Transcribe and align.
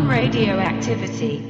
on 0.00 0.08
radioactivity. 0.08 1.49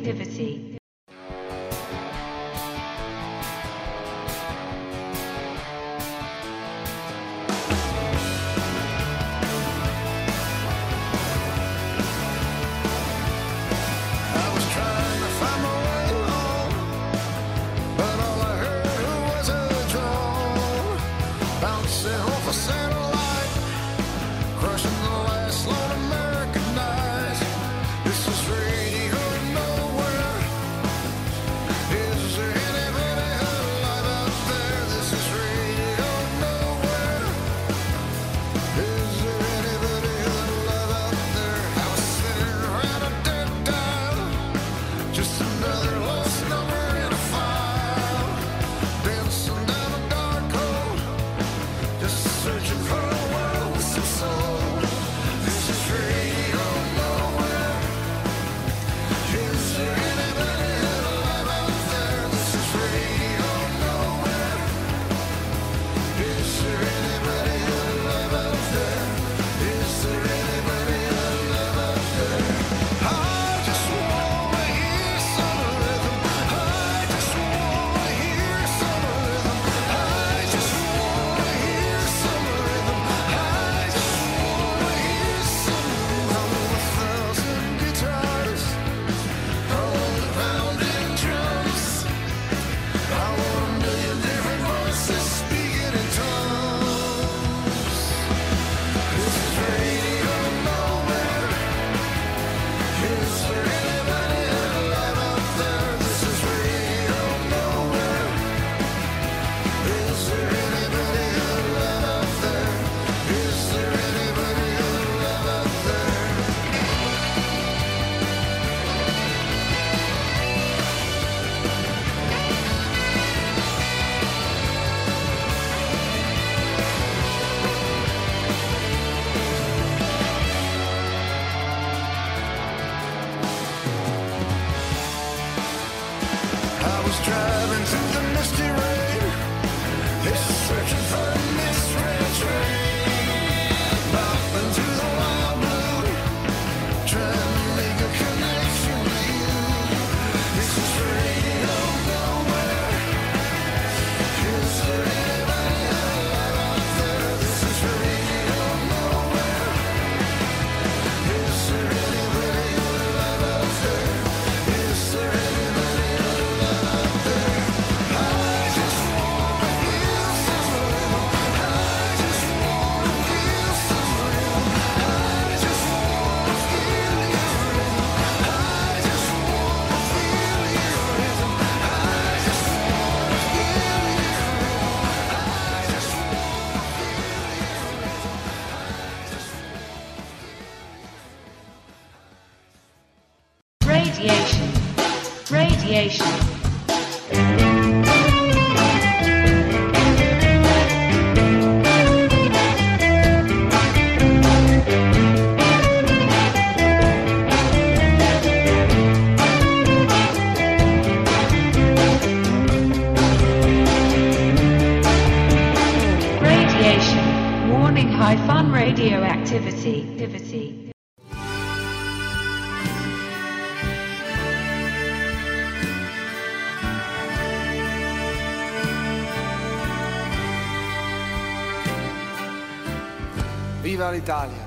L'Italia! 234.10 234.66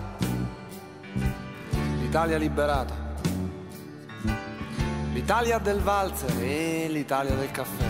L'Italia 1.99 2.37
liberata! 2.37 2.93
L'Italia 5.11 5.57
del 5.59 5.81
valzer 5.81 6.41
e 6.41 6.87
l'Italia 6.89 7.35
del 7.35 7.51
caffè. 7.51 7.85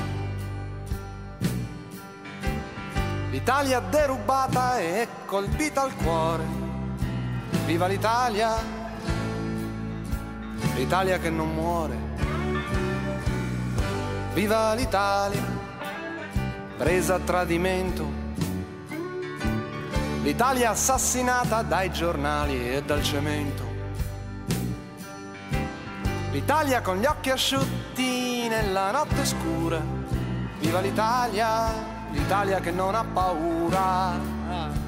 L'Italia 3.29 3.79
derubata 3.81 4.79
e 4.79 5.07
colpita 5.25 5.83
al 5.83 5.95
cuore. 5.95 6.43
Viva 7.65 7.85
l'Italia! 7.85 8.51
L'Italia 10.75 11.19
che 11.19 11.29
non 11.29 11.53
muore. 11.53 11.95
Viva 14.33 14.73
l'Italia! 14.73 15.41
Presa 16.77 17.15
a 17.15 17.19
tradimento 17.19 18.22
l'Italia 20.23 20.69
assassinata 20.69 21.63
dai 21.63 21.91
giornali 21.91 22.75
e 22.75 22.81
dal 22.81 23.03
cemento. 23.03 23.71
L'Italia 26.31 26.81
con 26.81 26.97
gli 26.97 27.05
occhi 27.05 27.29
asciutti 27.29 28.47
nella 28.47 28.91
notte 28.91 29.25
scura. 29.25 29.81
Viva 30.59 30.79
l'Italia, 30.79 31.71
l'Italia 32.11 32.61
che 32.61 32.71
non 32.71 32.95
ha 32.95 33.03
paura. 33.03 34.82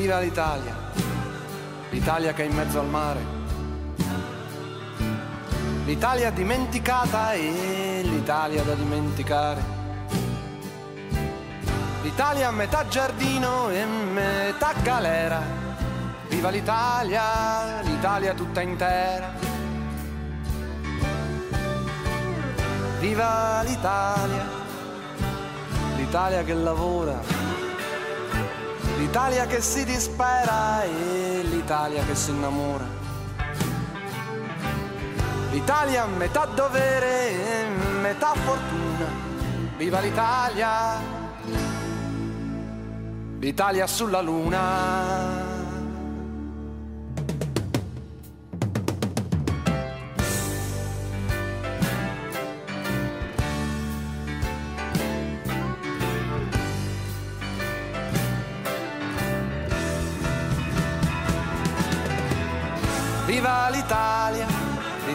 Viva 0.00 0.18
l'Italia, 0.18 0.74
l'Italia 1.90 2.32
che 2.32 2.42
è 2.42 2.46
in 2.46 2.54
mezzo 2.54 2.80
al 2.80 2.88
mare, 2.88 3.20
l'Italia 5.84 6.30
dimenticata 6.30 7.34
e 7.34 8.00
l'Italia 8.02 8.62
da 8.62 8.72
dimenticare, 8.72 9.62
l'Italia 12.00 12.48
a 12.48 12.50
metà 12.50 12.88
giardino 12.88 13.68
e 13.68 13.84
metà 13.84 14.72
galera, 14.82 15.42
viva 16.28 16.48
l'Italia, 16.48 17.82
l'Italia 17.82 18.32
tutta 18.32 18.62
intera, 18.62 19.34
viva 23.00 23.60
l'Italia, 23.64 24.48
l'Italia 25.96 26.42
che 26.42 26.54
lavora 26.54 27.39
l'Italia 29.00 29.46
che 29.46 29.62
si 29.62 29.82
dispera 29.86 30.82
e 30.82 31.40
l'Italia 31.42 32.04
che 32.04 32.14
si 32.14 32.30
innamora. 32.32 32.84
L'Italia 35.50 36.04
metà 36.04 36.44
dovere 36.44 37.30
e 37.30 37.66
metà 38.02 38.34
fortuna. 38.34 39.06
Viva 39.78 40.00
l'Italia! 40.00 41.18
L'Italia 43.38 43.86
sulla 43.86 44.20
luna. 44.20 45.49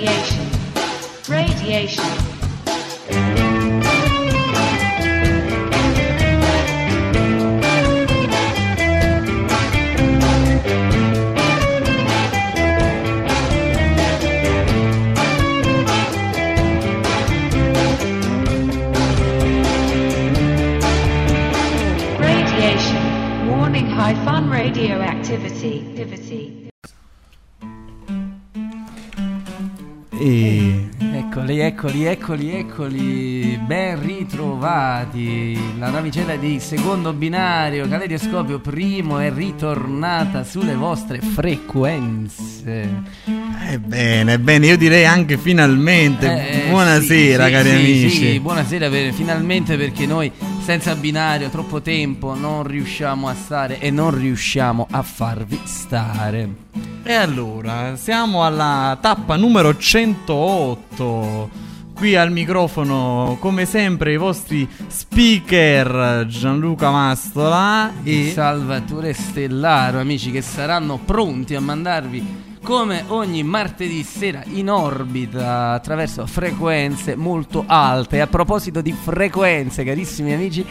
Radiation. 0.00 0.46
Radiation. 1.28 2.29
Eccoli, 32.20 32.54
eccoli, 32.54 33.58
ben 33.64 33.98
ritrovati. 34.02 35.58
La 35.78 35.88
navicella 35.88 36.36
di 36.36 36.60
secondo 36.60 37.14
binario, 37.14 37.88
Caleidoscopio 37.88 38.58
primo, 38.58 39.18
è 39.18 39.32
ritornata 39.32 40.44
sulle 40.44 40.74
vostre 40.74 41.22
frequenze. 41.22 43.02
Ebbene, 43.70 44.34
ebbene, 44.34 44.66
io 44.66 44.76
direi 44.76 45.06
anche 45.06 45.38
finalmente. 45.38 46.66
Eh, 46.66 46.68
Buonasera, 46.68 47.46
sì, 47.46 47.50
cari 47.52 47.68
sì, 47.70 47.74
amici. 47.74 48.10
Sì, 48.10 48.38
buonasera, 48.40 48.90
per- 48.90 49.12
finalmente 49.14 49.78
perché 49.78 50.04
noi 50.04 50.30
senza 50.62 50.94
binario 50.94 51.48
troppo 51.48 51.80
tempo 51.80 52.34
non 52.34 52.64
riusciamo 52.64 53.28
a 53.28 53.34
stare 53.34 53.78
e 53.78 53.90
non 53.90 54.14
riusciamo 54.14 54.86
a 54.90 55.00
farvi 55.00 55.58
stare. 55.64 56.48
E 57.02 57.12
allora, 57.14 57.96
siamo 57.96 58.44
alla 58.44 58.98
tappa 59.00 59.36
numero 59.36 59.74
108. 59.74 61.68
Qui 62.00 62.16
al 62.16 62.32
microfono, 62.32 63.36
come 63.40 63.66
sempre, 63.66 64.14
i 64.14 64.16
vostri 64.16 64.66
speaker 64.86 66.24
Gianluca 66.26 66.90
Mastola 66.90 67.92
e 68.02 68.30
Salvatore 68.32 69.12
Stellaro, 69.12 69.98
amici 69.98 70.30
che 70.30 70.40
saranno 70.40 70.96
pronti 70.96 71.54
a 71.54 71.60
mandarvi 71.60 72.58
come 72.62 73.04
ogni 73.08 73.42
martedì 73.42 74.02
sera 74.02 74.42
in 74.46 74.70
orbita 74.70 75.72
attraverso 75.72 76.24
frequenze 76.24 77.16
molto 77.16 77.64
alte. 77.66 78.22
A 78.22 78.26
proposito 78.26 78.80
di 78.80 78.92
frequenze, 78.92 79.84
carissimi 79.84 80.32
amici, 80.32 80.64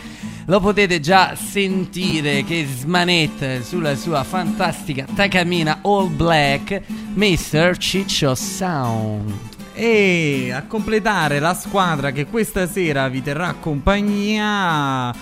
lo 0.46 0.60
potete 0.60 1.00
già 1.00 1.36
sentire 1.36 2.44
che 2.44 2.66
smanetta 2.66 3.62
sulla 3.62 3.96
sua 3.96 4.24
fantastica 4.24 5.06
Takamina 5.14 5.82
All 5.84 6.10
Black, 6.12 6.82
Mr. 7.14 7.78
Ciccio 7.78 8.34
Sound. 8.34 9.59
E 9.82 10.52
a 10.52 10.64
completare 10.64 11.40
la 11.40 11.54
squadra 11.54 12.12
che 12.12 12.26
questa 12.26 12.68
sera 12.68 13.08
vi 13.08 13.24
terrà 13.24 13.54
compagnia 13.54 15.16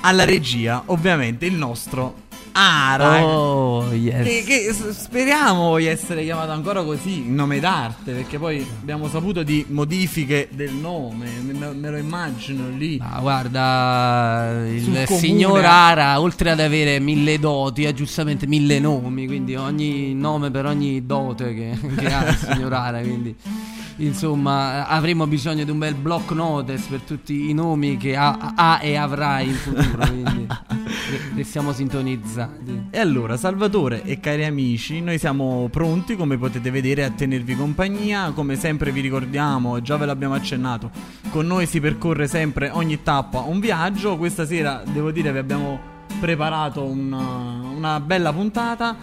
alla 0.00 0.24
regia, 0.24 0.82
ovviamente 0.86 1.46
il 1.46 1.54
nostro 1.54 2.22
Ara. 2.52 3.24
Oh, 3.24 3.92
yes. 3.92 4.24
Che, 4.24 4.44
che 4.44 4.92
speriamo 4.92 5.76
di 5.78 5.86
essere 5.86 6.24
chiamato 6.24 6.50
ancora 6.50 6.82
così, 6.82 7.18
in 7.18 7.34
nome 7.34 7.60
d'arte, 7.60 8.12
perché 8.12 8.38
poi 8.38 8.66
abbiamo 8.80 9.08
saputo 9.08 9.42
di 9.42 9.64
modifiche 9.68 10.48
del 10.50 10.72
nome, 10.72 11.28
me, 11.40 11.72
me 11.72 11.90
lo 11.90 11.96
immagino 11.96 12.68
lì. 12.68 12.98
Ma 12.98 13.18
guarda, 13.20 14.62
il 14.66 14.82
Sul 14.82 15.04
comune. 15.04 15.18
signor 15.18 15.64
Ara, 15.64 16.20
oltre 16.20 16.50
ad 16.50 16.60
avere 16.60 16.98
mille 16.98 17.38
doti, 17.38 17.86
ha 17.86 17.92
giustamente 17.92 18.46
mille 18.46 18.78
nomi, 18.78 19.26
quindi 19.26 19.54
ogni 19.54 20.14
nome 20.14 20.50
per 20.50 20.66
ogni 20.66 21.06
dote 21.06 21.54
che, 21.54 21.78
che 21.96 22.12
ha 22.12 22.28
il 22.28 22.36
signor 22.36 22.72
Ara, 22.72 23.00
quindi 23.00 23.34
insomma 24.00 24.86
avremo 24.86 25.26
bisogno 25.26 25.64
di 25.64 25.70
un 25.70 25.78
bel 25.78 25.94
block 25.94 26.30
notice 26.32 26.86
per 26.88 27.00
tutti 27.00 27.50
i 27.50 27.54
nomi 27.54 27.96
che 27.96 28.16
ha, 28.16 28.52
ha 28.54 28.80
e 28.82 28.96
avrà 28.96 29.40
in 29.40 29.54
futuro, 29.54 30.06
quindi 30.06 30.46
re- 30.48 31.32
restiamo 31.34 31.72
sintonizzati. 31.72 32.88
E 32.90 32.98
allora, 32.98 33.36
Salvatore 33.36 34.02
e 34.02 34.20
cari 34.20 34.44
amici, 34.44 35.00
noi 35.00 35.18
siamo 35.18 35.68
pronti, 35.70 36.16
come 36.16 36.38
potete 36.38 36.70
vedere, 36.70 37.04
a 37.04 37.10
tenervi 37.10 37.54
compagnia. 37.54 38.30
Come 38.32 38.56
sempre 38.56 38.90
vi 38.92 39.00
ricordiamo, 39.00 39.80
già 39.80 39.96
ve 39.96 40.06
l'abbiamo 40.06 40.34
accennato, 40.34 40.90
con 41.30 41.46
noi 41.46 41.66
si 41.66 41.80
percorre 41.80 42.26
sempre 42.26 42.70
ogni 42.70 43.02
tappa 43.02 43.40
un 43.40 43.60
viaggio. 43.60 44.16
Questa 44.16 44.46
sera, 44.46 44.82
devo 44.84 45.10
dire, 45.10 45.32
vi 45.32 45.38
abbiamo 45.38 45.78
preparato 46.18 46.84
una, 46.84 47.60
una 47.74 48.00
bella 48.00 48.32
puntata. 48.32 48.96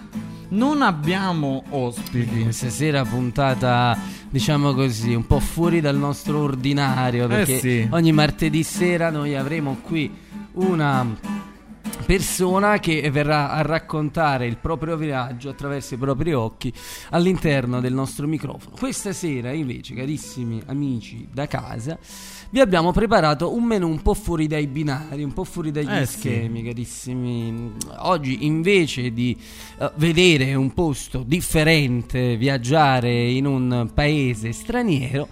Non 0.49 0.81
abbiamo 0.81 1.63
ospiti. 1.69 2.51
Stasera 2.51 3.03
puntata, 3.03 3.97
diciamo 4.29 4.73
così, 4.73 5.13
un 5.13 5.25
po' 5.25 5.39
fuori 5.39 5.81
dal 5.81 5.97
nostro 5.97 6.39
ordinario, 6.39 7.27
perché 7.27 7.59
sì. 7.59 7.87
ogni 7.91 8.11
martedì 8.11 8.63
sera 8.63 9.09
noi 9.09 9.35
avremo 9.35 9.77
qui 9.81 10.09
una 10.53 11.05
persona 12.05 12.79
che 12.79 13.09
verrà 13.11 13.51
a 13.51 13.61
raccontare 13.61 14.47
il 14.47 14.57
proprio 14.57 14.95
viaggio 14.95 15.49
attraverso 15.49 15.95
i 15.95 15.97
propri 15.97 16.33
occhi 16.33 16.71
all'interno 17.09 17.79
del 17.81 17.93
nostro 17.93 18.27
microfono. 18.27 18.75
Questa 18.77 19.11
sera 19.13 19.51
invece, 19.51 19.93
carissimi 19.93 20.61
amici 20.67 21.27
da 21.31 21.47
casa, 21.47 21.97
vi 22.49 22.59
abbiamo 22.61 22.91
preparato 22.93 23.53
un 23.53 23.63
menù 23.63 23.89
un 23.89 24.01
po' 24.01 24.13
fuori 24.13 24.47
dai 24.47 24.67
binari, 24.67 25.23
un 25.23 25.33
po' 25.33 25.43
fuori 25.43 25.71
dagli 25.71 25.89
Eh, 25.89 26.05
sì. 26.05 26.19
schemi, 26.19 26.63
carissimi. 26.63 27.73
Oggi 27.97 28.45
invece 28.45 29.11
di 29.11 29.37
eh, 29.79 29.91
vedere 29.95 30.53
un 30.55 30.73
posto 30.73 31.23
differente, 31.25 32.37
viaggiare 32.37 33.29
in 33.29 33.45
un 33.45 33.91
paese 33.93 34.53
straniero, 34.53 35.27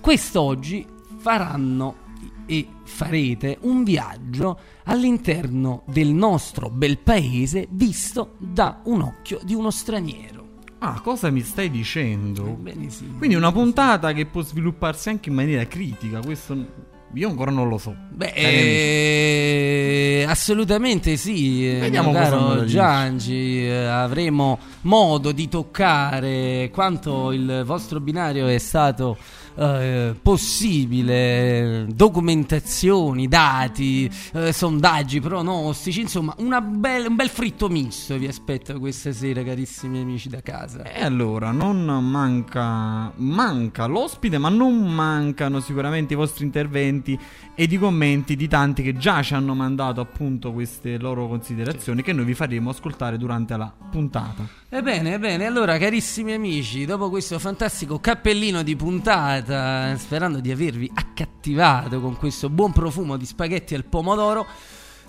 quest'oggi 0.00 0.86
faranno 1.18 2.08
e 2.50 2.66
farete 2.82 3.58
un 3.60 3.84
viaggio 3.84 4.58
all'interno 4.84 5.84
del 5.86 6.08
nostro 6.08 6.68
bel 6.68 6.98
paese 6.98 7.68
visto 7.70 8.34
da 8.38 8.80
un 8.86 9.02
occhio 9.02 9.38
di 9.44 9.54
uno 9.54 9.70
straniero. 9.70 10.48
Ah, 10.80 11.00
cosa 11.00 11.30
mi 11.30 11.42
stai 11.42 11.70
dicendo? 11.70 12.42
Bene, 12.42 12.90
sì. 12.90 13.06
Quindi 13.16 13.36
una 13.36 13.52
puntata 13.52 14.12
che 14.12 14.26
può 14.26 14.42
svilupparsi 14.42 15.10
anche 15.10 15.28
in 15.28 15.36
maniera 15.36 15.64
critica. 15.66 16.18
Questo 16.18 16.88
io 17.12 17.28
ancora 17.28 17.50
non 17.52 17.68
lo 17.68 17.78
so. 17.78 17.94
Beh, 18.08 18.32
eh, 18.34 20.24
assolutamente 20.28 21.16
sì, 21.16 21.68
eh, 21.68 21.80
Vediamo 21.80 22.12
caro. 22.12 22.64
Giangi, 22.64 23.64
eh, 23.64 23.84
avremo 23.86 24.58
modo 24.82 25.30
di 25.30 25.48
toccare 25.48 26.70
quanto 26.72 27.30
il 27.32 27.62
vostro 27.64 28.00
binario 28.00 28.46
è 28.48 28.58
stato 28.58 29.16
eh, 29.60 30.14
possibile, 30.22 31.86
documentazioni, 31.92 33.28
dati, 33.28 34.10
eh, 34.32 34.52
sondaggi, 34.54 35.20
pronostici, 35.20 36.00
insomma 36.00 36.34
una 36.38 36.62
bel- 36.62 37.08
un 37.08 37.16
bel 37.16 37.28
fritto 37.28 37.68
misto 37.68 38.16
vi 38.16 38.26
aspetta 38.26 38.78
questa 38.78 39.12
sera 39.12 39.42
carissimi 39.42 40.00
amici 40.00 40.30
da 40.30 40.40
casa. 40.40 40.84
E 40.84 41.04
allora, 41.04 41.50
non 41.50 41.84
manca, 41.84 43.12
manca 43.16 43.84
l'ospite, 43.84 44.38
ma 44.38 44.48
non 44.48 44.78
mancano 44.80 45.60
sicuramente 45.60 46.14
i 46.14 46.16
vostri 46.16 46.44
interventi 46.44 47.18
ed 47.54 47.70
i 47.70 47.76
commenti 47.76 48.36
di 48.36 48.48
tanti 48.48 48.82
che 48.82 48.96
già 48.96 49.22
ci 49.22 49.34
hanno 49.34 49.54
mandato 49.54 50.00
appunto 50.00 50.52
queste 50.52 50.96
loro 50.96 51.28
considerazioni 51.28 52.02
che 52.02 52.14
noi 52.14 52.24
vi 52.24 52.34
faremo 52.34 52.70
ascoltare 52.70 53.18
durante 53.18 53.56
la 53.58 53.70
puntata. 53.90 54.60
Ebbene, 54.72 55.14
ebbene, 55.14 55.46
allora 55.46 55.76
carissimi 55.78 56.32
amici, 56.32 56.84
dopo 56.84 57.10
questo 57.10 57.40
fantastico 57.40 57.98
cappellino 57.98 58.62
di 58.62 58.76
puntata, 58.76 59.49
sperando 59.96 60.40
di 60.40 60.50
avervi 60.50 60.90
accattivato 60.92 62.00
con 62.00 62.16
questo 62.16 62.48
buon 62.48 62.72
profumo 62.72 63.16
di 63.16 63.26
spaghetti 63.26 63.74
al 63.74 63.84
pomodoro, 63.84 64.46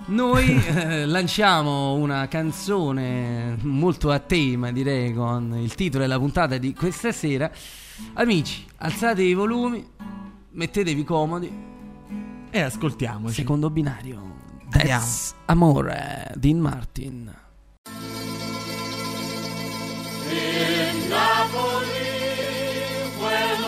noi 0.08 0.62
eh, 0.66 1.06
lanciamo 1.06 1.94
una 1.94 2.28
canzone 2.28 3.58
molto 3.62 4.10
a 4.12 4.20
tema, 4.20 4.72
direi, 4.72 5.14
con 5.14 5.56
il 5.58 5.76
titolo 5.76 6.04
della 6.04 6.18
puntata 6.18 6.58
di 6.58 6.74
questa 6.74 7.12
sera. 7.12 7.52
Amici, 8.14 8.66
alzate 8.78 9.22
i 9.22 9.34
volumi, 9.34 9.88
mettetevi 10.52 11.04
comodi, 11.04 11.52
E 12.50 12.60
ascoltiamoci. 12.60 13.34
secondo 13.34 13.70
binario. 13.70 14.40
That's 14.70 15.36
Amore, 15.46 16.32
Dean 16.36 16.60
Martin. 16.60 17.34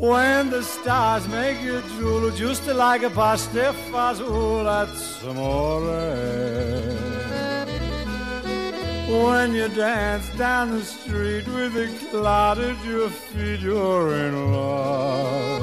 When 0.00 0.48
the 0.48 0.62
stars 0.62 1.28
make 1.28 1.60
you 1.60 1.82
drool, 1.82 2.30
just 2.30 2.66
like 2.66 3.02
a 3.02 3.10
pasta 3.10 3.74
fazool, 3.90 4.64
that's 4.64 5.22
amore. 5.24 5.82
When 9.24 9.52
you 9.52 9.68
dance 9.68 10.26
down 10.38 10.70
the 10.70 10.82
street 10.82 11.46
with 11.48 11.76
a 11.76 11.88
cloud 12.08 12.60
at 12.60 12.82
your 12.82 13.10
feet, 13.10 13.60
you're 13.60 14.14
in 14.14 14.54
love. 14.54 15.62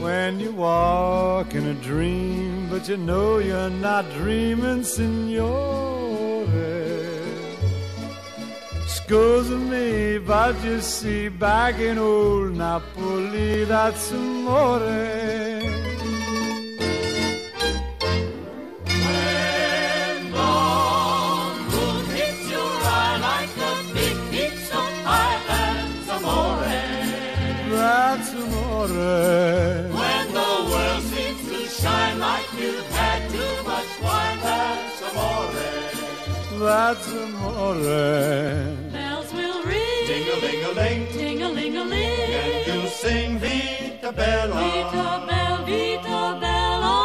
When 0.00 0.38
you 0.38 0.52
walk 0.52 1.54
in 1.54 1.66
a 1.66 1.74
dream, 1.74 2.68
but 2.68 2.90
you 2.90 2.98
know 2.98 3.38
you're 3.38 3.70
not 3.70 4.04
dreaming, 4.12 4.82
signore. 4.84 5.99
Scusa 9.10 9.58
me, 9.58 10.18
vagisi 10.24 11.36
back 11.36 11.80
in 11.80 11.98
old 11.98 12.56
Napoli, 12.56 13.64
that's 13.64 14.12
amore. 14.12 14.78
That's 27.68 28.32
amore. 28.32 28.86
When 29.98 30.26
the 30.38 30.52
world 30.70 31.02
seems 31.02 31.40
to 31.50 31.60
shine 31.82 32.18
like 32.20 32.52
you 32.60 32.74
had 32.94 33.28
too 33.28 33.54
much 33.70 33.90
wine, 34.04 34.38
that's 34.46 35.02
amore. 35.08 36.60
That's 36.60 37.08
amore. 37.12 38.89
Bells 40.74 40.76
will 40.76 40.82
ring. 40.82 41.06
Ding-a-ling-a-ling, 41.12 41.72
Ting-a-ling-a-ling. 41.72 42.66
and 42.66 42.66
you'll 42.66 42.90
sing 42.90 43.38
Vita 43.38 44.12
Bella. 44.12 44.54
Vita 44.54 45.24
Bella, 45.28 45.64
Vita 45.66 46.38
Bella. 46.40 46.96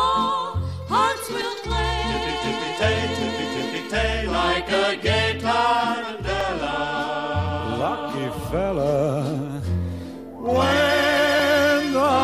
Hearts 0.89 1.29
will 1.29 1.55
play. 1.63 1.98
Tippy-tippy-tay, 2.12 2.98
tippy-tippy-tay, 3.17 4.27
like 4.27 4.69
a 4.72 4.95
gay 4.98 5.39
tarantella. 5.39 6.77
Lucky 7.79 8.27
fella. 8.51 8.93
When 10.38 11.93
the 11.93 12.15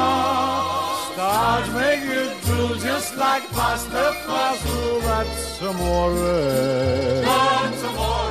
stars 1.14 1.70
make 1.74 2.04
you 2.04 2.24
drool 2.46 2.76
just 2.76 3.18
like 3.18 3.44
pasta 3.52 4.14
fazool, 4.26 5.02
that's 5.02 5.62
amore. 5.62 6.14
That's 7.26 7.84
amore. 7.84 8.31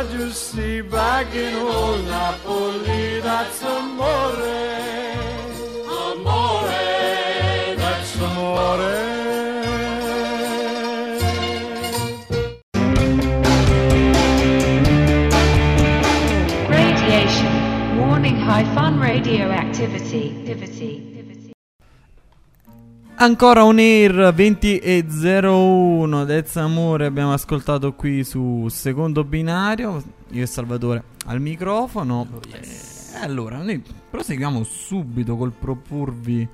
You 0.00 0.30
see, 0.30 0.80
back 0.80 1.34
in 1.34 1.54
old 1.54 2.06
Napoli, 2.06 3.20
that's 3.20 3.62
amore. 3.62 4.42
Amore, 6.00 6.80
that's 7.76 8.16
amore. 8.16 8.78
Radiation. 16.70 17.98
Warning 17.98 18.36
high 18.36 18.64
fun 18.74 18.98
radioactivity. 18.98 20.41
Ancora 23.22 23.62
un 23.62 23.78
Air 23.78 24.34
20 24.34 24.78
e 24.78 25.06
01 25.08 26.24
Dez 26.24 26.56
Amore 26.56 27.06
abbiamo 27.06 27.32
ascoltato 27.32 27.92
qui 27.92 28.24
su 28.24 28.66
secondo 28.68 29.22
binario. 29.22 30.02
Io 30.30 30.42
e 30.42 30.46
Salvatore 30.46 31.04
al 31.26 31.40
microfono. 31.40 32.26
E 32.50 33.18
allora, 33.20 33.58
noi 33.58 33.80
proseguiamo 34.10 34.64
subito 34.64 35.36
col 35.36 35.52
proporvi 35.52 36.48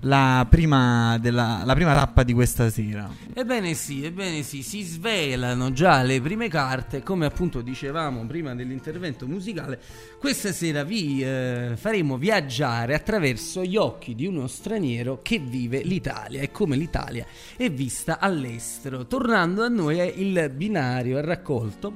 la 0.00 0.46
prima, 0.48 1.18
della, 1.18 1.62
la 1.64 1.74
prima 1.74 1.94
tappa 1.94 2.22
di 2.22 2.32
questa 2.32 2.70
sera. 2.70 3.10
Ebbene 3.34 3.74
sì, 3.74 4.04
ebbene 4.04 4.42
sì, 4.42 4.62
si 4.62 4.82
svelano 4.82 5.72
già 5.72 6.02
le 6.02 6.20
prime 6.20 6.48
carte, 6.48 7.02
come 7.02 7.26
appunto 7.26 7.60
dicevamo 7.60 8.24
prima 8.26 8.54
dell'intervento 8.54 9.26
musicale, 9.26 9.80
questa 10.18 10.52
sera 10.52 10.84
vi 10.84 11.22
eh, 11.22 11.72
faremo 11.76 12.16
viaggiare 12.16 12.94
attraverso 12.94 13.62
gli 13.62 13.76
occhi 13.76 14.14
di 14.14 14.26
uno 14.26 14.46
straniero 14.46 15.20
che 15.22 15.38
vive 15.38 15.82
l'Italia 15.82 16.40
e 16.40 16.50
come 16.50 16.76
l'Italia 16.76 17.26
è 17.56 17.70
vista 17.70 18.18
all'estero. 18.18 19.06
Tornando 19.06 19.64
a 19.64 19.68
noi 19.68 19.98
il 20.20 20.50
binario 20.54 21.18
ha 21.18 21.22
raccolto 21.22 21.92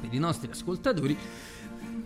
per 0.00 0.12
i 0.12 0.18
nostri 0.18 0.50
ascoltatori 0.50 1.16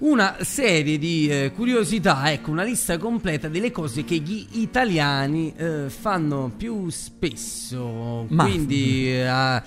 una 0.00 0.36
serie 0.40 0.98
di 0.98 1.28
eh, 1.28 1.52
curiosità, 1.54 2.30
ecco, 2.30 2.50
una 2.50 2.62
lista 2.62 2.98
completa 2.98 3.48
delle 3.48 3.70
cose 3.70 4.04
che 4.04 4.16
gli 4.16 4.46
italiani 4.52 5.52
eh, 5.56 5.88
fanno 5.88 6.52
più 6.56 6.88
spesso, 6.88 8.24
Ma- 8.28 8.44
quindi 8.44 9.10
eh, 9.10 9.62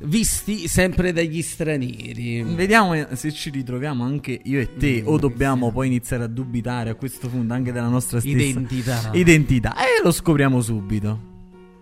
visti 0.00 0.68
sempre 0.68 1.12
dagli 1.12 1.42
stranieri. 1.42 2.42
Vediamo 2.42 2.94
se 3.14 3.32
ci 3.32 3.50
ritroviamo 3.50 4.04
anche 4.04 4.40
io 4.44 4.60
e 4.60 4.76
te 4.76 5.02
o 5.04 5.18
dobbiamo 5.18 5.70
poi 5.70 5.86
iniziare 5.88 6.24
a 6.24 6.28
dubitare 6.28 6.90
a 6.90 6.94
questo 6.94 7.28
punto 7.28 7.52
anche 7.52 7.72
della 7.72 7.88
nostra 7.88 8.20
stessa 8.20 8.36
Identità. 8.36 9.10
identità. 9.12 9.74
E 9.76 10.02
lo 10.02 10.12
scopriamo 10.12 10.60
subito. 10.62 11.32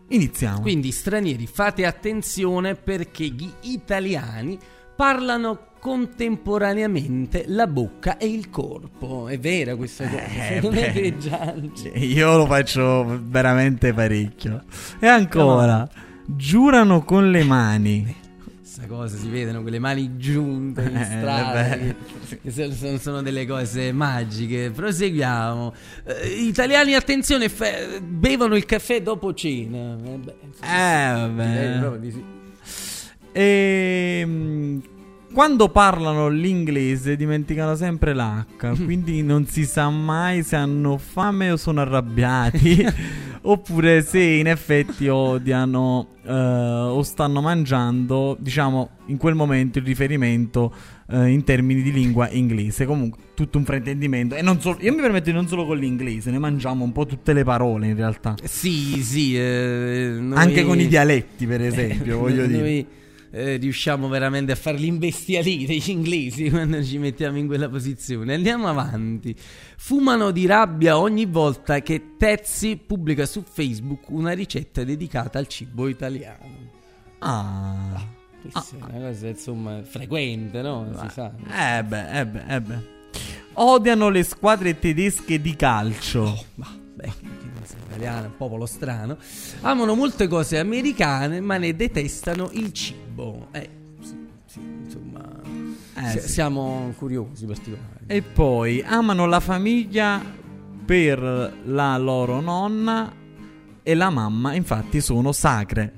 Iniziamo. 0.09 0.61
Quindi 0.61 0.91
stranieri, 0.91 1.47
fate 1.47 1.87
attenzione 1.87 2.75
perché 2.75 3.25
gli 3.29 3.49
italiani 3.62 4.59
parlano 5.03 5.59
contemporaneamente 5.81 7.43
la 7.49 7.67
bocca 7.67 8.19
e 8.19 8.29
il 8.29 8.51
corpo. 8.51 9.27
È 9.27 9.37
vera 9.37 9.75
questa 9.75 10.09
cosa? 10.09 10.23
Eh, 10.27 10.61
non 10.62 10.77
è 10.77 10.93
beh. 10.93 11.17
già... 11.19 11.55
Io 11.95 12.37
lo 12.37 12.47
faccio 12.47 13.19
veramente 13.25 13.93
parecchio. 13.93 14.62
E 15.01 15.09
ancora, 15.09 15.88
giurano 16.25 17.03
con 17.03 17.33
le 17.33 17.43
mani. 17.43 18.15
Questa 18.61 18.87
cosa 18.87 19.17
si 19.17 19.29
vedono 19.29 19.62
quelle 19.62 19.81
mani 19.81 20.19
giunte 20.19 20.83
in 20.83 20.97
Eh, 20.97 21.05
strada 21.05 21.62
beh. 21.77 21.95
che, 22.41 22.53
che 22.53 22.99
sono- 23.01 23.21
delle 23.23 23.45
cose 23.45 23.91
magiche. 23.91 24.71
Proseguiamo. 24.71 25.75
Eh, 26.05 26.29
italiani, 26.29 26.95
attenzione, 26.95 27.49
fe- 27.49 28.01
bevono 28.01 28.55
il 28.55 28.65
caffè 28.67 29.03
dopo 29.03 29.35
cena. 29.35 29.95
Eh, 29.97 29.99
beh, 29.99 30.23
Eh, 30.23 31.29
direi 31.49 31.69
vabbè. 31.71 31.79
proprio 31.81 32.01
di 32.01 32.11
sì. 32.12 32.41
E 33.33 34.23
mm, 34.27 34.79
quando 35.33 35.71
parlano 35.71 36.29
l'inglese 36.29 37.16
dimenticano 37.16 37.75
sempre 37.75 38.14
l'H, 38.14 38.45
quindi 38.85 39.23
non 39.23 39.47
si 39.47 39.64
sa 39.64 39.88
mai 39.88 40.42
se 40.42 40.57
hanno 40.57 40.99
fame 40.99 41.51
o 41.51 41.57
sono 41.57 41.81
arrabbiati, 41.81 42.85
oppure 43.42 44.03
se 44.03 44.21
in 44.21 44.47
effetti 44.47 45.09
odiano 45.09 46.09
eh, 46.25 46.33
o 46.33 47.03
stanno 47.03 47.40
mangiando, 47.40 48.37
diciamo, 48.38 48.90
in 49.07 49.16
quel 49.16 49.35
momento 49.35 49.79
il 49.79 49.85
riferimento 49.85 50.73
eh, 51.09 51.29
in 51.29 51.45
termini 51.45 51.81
di 51.83 51.92
lingua 51.92 52.29
inglese. 52.31 52.85
Comunque, 52.85 53.21
tutto 53.35 53.57
un 53.59 53.64
fraintendimento. 53.64 54.35
E 54.35 54.42
non 54.42 54.61
solo, 54.61 54.77
io 54.81 54.92
mi 54.92 55.01
permetto 55.01 55.31
di 55.31 55.33
non 55.33 55.49
solo 55.49 55.64
con 55.64 55.79
l'inglese, 55.79 56.31
ne 56.31 56.38
mangiamo 56.38 56.85
un 56.85 56.92
po' 56.92 57.07
tutte 57.07 57.33
le 57.33 57.42
parole 57.42 57.87
in 57.87 57.97
realtà. 57.97 58.35
Sì, 58.42 59.03
sì. 59.03 59.37
eh, 59.37 60.16
noi- 60.21 60.38
Anche 60.38 60.62
con 60.64 60.79
i 60.79 60.87
dialetti, 60.87 61.47
per 61.47 61.62
esempio, 61.62 62.18
voglio 62.21 62.47
noi, 62.47 62.49
dire. 62.49 62.87
Eh, 63.35 63.57
riusciamo 63.57 64.09
veramente 64.09 64.53
a 64.53 64.57
farli 64.57 64.87
imbestialire 64.88 65.75
gli 65.77 65.88
inglesi 65.88 66.49
quando 66.51 66.85
ci 66.85 66.99
mettiamo 66.99 67.38
in 67.38 67.47
quella 67.47 67.68
posizione. 67.68 68.35
Andiamo 68.35 68.68
avanti. 68.68 69.35
Fumano 69.79 70.31
di 70.31 70.45
rabbia 70.45 70.99
ogni 70.99 71.25
volta 71.25 71.81
che 71.81 72.16
Tezzi 72.18 72.77
pubblica 72.77 73.25
su 73.25 73.42
Facebook 73.42 74.11
una 74.11 74.33
ricetta 74.33 74.85
dedicata 74.85 75.38
al 75.38 75.47
cibo 75.47 75.88
italiano. 75.88 76.71
Ah. 77.21 78.21
Questa 78.42 78.77
è 78.77 78.83
una 78.83 79.09
cosa 79.09 79.29
insomma 79.29 79.83
frequente, 79.83 80.61
no? 80.61 80.92
Si 81.01 81.09
sa. 81.09 81.33
Eh 81.79 81.83
beh, 81.85 82.21
eh 82.21 82.27
beh, 82.27 82.45
eh 82.49 82.61
beh. 82.61 82.90
Odiano 83.55 84.11
le 84.11 84.25
squadre 84.25 84.79
tedesche 84.79 85.40
di 85.40 85.57
calcio. 85.57 86.45
Ma 86.57 86.82
beh, 87.03 87.12
che 87.21 87.47
non 87.53 87.62
sia 87.65 87.77
italiano, 87.87 88.23
è 88.25 88.27
un 88.27 88.37
popolo 88.37 88.67
strano. 88.67 89.17
Amano 89.62 89.95
molte 89.95 90.29
cose 90.29 90.59
americane, 90.59 91.41
ma 91.41 91.57
ne 91.59 91.75
detestano 91.75 92.51
il 92.53 92.73
cibo. 92.73 93.49
Eh, 93.53 93.69
sì, 94.03 94.17
sì, 94.47 94.61
insomma, 94.85 95.29
Eh, 95.95 96.09
si- 96.11 96.21
sì. 96.21 96.29
siamo 96.29 96.93
curiosi 96.97 97.47
particolari. 97.47 98.05
E 98.07 98.23
poi 98.23 98.83
amano 98.87 99.27
la 99.27 99.41
famiglia 99.41 100.21
per 100.85 101.21
la 101.65 101.97
loro 101.99 102.41
nonna 102.41 103.12
e 103.83 103.95
la 103.95 104.11
mamma, 104.11 104.55
infatti 104.55 105.01
sono 105.01 105.33
sacre. 105.33 105.93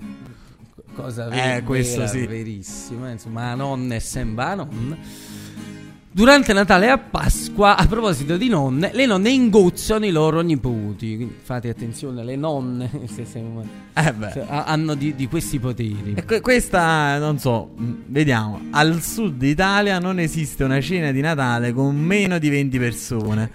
Cosa 0.95 1.27
Eh, 1.27 1.31
vera, 1.31 1.63
questo 1.65 1.97
vera, 2.01 2.09
sì. 2.11 2.27
verissima. 2.27 3.11
Insomma, 3.11 3.49
la 3.49 3.55
nonna 3.57 3.97
è 3.97 3.99
sempre 3.99 4.45
la 4.45 4.55
nonna. 4.55 4.97
Durante 6.17 6.53
Natale 6.53 6.87
e 6.87 6.91
a 6.91 6.99
Pasqua, 6.99 7.77
a 7.77 7.87
proposito 7.89 8.37
di 8.37 8.49
nonne, 8.49 8.91
le 8.93 9.05
nonne 9.05 9.31
ingozzano 9.31 10.07
i 10.07 10.13
loro 10.13 10.43
nipoti. 10.43 11.17
Quindi 11.17 11.35
fate 11.43 11.69
attenzione, 11.69 12.23
le 12.23 12.37
nonne 12.37 12.89
se- 13.13 13.25
se- 13.25 13.43
Eh 13.95 14.13
beh. 14.13 14.31
se- 14.31 14.45
hanno 14.49 14.95
di, 14.95 15.17
di 15.17 15.27
questi 15.27 15.59
poteri. 15.59 16.13
E 16.15 16.25
que- 16.25 16.41
questa, 16.41 17.19
non 17.19 17.41
so, 17.41 17.71
mh, 17.77 17.93
vediamo. 18.07 18.61
Al 18.71 19.03
sud 19.03 19.43
Italia 19.43 19.99
non 19.99 20.21
esiste 20.21 20.63
una 20.63 20.81
cena 20.81 21.11
di 21.11 21.21
Natale 21.21 21.73
con 21.73 21.97
meno 21.97 22.39
di 22.39 22.49
20 22.49 22.79
persone. 22.79 23.51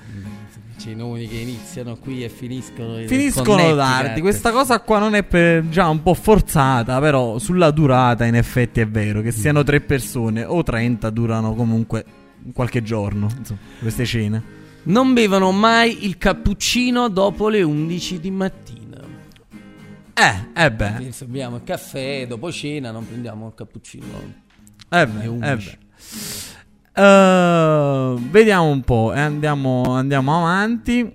Cenoni 0.77 1.27
che 1.29 1.35
iniziano 1.37 1.95
qui 1.95 2.25
e 2.25 2.29
finiscono 2.29 2.99
in 2.99 3.07
Finiscono 3.07 3.73
tardi. 3.75 4.19
Questa 4.19 4.51
cosa 4.51 4.81
qua 4.81 4.99
non 4.99 5.15
è 5.15 5.23
per- 5.23 5.69
già 5.69 5.87
un 5.87 6.01
po' 6.01 6.13
forzata, 6.13 6.99
però 6.99 7.37
sulla 7.39 7.71
durata 7.71 8.25
in 8.25 8.35
effetti 8.35 8.81
è 8.81 8.87
vero 8.87 9.21
che 9.21 9.31
siano 9.31 9.63
tre 9.63 9.79
persone 9.79 10.43
o 10.43 10.61
30 10.61 11.09
durano 11.09 11.53
comunque 11.53 12.03
qualche 12.53 12.81
giorno, 12.83 13.29
insomma, 13.37 13.59
queste 13.79 14.05
cene. 14.05 14.57
Non 14.83 15.13
bevono 15.13 15.51
mai 15.51 16.05
il 16.05 16.17
cappuccino 16.17 17.09
dopo 17.09 17.49
le 17.49 17.61
11 17.61 18.19
di 18.19 18.31
mattina. 18.31 18.77
Eh, 20.13 20.63
eh 20.65 20.71
beh. 20.71 21.11
Se 21.11 21.25
beviamo 21.25 21.57
il 21.57 21.63
caffè, 21.63 22.27
dopo 22.27 22.51
cena 22.51 22.91
non 22.91 23.07
prendiamo 23.07 23.47
il 23.47 23.53
cappuccino. 23.55 24.05
Eh 24.89 25.07
beh, 25.07 25.23
eh 25.23 25.27
11. 25.27 25.77
beh. 26.93 27.01
Eh, 27.01 28.15
vediamo 28.29 28.67
un 28.67 28.81
po' 28.81 29.13
e 29.13 29.19
andiamo, 29.19 29.83
andiamo 29.93 30.37
avanti. 30.37 31.13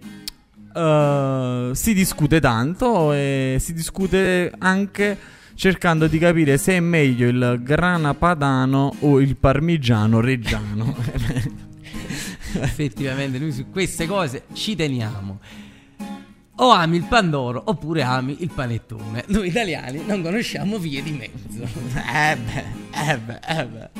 Eh, 0.74 1.70
si 1.72 1.94
discute 1.94 2.40
tanto 2.40 3.12
e 3.12 3.58
si 3.60 3.74
discute 3.74 4.52
anche 4.58 5.18
cercando 5.54 6.06
di 6.06 6.18
capire 6.18 6.58
se 6.58 6.76
è 6.76 6.80
meglio 6.80 7.28
il 7.28 7.60
grana 7.62 8.14
padano 8.14 8.94
o 9.00 9.20
il 9.20 9.36
parmigiano 9.36 10.20
reggiano. 10.20 10.94
Effettivamente, 12.60 13.38
noi 13.38 13.52
su 13.52 13.70
queste 13.70 14.06
cose 14.06 14.44
ci 14.52 14.76
teniamo. 14.76 15.40
O 16.56 16.70
ami 16.70 16.98
il 16.98 17.04
pandoro 17.04 17.62
oppure 17.66 18.02
ami 18.02 18.36
il 18.42 18.50
panettone. 18.54 19.24
Noi 19.26 19.48
italiani 19.48 20.02
non 20.06 20.22
conosciamo 20.22 20.78
vie 20.78 21.02
di 21.02 21.10
mezzo. 21.10 21.62
eh 21.62 22.36
beh, 22.36 23.10
eh 23.10 23.18
beh, 23.18 23.40
eh 23.48 23.66
beh. 23.66 23.90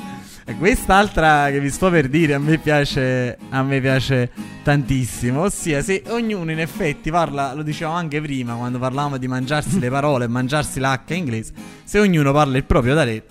E 0.45 0.55
quest'altra 0.55 1.49
che 1.49 1.59
vi 1.59 1.69
sto 1.69 1.89
per 1.89 2.07
dire 2.07 2.33
a 2.33 2.39
me 2.39 2.57
piace, 2.57 3.37
a 3.49 3.61
me 3.61 3.81
piace 3.81 4.31
tantissimo. 4.65 5.41
Ossia, 5.41 5.83
se 5.83 6.01
ognuno 6.07 6.49
in 6.51 6.59
effetti 6.59 7.11
parla, 7.11 7.53
lo 7.53 7.61
dicevamo 7.61 7.95
anche 7.95 8.19
prima 8.19 8.55
quando 8.55 8.79
parlavamo 8.79 9.17
di 9.17 9.27
mangiarsi 9.27 9.77
le 9.79 9.91
parole 9.91 10.25
e 10.25 10.27
mangiarsi 10.27 10.79
l'H 10.79 11.01
inglese, 11.13 11.53
se 11.83 11.99
ognuno 11.99 12.31
parla 12.33 12.57
il 12.57 12.63
proprio 12.63 12.95
dare- 12.95 13.23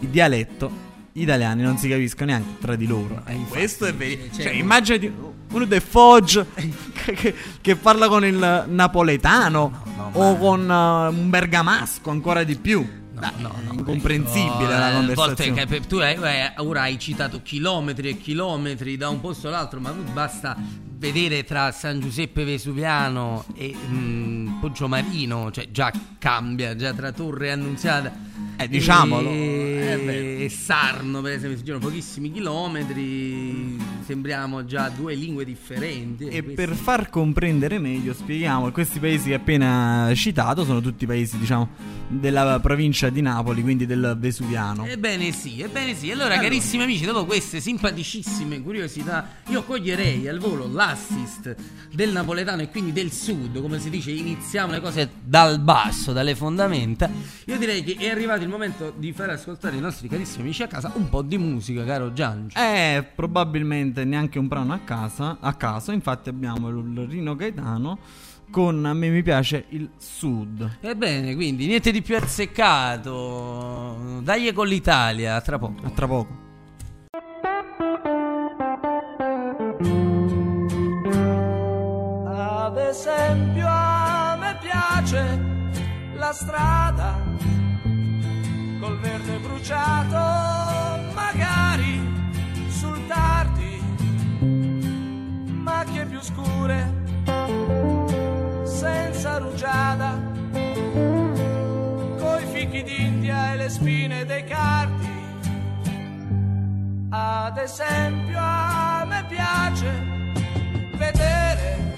il 0.00 0.08
dialetto, 0.08 0.86
gli 1.12 1.22
italiani 1.22 1.60
non 1.62 1.76
si 1.76 1.88
capiscono 1.88 2.30
neanche 2.30 2.54
tra 2.58 2.74
di 2.74 2.86
loro. 2.86 3.20
E 3.26 3.36
questo 3.50 3.84
è 3.84 3.92
vero. 3.92 4.22
cioè, 4.32 4.44
Cioè, 4.44 4.52
immaginati 4.54 5.12
uno 5.50 5.64
del 5.66 5.82
Foggia 5.82 6.46
che, 7.04 7.34
che- 7.60 7.76
parla 7.76 8.08
con 8.08 8.24
il 8.24 8.64
napoletano 8.68 9.82
no, 9.94 10.10
o 10.14 10.32
ma- 10.32 10.38
con 10.38 10.70
eh, 10.70 11.18
un 11.20 11.28
bergamasco 11.28 12.10
ancora 12.10 12.44
di 12.44 12.56
più. 12.56 12.86
Dai, 13.18 13.32
no, 13.38 13.52
no, 13.62 13.72
incomprensibile 13.72 14.72
No, 14.72 14.78
la 14.78 14.90
eh, 14.90 14.94
conversazione. 14.94 15.64
volte 15.66 15.86
tu 15.86 15.96
hai, 15.96 16.14
eh, 16.14 16.52
ora 16.58 16.82
hai 16.82 16.98
citato 16.98 17.42
chilometri 17.42 18.08
e 18.10 18.18
chilometri 18.18 18.96
da 18.96 19.08
un 19.08 19.20
posto 19.20 19.48
all'altro, 19.48 19.80
ma 19.80 19.90
basta 19.90 20.56
vedere 20.98 21.44
tra 21.44 21.70
San 21.72 22.00
Giuseppe 22.00 22.44
Vesuviano 22.44 23.44
e 23.54 23.74
mm, 23.74 24.58
Poggiomarino, 24.60 25.50
cioè 25.50 25.70
già 25.70 25.92
cambia, 26.18 26.74
già 26.76 26.92
tra 26.92 27.12
Torre 27.12 27.52
Annunziata. 27.52 28.26
Eh, 28.60 28.68
diciamolo. 28.68 29.28
E, 29.30 29.76
Eh, 29.88 30.44
e 30.44 30.48
Sarno, 30.48 31.20
per 31.22 31.32
esempio, 31.34 31.56
si 31.58 31.62
girano 31.64 31.84
pochissimi 31.86 32.32
chilometri. 32.32 33.76
Sembriamo 34.04 34.64
già 34.64 34.88
due 34.88 35.14
lingue 35.14 35.44
differenti. 35.44 36.24
E 36.26 36.42
Questo- 36.42 36.54
per 36.66 36.74
far 36.74 37.08
comprendere 37.08 37.78
meglio, 37.78 38.12
spieghiamo 38.12 38.70
questi 38.72 38.98
paesi 38.98 39.28
che 39.28 39.34
appena 39.34 40.10
citato 40.14 40.64
sono 40.64 40.80
tutti 40.80 41.06
paesi, 41.06 41.38
diciamo, 41.38 41.68
della 42.08 42.58
provincia 42.60 43.10
di 43.10 43.20
Napoli, 43.20 43.62
quindi 43.62 43.86
del 43.86 44.16
Vesuviano. 44.18 44.84
Ebbene 44.86 45.30
sì, 45.30 45.60
ebbene 45.60 45.94
sì. 45.94 46.10
Allora, 46.10 46.36
carissimi 46.38 46.82
amici, 46.82 47.04
dopo 47.04 47.24
queste 47.26 47.60
simpaticissime 47.60 48.60
curiosità, 48.60 49.36
io 49.48 49.62
coglierei 49.62 50.26
al 50.26 50.38
volo 50.38 50.66
l'assist 50.88 51.54
del 51.92 52.12
napoletano 52.12 52.62
e 52.62 52.70
quindi 52.70 52.92
del 52.92 53.12
sud, 53.12 53.60
come 53.60 53.78
si 53.78 53.90
dice, 53.90 54.10
iniziamo 54.10 54.72
le 54.72 54.80
cose 54.80 55.10
dal 55.22 55.60
basso, 55.60 56.12
dalle 56.12 56.34
fondamenta. 56.34 57.10
Io 57.46 57.58
direi 57.58 57.84
che 57.84 57.96
è 57.98 58.10
arrivato 58.10 58.42
il 58.42 58.48
momento 58.48 58.92
di 58.96 59.12
far 59.12 59.30
ascoltare 59.30 59.76
i 59.76 59.80
nostri 59.80 60.08
carissimi 60.08 60.44
amici 60.44 60.62
a 60.62 60.66
casa 60.66 60.90
un 60.94 61.08
po' 61.08 61.22
di 61.22 61.36
musica, 61.36 61.84
caro 61.84 62.12
Giangi. 62.12 62.56
Eh, 62.56 63.04
probabilmente 63.14 64.04
neanche 64.04 64.38
un 64.38 64.48
brano 64.48 64.72
a 64.72 64.78
casa, 64.78 65.38
a 65.40 65.54
caso, 65.54 65.92
infatti 65.92 66.30
abbiamo 66.30 66.68
il 66.68 67.06
Rino 67.06 67.36
Gaetano 67.36 67.98
con 68.50 68.82
a 68.86 68.94
me 68.94 69.10
mi 69.10 69.22
piace 69.22 69.66
il 69.70 69.90
sud. 69.98 70.78
Ebbene, 70.80 71.34
quindi 71.34 71.66
niente 71.66 71.90
di 71.90 72.00
più 72.00 72.16
azzeccato. 72.16 74.20
Dai 74.22 74.50
con 74.54 74.66
l'Italia, 74.66 75.34
a 75.34 75.40
tra 75.42 75.58
poco. 75.58 75.84
A 75.84 75.90
tra 75.90 76.06
poco. 76.06 76.47
Esempio 82.98 83.64
a 83.68 84.36
me 84.40 84.58
piace 84.60 85.38
la 86.16 86.32
strada 86.32 87.14
col 88.80 88.98
verde 88.98 89.38
bruciato, 89.38 90.16
magari 91.14 92.00
sul 92.68 93.06
tardi, 93.06 93.80
macchie 95.46 96.06
più 96.06 96.20
scure, 96.20 97.04
senza 98.64 99.38
rugiada, 99.38 100.20
coi 102.18 102.44
fichi 102.50 102.82
d'India 102.82 103.52
e 103.52 103.56
le 103.58 103.68
spine 103.68 104.24
dei 104.24 104.42
cardi. 104.42 105.06
Ad 107.10 107.58
esempio 107.58 108.38
a 108.40 109.04
me 109.06 109.24
piace 109.28 109.88
vedere 110.96 111.97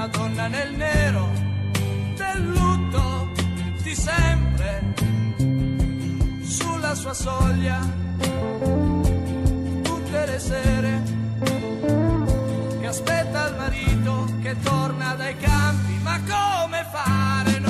la 0.00 0.06
donna 0.06 0.46
nel 0.48 0.72
nero 0.76 1.30
del 2.16 2.42
lutto 2.56 3.32
di 3.82 3.94
sempre 3.94 4.94
sulla 6.42 6.94
sua 6.94 7.12
soglia 7.12 7.78
tutte 9.82 10.26
le 10.26 10.38
sere 10.38 11.02
che 12.80 12.86
aspetta 12.86 13.48
il 13.48 13.56
marito 13.56 14.26
che 14.40 14.56
torna 14.62 15.12
dai 15.16 15.36
campi. 15.36 15.98
Ma 16.02 16.18
come 16.18 16.86
fare? 16.90 17.58
Non 17.58 17.69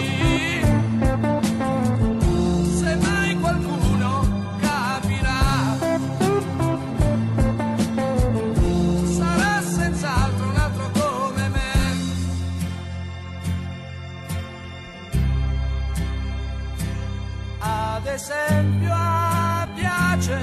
esempio 18.13 18.91
a 18.93 19.67
piace 19.73 20.37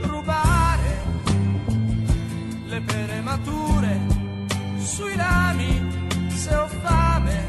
rubare 0.00 1.02
le 2.68 2.80
pere 2.80 3.20
mature 3.20 4.00
sui 4.78 5.14
rami 5.14 6.28
se 6.28 6.54
ho 6.54 6.66
fame, 6.68 7.48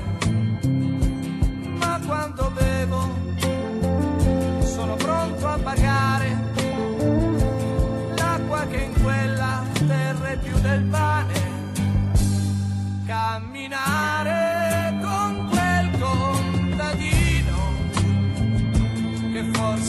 ma 1.79 1.99
quando 2.05 2.51
bevo 2.51 3.15
sono 4.63 4.95
pronto 4.95 5.47
a 5.47 5.57
pagare 5.57 6.38
l'acqua 8.17 8.65
che 8.67 8.81
in 8.81 9.01
quella 9.01 9.63
terra 9.88 10.27
è 10.29 10.38
più 10.39 10.60
del 10.60 10.83
pane. 10.83 11.45
Camminare 13.05 14.57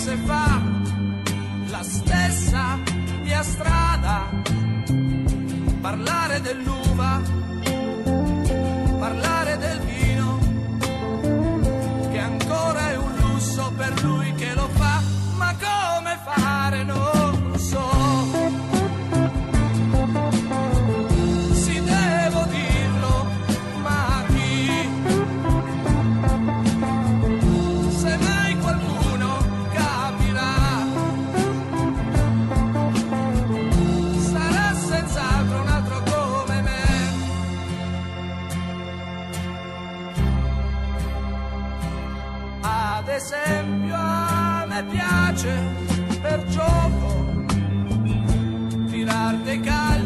forse 0.09 0.17
fa 0.25 0.63
la 1.67 1.83
stessa 1.83 2.79
mia 3.23 3.43
strada, 3.43 4.31
parlare 5.81 6.41
dell'uva, 6.41 7.21
parlare 8.99 9.59
del 9.59 9.81
vino, 9.81 10.39
che 12.11 12.19
ancora 12.19 12.91
è 12.91 12.97
un 12.97 13.15
lusso 13.21 13.71
per 13.77 14.03
lui 14.03 14.33
che 14.35 14.55
lo 14.55 14.69
fa, 14.73 15.03
ma 15.37 15.55
come 15.55 16.19
fare 16.25 16.85
non 16.85 17.18
esempio 43.19 43.97
a 43.97 44.65
me 44.69 44.85
piace 44.85 45.53
per 46.23 46.45
gioco 46.47 47.09
tirar 48.91 49.35
dei 49.45 49.61
calci 49.61 49.98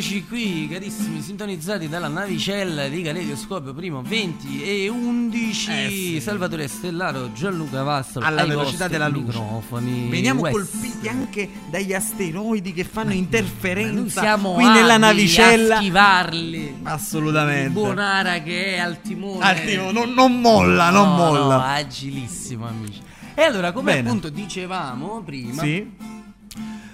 eccoci 0.00 0.24
qui, 0.26 0.66
carissimi, 0.66 1.20
sintonizzati 1.20 1.86
dalla 1.86 2.08
navicella 2.08 2.88
di 2.88 3.02
Caleidoscopio 3.02 3.74
primo 3.74 4.00
20 4.02 4.62
e 4.62 4.88
11 4.88 5.70
Eh 5.70 5.88
sì. 5.90 6.20
Salvatore 6.22 6.68
Stellaro, 6.68 7.32
Gianluca 7.34 7.82
Vastro 7.82 8.22
alla 8.24 8.46
velocità 8.46 8.88
della 8.88 9.08
luce. 9.08 9.26
microfoni 9.38 10.08
Veniamo 10.08 10.40
West. 10.40 10.54
colpiti 10.54 11.06
anche 11.06 11.50
dagli 11.68 11.92
asteroidi 11.92 12.72
che 12.72 12.84
fanno 12.84 13.12
interferenza 13.12 14.22
siamo 14.22 14.54
qui 14.54 14.64
nella 14.64 14.96
navicella. 14.96 15.76
a 15.76 15.80
schivarli. 15.80 16.76
Assolutamente. 16.84 17.68
Buonara 17.68 18.40
che 18.40 18.76
è 18.76 18.78
al 18.78 19.02
timone. 19.02 19.44
Al 19.44 19.62
timone, 19.64 19.92
non- 19.92 20.12
non 20.14 20.40
molla, 20.40 20.88
non 20.88 21.08
No, 21.08 21.14
molla. 21.16 21.56
no, 21.56 21.62
agilissimo, 21.62 22.66
amici. 22.66 23.00
E 23.34 23.42
allora, 23.42 23.72
come 23.72 23.92
Bene. 23.96 24.08
appunto 24.08 24.30
dicevamo 24.30 25.20
prima, 25.22 25.60
Sì. 25.62 25.86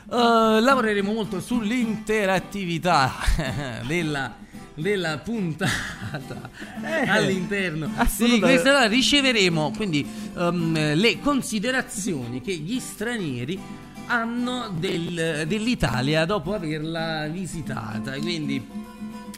Uh, 0.08 0.60
lavoreremo 0.60 1.12
molto 1.12 1.40
sull'interattività 1.40 3.12
della, 3.86 4.36
della 4.74 5.18
puntata 5.18 6.48
Eh, 6.84 7.08
all'interno. 7.08 7.86
Di 7.86 7.92
assolutamente. 7.96 8.60
questa 8.62 8.86
riceveremo. 8.86 9.72
Quindi 9.76 10.06
um, 10.34 10.94
le 10.94 11.18
considerazioni 11.20 12.40
che 12.40 12.54
gli 12.54 12.78
stranieri 12.78 13.58
hanno 14.06 14.72
del- 14.78 15.44
dell'Italia 15.48 16.24
dopo 16.24 16.54
averla 16.54 17.26
visitata. 17.26 18.12
Quindi 18.12 18.64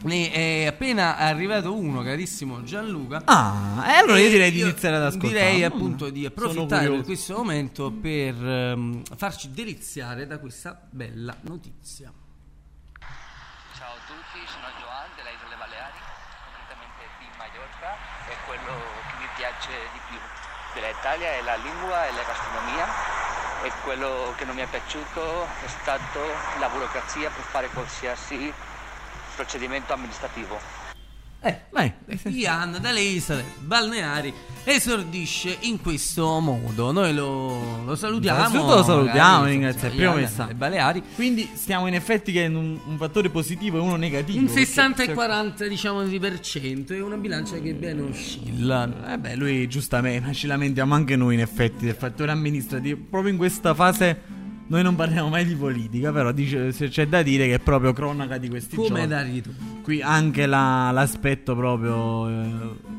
ne 0.02 0.30
è 0.30 0.66
appena 0.66 1.16
arrivato 1.16 1.74
uno 1.74 2.02
carissimo 2.02 2.62
Gianluca 2.62 3.22
Ah, 3.24 3.82
e 3.86 3.92
allora 3.96 4.18
io 4.18 4.28
direi 4.28 4.50
di 4.52 4.60
iniziare 4.60 4.96
ad 4.96 5.02
ascoltare. 5.04 5.32
direi 5.32 5.60
Mm, 5.60 5.64
appunto 5.64 6.10
di 6.10 6.24
approfittare 6.24 6.88
di 6.90 7.02
questo 7.02 7.36
momento 7.36 7.90
per 7.90 8.34
ehm, 8.34 9.02
farci 9.16 9.50
deliziare 9.52 10.26
da 10.26 10.38
questa 10.38 10.80
bella 10.90 11.34
notizia. 11.42 12.12
Ciao 13.76 13.92
a 13.94 14.00
tutti, 14.06 14.38
sono 14.46 14.66
Joan 14.78 15.06
delle 15.16 15.30
Isole 15.34 15.56
Baleari, 15.58 15.98
concretamente 16.46 17.02
di 17.18 17.26
Mallorca 17.38 17.90
e 18.30 18.34
quello 18.46 18.74
che 19.10 19.14
mi 19.18 19.28
piace 19.36 19.70
di 19.92 20.00
più 20.08 20.18
dell'Italia 20.78 21.28
è 21.38 21.42
la 21.42 21.56
lingua 21.56 22.06
e 22.06 22.12
la 22.12 22.22
gastronomia 22.22 22.86
e 23.66 23.72
quello 23.82 24.32
che 24.36 24.44
non 24.44 24.54
mi 24.54 24.62
è 24.62 24.68
piaciuto 24.68 25.42
è 25.64 25.66
stato 25.66 26.20
la 26.60 26.68
burocrazia 26.68 27.30
per 27.30 27.42
fare 27.42 27.68
qualsiasi 27.74 28.52
procedimento 29.38 29.92
amministrativo. 29.92 30.58
Eh, 31.40 31.56
Ian 32.30 32.78
dalle 32.80 33.00
isole 33.00 33.44
balneari 33.60 34.34
esordisce 34.64 35.58
in 35.60 35.80
questo 35.80 36.40
modo. 36.40 36.90
Noi 36.90 37.14
lo, 37.14 37.84
lo 37.84 37.94
salutiamo. 37.94 38.38
Innanzitutto 38.38 38.74
lo 38.74 38.82
salutiamo, 38.82 39.44
ringrazio. 39.44 39.90
Primo 39.90 40.14
messaggio. 40.14 40.54
Baleari. 40.56 41.00
Quindi 41.14 41.48
stiamo 41.54 41.86
in 41.86 41.94
effetti 41.94 42.32
che 42.32 42.40
in 42.40 42.56
un, 42.56 42.80
un 42.84 42.96
fattore 42.96 43.30
positivo 43.30 43.78
e 43.78 43.80
uno 43.80 43.94
negativo. 43.94 44.36
Un 44.40 44.46
perché 44.46 44.64
60 44.64 45.02
e 45.02 45.06
se- 45.06 45.14
40 45.14 45.66
diciamo 45.68 46.02
di 46.02 46.18
per 46.18 46.40
cento 46.40 46.92
e 46.92 47.00
una 47.00 47.16
bilancia 47.16 47.60
che 47.60 47.72
bene 47.72 48.02
oscilla. 48.02 49.12
Eh 49.12 49.18
beh, 49.18 49.36
lui 49.36 49.68
giustamente, 49.68 50.34
ci 50.34 50.48
lamentiamo 50.48 50.92
anche 50.92 51.14
noi 51.14 51.34
in 51.34 51.40
effetti 51.40 51.84
del 51.84 51.94
fattore 51.94 52.32
amministrativo. 52.32 52.98
Proprio 53.08 53.30
in 53.30 53.38
questa 53.38 53.74
fase 53.74 54.37
noi 54.68 54.82
non 54.82 54.94
parliamo 54.96 55.28
mai 55.28 55.44
di 55.44 55.54
politica, 55.54 56.12
però 56.12 56.30
dice- 56.32 56.72
se 56.72 56.88
c'è 56.88 57.06
da 57.08 57.22
dire 57.22 57.46
che 57.46 57.54
è 57.54 57.58
proprio 57.58 57.92
cronaca 57.92 58.38
di 58.38 58.48
questi 58.48 58.76
Come 58.76 58.88
giorni. 58.88 59.06
da 59.06 59.22
ritorno. 59.22 59.58
Qui 59.82 60.00
anche 60.02 60.46
la- 60.46 60.90
l'aspetto 60.92 61.54
proprio... 61.56 62.28
eh, 62.28 62.96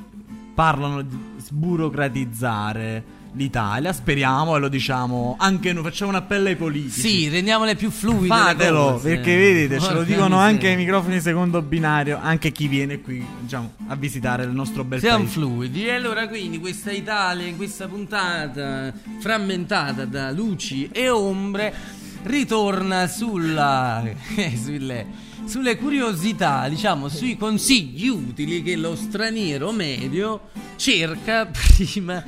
parlano 0.53 1.01
di 1.03 1.17
sburocratizzare 1.38 3.03
l'Italia, 3.34 3.94
speriamo 3.94 4.56
e 4.56 4.60
lo 4.60 4.68
diciamo 4.68 5.36
anche 5.39 5.72
noi, 5.74 5.84
facciamo 5.84 6.12
un 6.12 6.18
appello 6.18 6.48
ai 6.48 6.56
politici. 6.56 7.00
Sì, 7.00 7.30
rendiamole 7.30 7.76
più 7.76 7.89
fluide. 7.89 8.28
Fatelo, 8.28 9.00
perché 9.02 9.36
vedete, 9.38 9.80
ce 9.80 9.94
lo 9.94 10.04
dicono 10.04 10.38
anche 10.38 10.70
ai 10.70 10.76
microfoni 10.76 11.20
secondo 11.22 11.62
binario, 11.62 12.20
anche 12.22 12.52
chi 12.52 12.68
viene 12.68 13.02
qui, 13.02 13.26
diciamo, 13.42 13.74
a 13.88 13.96
visitare 13.96 14.44
il 14.44 14.52
nostro 14.52 14.84
bel 14.84 15.00
Siamo 15.00 15.20
paese. 15.20 15.32
fluidi 15.32 15.86
e 15.86 15.92
allora 15.92 16.28
quindi 16.28 16.60
questa 16.60 16.92
Italia 16.92 17.46
in 17.46 17.58
questa 17.58 17.88
puntata 17.88 18.94
frammentata 19.20 20.06
da 20.06 20.32
luci 20.32 20.89
e 20.92 21.10
ombre 21.10 21.74
ritorna 22.23 23.08
sulla, 23.08 24.03
eh, 24.36 24.58
sulle, 24.58 25.05
sulle 25.45 25.77
curiosità, 25.77 26.67
diciamo, 26.67 27.08
sui 27.08 27.38
consigli 27.38 28.08
utili 28.08 28.62
che 28.62 28.75
lo 28.75 28.95
straniero 28.95 29.71
medio 29.71 30.49
cerca 30.75 31.45
prima 31.51 32.23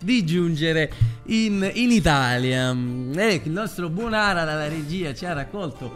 di 0.00 0.24
giungere 0.24 0.92
in, 1.26 1.70
in 1.74 1.90
Italia. 1.90 2.70
Eh, 2.70 3.40
il 3.44 3.50
nostro 3.50 3.88
buon 3.88 4.14
Ara 4.14 4.44
dalla 4.44 4.68
regia 4.68 5.14
ci 5.14 5.24
ha 5.26 5.32
raccolto 5.32 5.94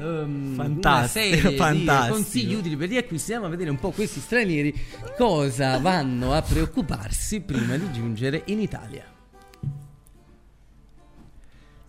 ehm, 0.00 0.52
una 0.54 0.64
fantastico, 0.64 1.50
fantastico. 1.52 2.14
consigli 2.14 2.54
utili 2.54 2.76
per 2.76 2.88
riacquisti. 2.88 3.32
Andiamo 3.32 3.46
a 3.46 3.56
vedere 3.56 3.70
un 3.70 3.78
po' 3.78 3.90
questi 3.90 4.20
stranieri 4.20 4.74
cosa 5.16 5.78
vanno 5.78 6.32
a 6.32 6.42
preoccuparsi 6.42 7.40
prima 7.40 7.76
di 7.76 7.90
giungere 7.92 8.42
in 8.46 8.60
Italia. 8.60 9.09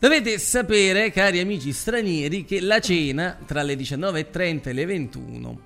Dovete 0.01 0.39
sapere, 0.39 1.11
cari 1.11 1.39
amici 1.39 1.71
stranieri, 1.71 2.43
che 2.43 2.59
la 2.59 2.79
cena 2.79 3.37
tra 3.45 3.61
le 3.61 3.75
19.30 3.75 4.69
e 4.69 4.73
le 4.73 4.85
21 4.87 5.61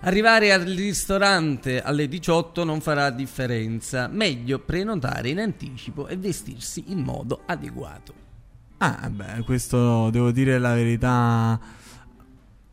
Arrivare 0.00 0.52
al 0.52 0.62
ristorante 0.62 1.80
alle 1.80 2.08
18 2.08 2.64
non 2.64 2.80
farà 2.80 3.10
differenza. 3.10 4.08
Meglio 4.08 4.58
prenotare 4.58 5.28
in 5.28 5.38
anticipo 5.38 6.08
e 6.08 6.16
vestirsi 6.16 6.86
in 6.88 6.98
modo 6.98 7.42
adeguato. 7.46 8.12
Ah, 8.78 9.08
beh, 9.08 9.44
questo 9.44 10.10
devo 10.10 10.32
dire 10.32 10.58
la 10.58 10.74
verità. 10.74 11.60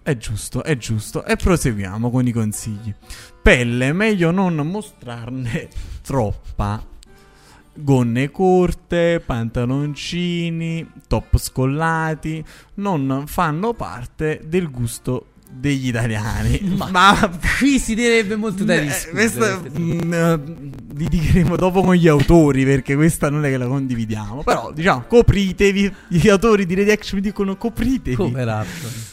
È 0.02 0.18
giusto, 0.18 0.64
è 0.64 0.76
giusto. 0.78 1.24
E 1.26 1.36
proseguiamo 1.36 2.10
con 2.10 2.26
i 2.26 2.32
consigli. 2.32 2.92
Pelle, 3.40 3.94
meglio 3.94 4.32
non 4.32 4.56
mostrarne 4.56 5.70
troppa. 6.02 6.93
Gonne 7.76 8.30
corte, 8.30 9.22
pantaloncini, 9.26 10.88
top 11.08 11.38
scollati 11.38 12.44
non 12.76 13.24
fanno 13.26 13.74
parte 13.74 14.42
del 14.46 14.70
gusto 14.70 15.28
degli 15.50 15.88
italiani. 15.88 16.76
Ma, 16.92 17.30
qui 17.60 17.80
si 17.80 17.96
direbbe 17.96 18.36
molto 18.36 18.64
da 18.64 18.76
Eh, 18.76 19.10
questa 19.12 19.62
mm, 19.78 20.14
eh, 20.14 20.40
litigheremo 20.96 21.56
dopo 21.56 21.82
con 21.82 21.96
gli 21.96 22.08
autori 22.08 22.66
perché 22.66 22.96
questa 22.96 23.30
non 23.30 23.46
è 23.46 23.50
che 23.50 23.58
la 23.58 23.68
condividiamo. 23.68 24.44
Però 24.44 24.72
diciamo 24.72 25.06
copritevi. 25.08 25.94
Gli 26.08 26.30
autori 26.30 26.66
di 26.66 26.74
Reaction 26.76 27.20
mi 27.20 27.26
dicono 27.26 27.56
copritevi. 27.56 28.16
Poveratto. 28.16 29.13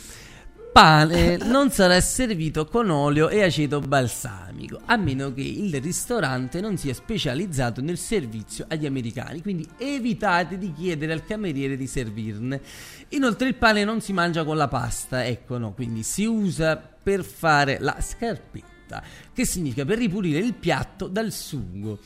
Pane 0.72 1.36
non 1.38 1.72
sarà 1.72 2.00
servito 2.00 2.64
con 2.64 2.90
olio 2.90 3.28
e 3.28 3.42
aceto 3.42 3.80
balsamico, 3.80 4.80
a 4.84 4.96
meno 4.96 5.34
che 5.34 5.40
il 5.40 5.80
ristorante 5.80 6.60
non 6.60 6.76
sia 6.76 6.94
specializzato 6.94 7.80
nel 7.80 7.98
servizio 7.98 8.66
agli 8.68 8.86
americani, 8.86 9.42
quindi 9.42 9.68
evitate 9.78 10.58
di 10.58 10.72
chiedere 10.72 11.12
al 11.12 11.24
cameriere 11.24 11.76
di 11.76 11.88
servirne. 11.88 12.60
Inoltre 13.08 13.48
il 13.48 13.56
pane 13.56 13.82
non 13.82 14.00
si 14.00 14.12
mangia 14.12 14.44
con 14.44 14.56
la 14.56 14.68
pasta, 14.68 15.26
ecco 15.26 15.58
no, 15.58 15.72
quindi 15.72 16.04
si 16.04 16.24
usa 16.24 16.76
per 16.76 17.24
fare 17.24 17.78
la 17.80 17.96
scarpetta, 18.00 19.02
che 19.32 19.44
significa 19.44 19.84
per 19.84 19.98
ripulire 19.98 20.38
il 20.38 20.54
piatto 20.54 21.08
dal 21.08 21.32
sugo. 21.32 21.98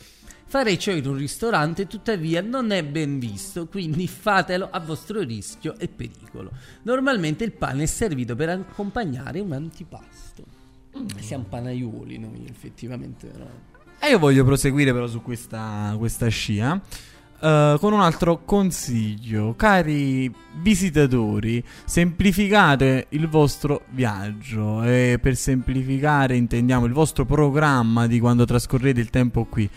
Fare 0.55 0.79
ciò 0.79 0.93
in 0.93 1.05
un 1.09 1.17
ristorante 1.17 1.89
tuttavia 1.89 2.41
non 2.41 2.71
è 2.71 2.85
ben 2.85 3.19
visto, 3.19 3.67
quindi 3.67 4.07
fatelo 4.07 4.69
a 4.71 4.79
vostro 4.79 5.21
rischio 5.21 5.75
e 5.79 5.89
pericolo. 5.89 6.53
Normalmente 6.83 7.43
il 7.43 7.51
pane 7.51 7.83
è 7.83 7.87
servito 7.87 8.37
per 8.37 8.51
accompagnare 8.51 9.41
un 9.41 9.51
antipasto. 9.51 10.45
Siamo 11.19 11.47
panaioli 11.49 12.19
noi 12.21 12.47
effettivamente. 12.49 13.33
No? 13.37 13.49
E 13.99 14.11
io 14.11 14.21
voglio 14.21 14.45
proseguire 14.45 14.93
però 14.93 15.09
su 15.09 15.23
questa, 15.23 15.93
questa 15.99 16.29
scia. 16.29 16.81
eh, 17.41 17.77
con 17.81 17.93
un 17.93 18.01
altro 18.01 18.45
consiglio, 18.45 19.57
cari 19.57 20.33
visitatori, 20.61 21.65
semplificate 21.85 23.07
il 23.09 23.27
vostro 23.27 23.87
viaggio 23.91 24.85
e 24.85 25.19
per 25.21 25.35
semplificare 25.35 26.37
intendiamo 26.37 26.87
il 26.87 26.93
vostro 26.93 27.25
programma 27.25 28.07
di 28.07 28.21
quando 28.21 28.45
trascorrete 28.45 29.01
il 29.01 29.11
tempo 29.11 29.47
qui. 29.47 29.69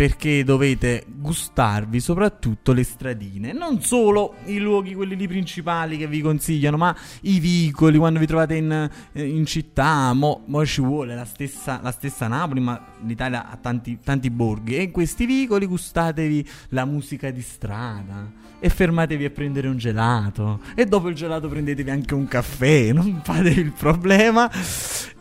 Perché 0.00 0.44
dovete 0.44 1.04
gustarvi 1.06 2.00
soprattutto 2.00 2.72
le 2.72 2.84
stradine, 2.84 3.52
non 3.52 3.82
solo 3.82 4.36
i 4.46 4.56
luoghi, 4.56 4.94
quelli 4.94 5.14
lì 5.14 5.28
principali 5.28 5.98
che 5.98 6.06
vi 6.06 6.22
consigliano, 6.22 6.78
ma 6.78 6.96
i 7.24 7.38
vicoli 7.38 7.98
quando 7.98 8.18
vi 8.18 8.24
trovate 8.24 8.54
in, 8.54 8.90
eh, 9.12 9.22
in 9.22 9.44
città. 9.44 10.14
Mo, 10.14 10.44
mo 10.46 10.64
ci 10.64 10.80
vuole 10.80 11.14
la 11.14 11.26
stessa, 11.26 11.80
la 11.82 11.90
stessa 11.90 12.28
Napoli, 12.28 12.60
ma 12.60 12.82
l'Italia 13.04 13.50
ha 13.50 13.58
tanti, 13.58 13.98
tanti 14.02 14.30
borghi. 14.30 14.76
E 14.76 14.84
in 14.84 14.90
questi 14.90 15.26
vicoli 15.26 15.66
gustatevi 15.66 16.48
la 16.70 16.86
musica 16.86 17.30
di 17.30 17.42
strada 17.42 18.32
e 18.58 18.70
fermatevi 18.70 19.26
a 19.26 19.30
prendere 19.30 19.68
un 19.68 19.76
gelato. 19.76 20.60
E 20.74 20.86
dopo 20.86 21.10
il 21.10 21.14
gelato 21.14 21.46
prendetevi 21.46 21.90
anche 21.90 22.14
un 22.14 22.26
caffè, 22.26 22.90
non 22.92 23.20
fatevi 23.22 23.60
il 23.60 23.72
problema. 23.72 24.50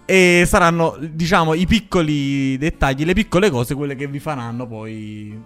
E 0.10 0.44
saranno, 0.48 0.98
diciamo, 1.00 1.54
i 1.54 1.68
piccoli 1.68 2.58
dettagli, 2.58 3.06
le 3.06 3.14
piccole 3.14 3.52
cose, 3.52 3.76
quelle 3.76 3.94
che 3.94 4.08
vi 4.08 4.18
faranno 4.18 4.66
poi 4.66 5.40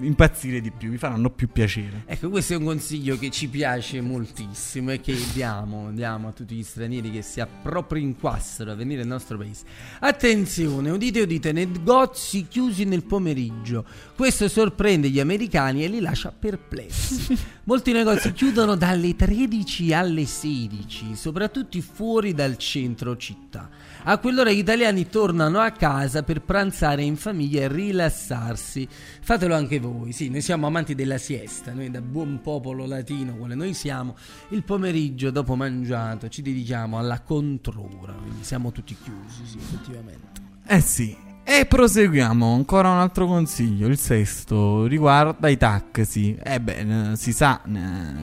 impazzire 0.00 0.60
di 0.60 0.70
più, 0.70 0.90
vi 0.90 0.98
faranno 0.98 1.30
più 1.30 1.48
piacere. 1.50 2.02
Ecco, 2.04 2.28
questo 2.28 2.52
è 2.52 2.56
un 2.56 2.64
consiglio 2.64 3.16
che 3.18 3.30
ci 3.30 3.48
piace 3.48 4.02
moltissimo 4.02 4.92
e 4.92 5.00
che 5.00 5.16
diamo, 5.32 5.90
diamo 5.92 6.28
a 6.28 6.32
tutti 6.32 6.54
gli 6.54 6.62
stranieri 6.62 7.10
che 7.10 7.22
si 7.22 7.40
appropinquassero 7.40 8.70
a 8.70 8.74
venire 8.74 9.00
nel 9.00 9.08
nostro 9.08 9.38
paese. 9.38 9.64
Attenzione, 10.00 10.90
udite 10.90 11.22
udite, 11.22 11.52
negozi 11.52 12.46
chiusi 12.46 12.84
nel 12.84 13.04
pomeriggio. 13.04 13.86
Questo 14.14 14.48
sorprende 14.48 15.08
gli 15.08 15.18
americani 15.20 15.82
e 15.82 15.88
li 15.88 16.00
lascia 16.00 16.30
perplessi. 16.30 17.38
Molti 17.64 17.92
negozi 17.92 18.32
chiudono 18.32 18.74
dalle 18.74 19.16
13 19.16 19.94
alle 19.94 20.26
16, 20.26 21.16
soprattutto 21.16 21.80
fuori 21.80 22.34
dal 22.34 22.58
centro 22.58 23.16
città. 23.16 23.68
A 24.02 24.16
quell'ora 24.16 24.50
gli 24.50 24.58
italiani 24.58 25.08
tornano 25.08 25.58
a 25.60 25.70
casa 25.72 26.22
per 26.22 26.40
pranzare 26.40 27.02
in 27.02 27.16
famiglia 27.16 27.60
e 27.60 27.68
rilassarsi. 27.68 28.88
Fatelo 29.20 29.54
anche 29.54 29.78
voi, 29.78 30.12
sì, 30.12 30.30
noi 30.30 30.40
siamo 30.40 30.66
amanti 30.66 30.94
della 30.94 31.18
siesta, 31.18 31.72
noi 31.72 31.90
da 31.90 32.00
buon 32.00 32.40
popolo 32.42 32.86
latino, 32.86 33.36
quale 33.36 33.54
noi 33.54 33.74
siamo, 33.74 34.16
il 34.48 34.64
pomeriggio 34.64 35.30
dopo 35.30 35.54
mangiato 35.54 36.28
ci 36.28 36.40
dedichiamo 36.40 36.98
alla 36.98 37.20
controra, 37.20 38.14
quindi 38.14 38.42
siamo 38.42 38.72
tutti 38.72 38.96
chiusi, 39.00 39.44
sì, 39.44 39.58
effettivamente. 39.58 40.40
Eh 40.66 40.80
sì. 40.80 41.16
E 41.42 41.66
proseguiamo, 41.66 42.54
ancora 42.54 42.90
un 42.90 42.98
altro 42.98 43.26
consiglio, 43.26 43.86
il 43.88 43.98
sesto, 43.98 44.86
riguarda 44.86 45.48
i 45.48 45.56
taxi. 45.56 46.38
Eh 46.42 46.60
beh, 46.60 47.10
eh, 47.12 47.16
si 47.16 47.32
sa, 47.32 47.60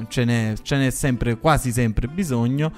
ce 0.08 0.26
n'è, 0.26 0.54
ce 0.62 0.78
n'è 0.78 0.90
sempre, 0.90 1.38
quasi 1.38 1.72
sempre 1.72 2.08
bisogno. 2.08 2.72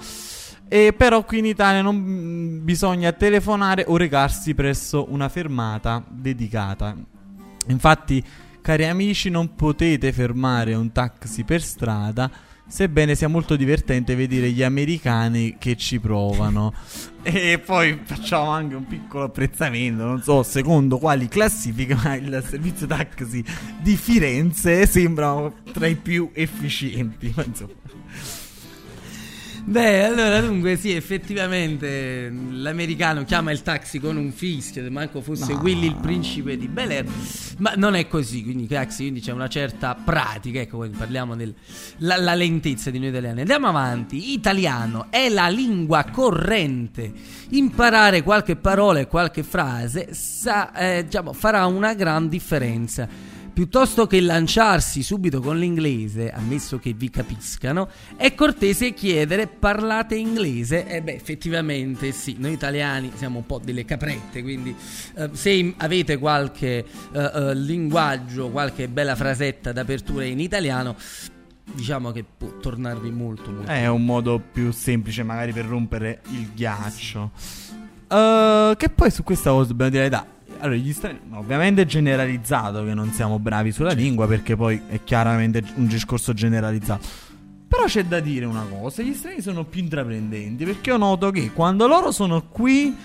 E 0.71 0.93
però 0.93 1.25
qui 1.25 1.39
in 1.39 1.45
Italia 1.45 1.82
non 1.82 1.95
mm, 1.95 2.63
bisogna 2.63 3.12
telefonare 3.12 3.86
o 3.88 3.97
recarsi 3.97 4.53
presso 4.53 5.08
una 5.10 5.27
fermata 5.27 6.03
dedicata. 6.08 6.96
Infatti, 7.69 8.23
cari 8.62 8.85
amici, 8.85 9.31
non 9.31 9.56
potete 9.56 10.13
fermare 10.13 10.75
un 10.75 10.91
taxi 10.91 11.44
per 11.44 11.63
strada, 11.63 12.29
sebbene 12.67 13.15
sia 13.15 13.27
molto 13.27 13.56
divertente 13.56 14.13
vedere 14.13 14.52
gli 14.52 14.62
americani 14.62 15.56
che 15.58 15.75
ci 15.75 16.00
provano. 16.00 16.71
e 17.23 17.58
poi 17.58 18.00
facciamo 18.04 18.52
anche 18.52 18.75
un 18.75 18.85
piccolo 18.85 19.23
apprezzamento, 19.23 20.06
non 20.06 20.21
so 20.21 20.44
secondo 20.44 21.00
quali 21.00 21.27
classifiche, 21.27 21.96
ma 21.96 22.13
il 22.13 22.44
servizio 22.48 22.85
taxi 22.85 23.44
di 23.81 23.96
Firenze 23.96 24.85
sembra 24.85 25.52
tra 25.73 25.87
i 25.87 25.96
più 25.96 26.29
efficienti. 26.31 27.33
Ma 27.35 27.44
insomma. 27.44 27.79
Beh, 29.70 30.04
allora 30.04 30.42
dunque 30.42 30.78
sì, 30.78 30.94
effettivamente 30.94 32.34
l'americano 32.54 33.24
chiama 33.24 33.52
il 33.52 33.62
taxi 33.62 34.00
con 34.00 34.17
un 34.17 34.32
fischio, 34.32 34.82
se 34.82 34.90
manco 34.90 35.22
fosse 35.22 35.54
No. 35.54 35.60
Willy 35.60 35.86
il 35.86 35.96
principe 35.96 36.58
di 36.58 36.67
Bel 36.67 36.90
Air, 36.90 37.06
ma 37.60 37.74
non 37.76 37.94
è 37.94 38.08
così, 38.08 38.42
quindi 38.42 38.65
taxi, 38.65 39.04
quindi 39.04 39.20
c'è 39.20 39.32
una 39.32 39.48
certa 39.48 39.94
pratica, 39.94 40.60
ecco, 40.60 40.90
parliamo 40.98 41.36
della 41.36 41.54
la 41.98 42.34
lentezza 42.34 42.90
di 42.90 42.98
noi 42.98 43.10
italiani. 43.10 43.42
Andiamo 43.42 43.67
avanti, 43.67 44.34
italiano 44.34 45.06
è 45.12 45.30
la 45.30 45.50
lingua 45.50 46.04
corrente, 46.12 47.13
imparare 47.50 48.24
qualche 48.24 48.56
parola 48.56 48.98
e 48.98 49.06
qualche 49.06 49.44
frase 49.44 50.15
sa, 50.15 50.74
eh, 50.74 51.04
diciamo, 51.04 51.32
farà 51.32 51.67
una 51.67 51.94
gran 51.94 52.28
differenza. 52.28 53.38
Piuttosto 53.60 54.07
che 54.07 54.21
lanciarsi 54.21 55.03
subito 55.03 55.41
con 55.41 55.60
l'inglese, 55.60 56.31
ammesso 56.31 56.79
che 56.79 56.93
vi 56.93 57.10
capiscano, 57.10 57.89
è 58.15 58.33
cortese 58.33 58.93
chiedere 58.93 59.47
parlate 59.47 60.15
inglese. 60.15 60.87
E 60.87 61.01
beh, 61.01 61.15
effettivamente 61.15 62.13
sì, 62.13 62.37
noi 62.39 62.53
italiani 62.53 63.12
siamo 63.15 63.39
un 63.39 63.45
po' 63.45 63.60
delle 63.62 63.83
caprette, 63.83 64.41
quindi 64.43 64.73
eh, 65.15 65.31
se 65.33 65.73
avete 65.75 66.17
qualche 66.17 66.85
eh, 67.12 67.31
eh, 67.35 67.53
linguaggio, 67.53 68.49
qualche 68.49 68.87
bella 68.87 69.17
frasetta 69.17 69.73
d'apertura 69.73 70.23
in 70.23 70.39
italiano, 70.39 70.95
diciamo 71.73 72.12
che 72.12 72.23
può 72.23 72.60
tornarvi 72.62 73.12
molto 73.12 73.51
molto. 73.51 73.69
È 73.69 73.87
un 73.87 74.05
modo 74.05 74.39
più 74.39 74.71
semplice 74.71 75.23
magari 75.23 75.51
per 75.51 75.65
rompere 75.65 76.21
il 76.29 76.51
ghiaccio. 76.55 77.31
Eh, 78.07 78.73
che 78.77 78.87
poi 78.87 79.12
su 79.12 79.21
questa 79.23 79.49
cosa 79.49 79.67
dobbiamo 79.67 79.91
dire 79.91 80.10
la. 80.10 80.37
Allora, 80.60 80.77
gli 80.77 80.91
stranieri, 80.91 81.23
ovviamente 81.31 81.83
è 81.83 81.85
generalizzato 81.85 82.83
che 82.83 82.93
non 82.93 83.12
siamo 83.12 83.39
bravi 83.39 83.71
sulla 83.71 83.93
lingua 83.93 84.27
perché 84.27 84.55
poi 84.55 84.81
è 84.87 85.03
chiaramente 85.03 85.63
un 85.75 85.87
discorso 85.87 86.33
generalizzato. 86.33 87.07
Però 87.67 87.83
Però 87.83 87.85
c'è 87.85 88.03
da 88.05 88.19
dire 88.19 88.45
una 88.45 88.65
cosa, 88.69 89.01
gli 89.01 89.13
stranieri 89.13 89.43
sono 89.43 89.63
più 89.63 89.81
intraprendenti 89.81 90.65
perché 90.65 90.89
io 90.89 90.97
noto 90.97 91.31
che 91.31 91.51
quando 91.53 91.87
loro 91.87 92.12
sono 92.12 92.47
qui 92.49 92.95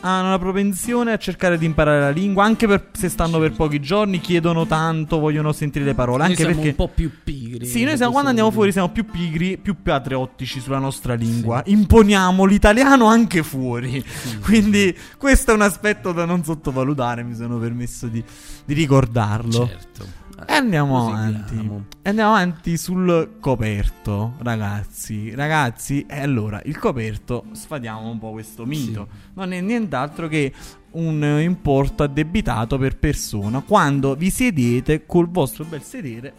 hanno 0.00 0.30
la 0.30 0.38
propensione 0.38 1.12
a 1.12 1.16
cercare 1.16 1.58
di 1.58 1.64
imparare 1.64 2.00
la 2.00 2.10
lingua, 2.10 2.44
anche 2.44 2.66
per- 2.66 2.90
se 2.92 3.08
stanno 3.08 3.38
per 3.38 3.52
pochi 3.52 3.80
giorni, 3.80 4.20
chiedono 4.20 4.66
tanto, 4.66 5.18
vogliono 5.18 5.52
sentire 5.52 5.84
le 5.84 5.94
parole, 5.94 6.18
Noi 6.18 6.26
anche 6.28 6.42
siamo 6.42 6.54
perché 6.54 6.68
un 6.70 6.76
po' 6.76 6.88
più 6.88 7.10
pigri. 7.24 7.66
Sì, 7.66 7.84
noi 7.84 7.96
siamo, 7.96 8.12
quando 8.12 8.28
andiamo 8.28 8.50
fuori 8.50 8.70
siamo 8.72 8.90
più 8.90 9.04
pigri, 9.04 9.58
più 9.58 9.76
patriottici 9.82 10.60
sulla 10.60 10.78
nostra 10.78 11.14
lingua. 11.14 11.62
Imponiamo 11.66 12.44
l'italiano 12.44 13.06
anche 13.06 13.42
fuori. 13.42 14.04
Quindi 14.42 14.96
questo 15.16 15.50
è 15.50 15.54
un 15.54 15.62
aspetto 15.62 16.12
da 16.12 16.24
non 16.24 16.44
sottovalutare, 16.44 17.22
mi 17.24 17.34
sono 17.34 17.58
permesso 17.58 18.06
di, 18.06 18.22
di 18.64 18.74
ricordarlo. 18.74 19.66
Certo. 19.66 20.26
E 20.46 20.52
andiamo 20.52 21.08
avanti. 21.08 21.56
E 22.02 22.08
andiamo 22.08 22.30
avanti 22.34 22.76
sul 22.76 23.36
coperto, 23.40 24.34
ragazzi. 24.38 25.34
Ragazzi, 25.34 26.06
e 26.08 26.20
allora, 26.20 26.60
il 26.64 26.78
coperto, 26.78 27.44
sfadiamo 27.52 28.08
un 28.08 28.18
po' 28.18 28.30
questo 28.30 28.64
mito. 28.64 29.08
Non 29.34 29.52
è 29.52 29.60
nient'altro 29.60 30.28
che 30.28 30.52
un 30.90 31.22
importo 31.42 32.02
addebitato 32.04 32.78
per 32.78 32.96
persona 32.98 33.60
quando 33.60 34.14
vi 34.14 34.30
sedete 34.30 35.04
col 35.06 35.28
vostro 35.28 35.64
bel 35.64 35.82
sedere 35.82 36.32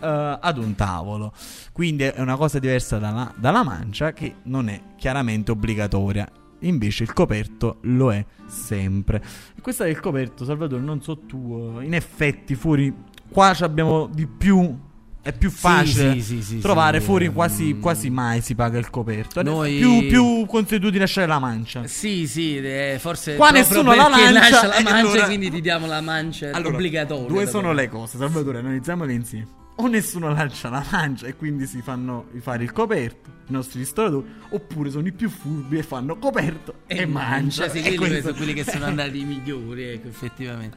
eh, 0.00 0.38
ad 0.40 0.58
un 0.58 0.74
tavolo. 0.74 1.32
Quindi 1.72 2.04
è 2.04 2.20
una 2.20 2.36
cosa 2.36 2.58
diversa 2.58 2.98
dalla, 2.98 3.32
dalla 3.36 3.62
mancia 3.62 4.12
che 4.12 4.36
non 4.44 4.68
è 4.68 4.80
chiaramente 4.96 5.50
obbligatoria. 5.50 6.28
Invece 6.60 7.04
il 7.04 7.12
coperto 7.12 7.78
lo 7.82 8.12
è 8.12 8.24
sempre. 8.46 9.22
E 9.56 9.60
questo 9.60 9.84
è 9.84 9.88
il 9.88 10.00
coperto, 10.00 10.44
Salvatore, 10.44 10.82
non 10.82 11.00
so 11.00 11.18
tu. 11.18 11.76
eh, 11.80 11.84
In 11.84 11.94
effetti, 11.94 12.54
fuori 12.54 12.92
qua 13.30 13.54
ci 13.54 13.64
abbiamo 13.64 14.06
di 14.06 14.26
più. 14.26 14.84
È 15.26 15.32
più 15.32 15.50
facile 15.50 16.12
sì, 16.12 16.20
sì, 16.22 16.40
sì, 16.42 16.58
trovare 16.60 17.00
fuori 17.00 17.26
quasi, 17.32 17.78
quasi 17.80 18.10
mai 18.10 18.40
si 18.40 18.54
paga 18.54 18.78
il 18.78 18.90
coperto. 18.90 19.42
Noi- 19.42 19.76
Più, 19.78 20.06
più 20.06 20.46
consuetudine 20.46 21.00
lasciare 21.00 21.26
la 21.26 21.40
mancia. 21.40 21.84
Sì, 21.88 22.28
sì, 22.28 22.58
eh, 22.58 22.96
forse 23.00 23.34
Qua 23.34 23.50
nessuno 23.50 23.92
la 23.92 24.06
lancia, 24.06 24.30
la 24.68 24.80
mancia, 24.84 24.96
allora- 24.98 25.24
quindi 25.24 25.50
ti 25.50 25.60
diamo 25.60 25.86
la 25.88 26.00
mancia 26.00 26.50
Allora, 26.52 26.74
obbligatoria. 26.76 27.26
Due 27.26 27.46
sono 27.48 27.72
le 27.72 27.88
cose, 27.88 28.18
Salvatore, 28.18 28.58
analizziamole 28.60 29.12
insieme. 29.14 29.48
O 29.78 29.88
nessuno 29.88 30.32
lancia 30.32 30.68
la 30.70 30.84
mancia 30.92 31.26
e 31.26 31.34
quindi 31.34 31.66
si 31.66 31.82
fanno 31.82 32.26
fare 32.40 32.62
il 32.62 32.70
coperto, 32.70 33.28
i 33.48 33.52
nostri 33.52 33.80
ristoratori, 33.80 34.26
oppure 34.50 34.90
sono 34.90 35.08
i 35.08 35.12
più 35.12 35.28
furbi 35.28 35.78
e 35.78 35.82
fanno 35.82 36.16
coperto 36.18 36.82
e, 36.86 36.98
E 37.00 37.06
mancia. 37.06 37.62
mancia, 37.64 37.68
sì, 37.68 37.78
E 37.78 37.96
quelli 37.96 38.12
questo- 38.20 38.22
sono 38.28 38.36
quelli 38.36 38.52
che 38.54 38.62
sono 38.70 38.84
andati 38.86 39.20
i 39.20 39.24
migliori, 39.24 39.82
ecco, 39.88 40.06
effettivamente. 40.06 40.76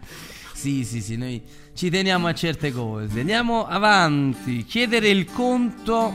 Sì, 0.59 0.83
sì, 0.83 0.99
sì, 0.99 1.15
noi 1.15 1.41
ci 1.73 1.89
teniamo 1.89 2.27
a 2.27 2.33
certe 2.33 2.73
cose. 2.73 3.21
Andiamo 3.21 3.65
avanti. 3.65 4.65
Chiedere 4.65 5.07
il 5.07 5.23
conto 5.31 6.13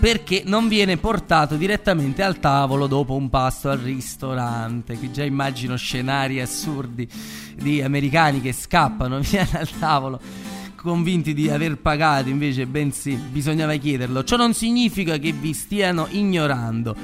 perché 0.00 0.42
non 0.44 0.66
viene 0.66 0.96
portato 0.96 1.54
direttamente 1.54 2.24
al 2.24 2.40
tavolo 2.40 2.88
dopo 2.88 3.14
un 3.14 3.30
pasto 3.30 3.70
al 3.70 3.78
ristorante. 3.78 4.98
Che 4.98 5.12
già 5.12 5.22
immagino 5.22 5.76
scenari 5.76 6.40
assurdi 6.40 7.08
di 7.54 7.80
americani 7.80 8.40
che 8.40 8.52
scappano 8.52 9.20
via 9.22 9.46
dal 9.48 9.70
tavolo 9.78 10.20
convinti 10.76 11.34
di 11.34 11.48
aver 11.48 11.78
pagato, 11.78 12.28
invece 12.28 12.66
bensì 12.66 13.14
bisognava 13.16 13.74
chiederlo. 13.76 14.22
Ciò 14.22 14.36
non 14.36 14.54
significa 14.54 15.16
che 15.18 15.32
vi 15.32 15.52
stiano 15.52 16.06
ignorando. 16.10 16.94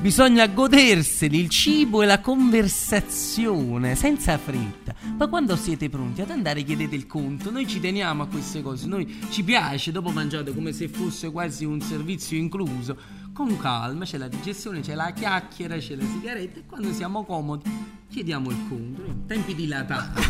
Bisogna 0.00 0.46
goderseli 0.46 1.38
il 1.38 1.50
cibo 1.50 2.00
e 2.00 2.06
la 2.06 2.20
conversazione 2.20 3.94
senza 3.94 4.38
fretta. 4.38 4.94
Ma 5.18 5.28
quando 5.28 5.56
siete 5.56 5.90
pronti 5.90 6.22
ad 6.22 6.30
andare 6.30 6.62
chiedete 6.62 6.94
il 6.94 7.06
conto. 7.06 7.50
Noi 7.50 7.68
ci 7.68 7.80
teniamo 7.80 8.22
a 8.22 8.26
queste 8.26 8.62
cose. 8.62 8.86
Noi 8.86 9.20
ci 9.28 9.42
piace 9.44 9.92
dopo 9.92 10.08
mangiate 10.08 10.54
come 10.54 10.72
se 10.72 10.88
fosse 10.88 11.30
quasi 11.30 11.66
un 11.66 11.82
servizio 11.82 12.38
incluso. 12.38 12.96
Con 13.34 13.58
calma, 13.58 14.06
c'è 14.06 14.16
la 14.16 14.28
digestione, 14.28 14.80
c'è 14.80 14.94
la 14.94 15.12
chiacchiera, 15.12 15.76
c'è 15.76 15.96
la 15.96 16.04
sigaretta 16.04 16.60
e 16.60 16.66
quando 16.66 16.92
siamo 16.94 17.24
comodi 17.24 17.70
chiediamo 18.08 18.50
il 18.50 18.58
conto. 18.68 19.04
In 19.04 19.26
tempi 19.26 19.54
dilatati. 19.54 20.20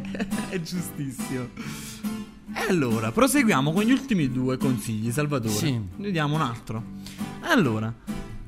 È 0.48 0.58
giustissimo. 0.60 2.17
E 2.54 2.70
allora, 2.70 3.12
proseguiamo 3.12 3.72
con 3.72 3.82
gli 3.82 3.92
ultimi 3.92 4.30
due 4.30 4.56
consigli, 4.56 5.10
Salvatore. 5.10 5.52
Sì. 5.52 5.80
Ne 5.96 6.10
diamo 6.10 6.34
un 6.34 6.40
altro. 6.40 6.82
Allora, 7.42 7.92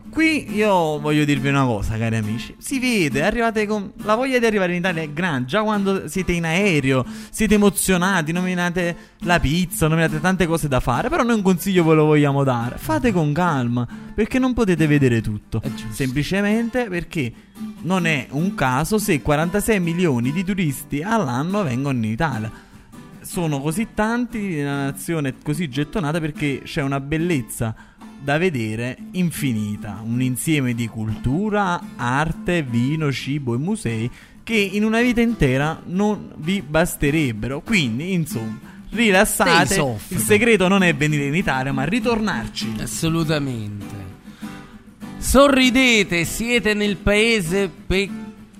qui 0.09 0.55
io 0.55 0.99
voglio 0.99 1.25
dirvi 1.25 1.49
una 1.49 1.65
cosa, 1.65 1.97
cari 1.97 2.17
amici. 2.17 2.55
Si 2.59 2.79
vede, 2.79 3.23
arrivate 3.23 3.67
con 3.67 3.93
la 4.03 4.15
voglia 4.15 4.39
di 4.39 4.47
arrivare 4.47 4.73
in 4.73 4.79
Italia 4.79 5.03
è 5.03 5.11
grande. 5.11 5.47
Già 5.47 5.63
quando 5.63 6.09
siete 6.09 6.33
in 6.33 6.45
aereo, 6.45 7.05
siete 7.31 7.55
emozionati, 7.55 8.33
nominate 8.33 8.97
la 9.21 9.39
pizza, 9.39 9.87
nominate 9.87 10.21
tante 10.21 10.47
cose 10.47 10.67
da 10.67 10.81
fare. 10.81 11.09
Però 11.09 11.23
noi 11.23 11.37
un 11.37 11.43
consiglio 11.43 11.85
ve 11.85 11.95
lo 11.95 12.07
vogliamo 12.07 12.43
dare. 12.43 12.79
Fate 12.79 13.13
con 13.13 13.33
calma, 13.33 13.87
perché 14.15 14.39
non 14.39 14.55
potete 14.55 14.87
vedere 14.87 15.21
tutto. 15.21 15.63
Semplicemente 15.91 16.89
perché 16.89 17.33
non 17.83 18.07
è 18.07 18.29
un 18.31 18.55
caso 18.55 18.99
se 18.99 19.21
46 19.21 19.79
milioni 19.79 20.33
di 20.33 20.43
turisti 20.43 21.03
all'anno 21.03 21.63
vengono 21.63 21.99
in 21.99 22.05
Italia 22.05 22.69
sono 23.31 23.61
così 23.61 23.91
tanti 23.95 24.55
in 24.55 24.65
una 24.65 24.87
nazione 24.87 25.35
così 25.41 25.69
gettonata 25.69 26.19
perché 26.19 26.63
c'è 26.65 26.83
una 26.83 26.99
bellezza 26.99 27.73
da 28.21 28.39
vedere 28.39 28.97
infinita, 29.13 30.01
un 30.05 30.21
insieme 30.21 30.75
di 30.75 30.89
cultura, 30.89 31.81
arte, 31.95 32.65
vino, 32.65 33.13
cibo 33.13 33.55
e 33.55 33.59
musei 33.59 34.11
che 34.43 34.57
in 34.57 34.83
una 34.83 35.01
vita 35.01 35.21
intera 35.21 35.81
non 35.85 36.33
vi 36.39 36.61
basterebbero. 36.61 37.61
Quindi, 37.61 38.15
insomma, 38.15 38.59
rilassate. 38.91 39.99
Il 40.09 40.19
segreto 40.19 40.67
non 40.67 40.83
è 40.83 40.93
venire 40.93 41.27
in 41.27 41.37
Italia, 41.37 41.73
ma 41.73 41.85
ritornarci. 41.85 42.75
Assolutamente. 42.81 43.95
Sorridete, 45.19 46.25
siete 46.25 46.75
nel 46.75 46.97
paese 46.97 47.71
pe- 47.87 48.11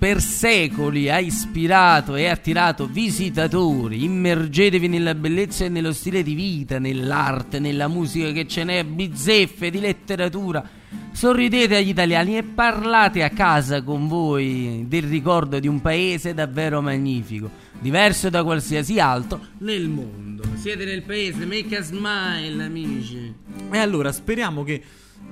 per 0.01 0.19
secoli 0.19 1.11
ha 1.11 1.19
ispirato 1.19 2.15
e 2.15 2.25
attirato 2.25 2.87
visitatori. 2.87 4.03
Immergetevi 4.03 4.87
nella 4.87 5.13
bellezza 5.13 5.65
e 5.65 5.69
nello 5.69 5.93
stile 5.93 6.23
di 6.23 6.33
vita, 6.33 6.79
nell'arte, 6.79 7.59
nella 7.59 7.87
musica 7.87 8.31
che 8.31 8.47
ce 8.47 8.63
n'è, 8.63 8.83
bizzeffe 8.83 9.69
di 9.69 9.79
letteratura. 9.79 10.67
Sorridete 11.11 11.75
agli 11.75 11.89
italiani 11.89 12.35
e 12.35 12.41
parlate 12.41 13.21
a 13.21 13.29
casa 13.29 13.83
con 13.83 14.07
voi 14.07 14.85
del 14.87 15.03
ricordo 15.03 15.59
di 15.59 15.67
un 15.67 15.81
paese 15.81 16.33
davvero 16.33 16.81
magnifico, 16.81 17.51
diverso 17.79 18.31
da 18.31 18.43
qualsiasi 18.43 18.99
altro 18.99 19.39
nel 19.59 19.87
mondo. 19.87 20.41
Siete 20.55 20.83
nel 20.83 21.03
paese, 21.03 21.45
make 21.45 21.77
a 21.77 21.83
smile, 21.83 22.63
amici. 22.63 23.31
E 23.69 23.77
allora 23.77 24.11
speriamo 24.11 24.63
che 24.63 24.81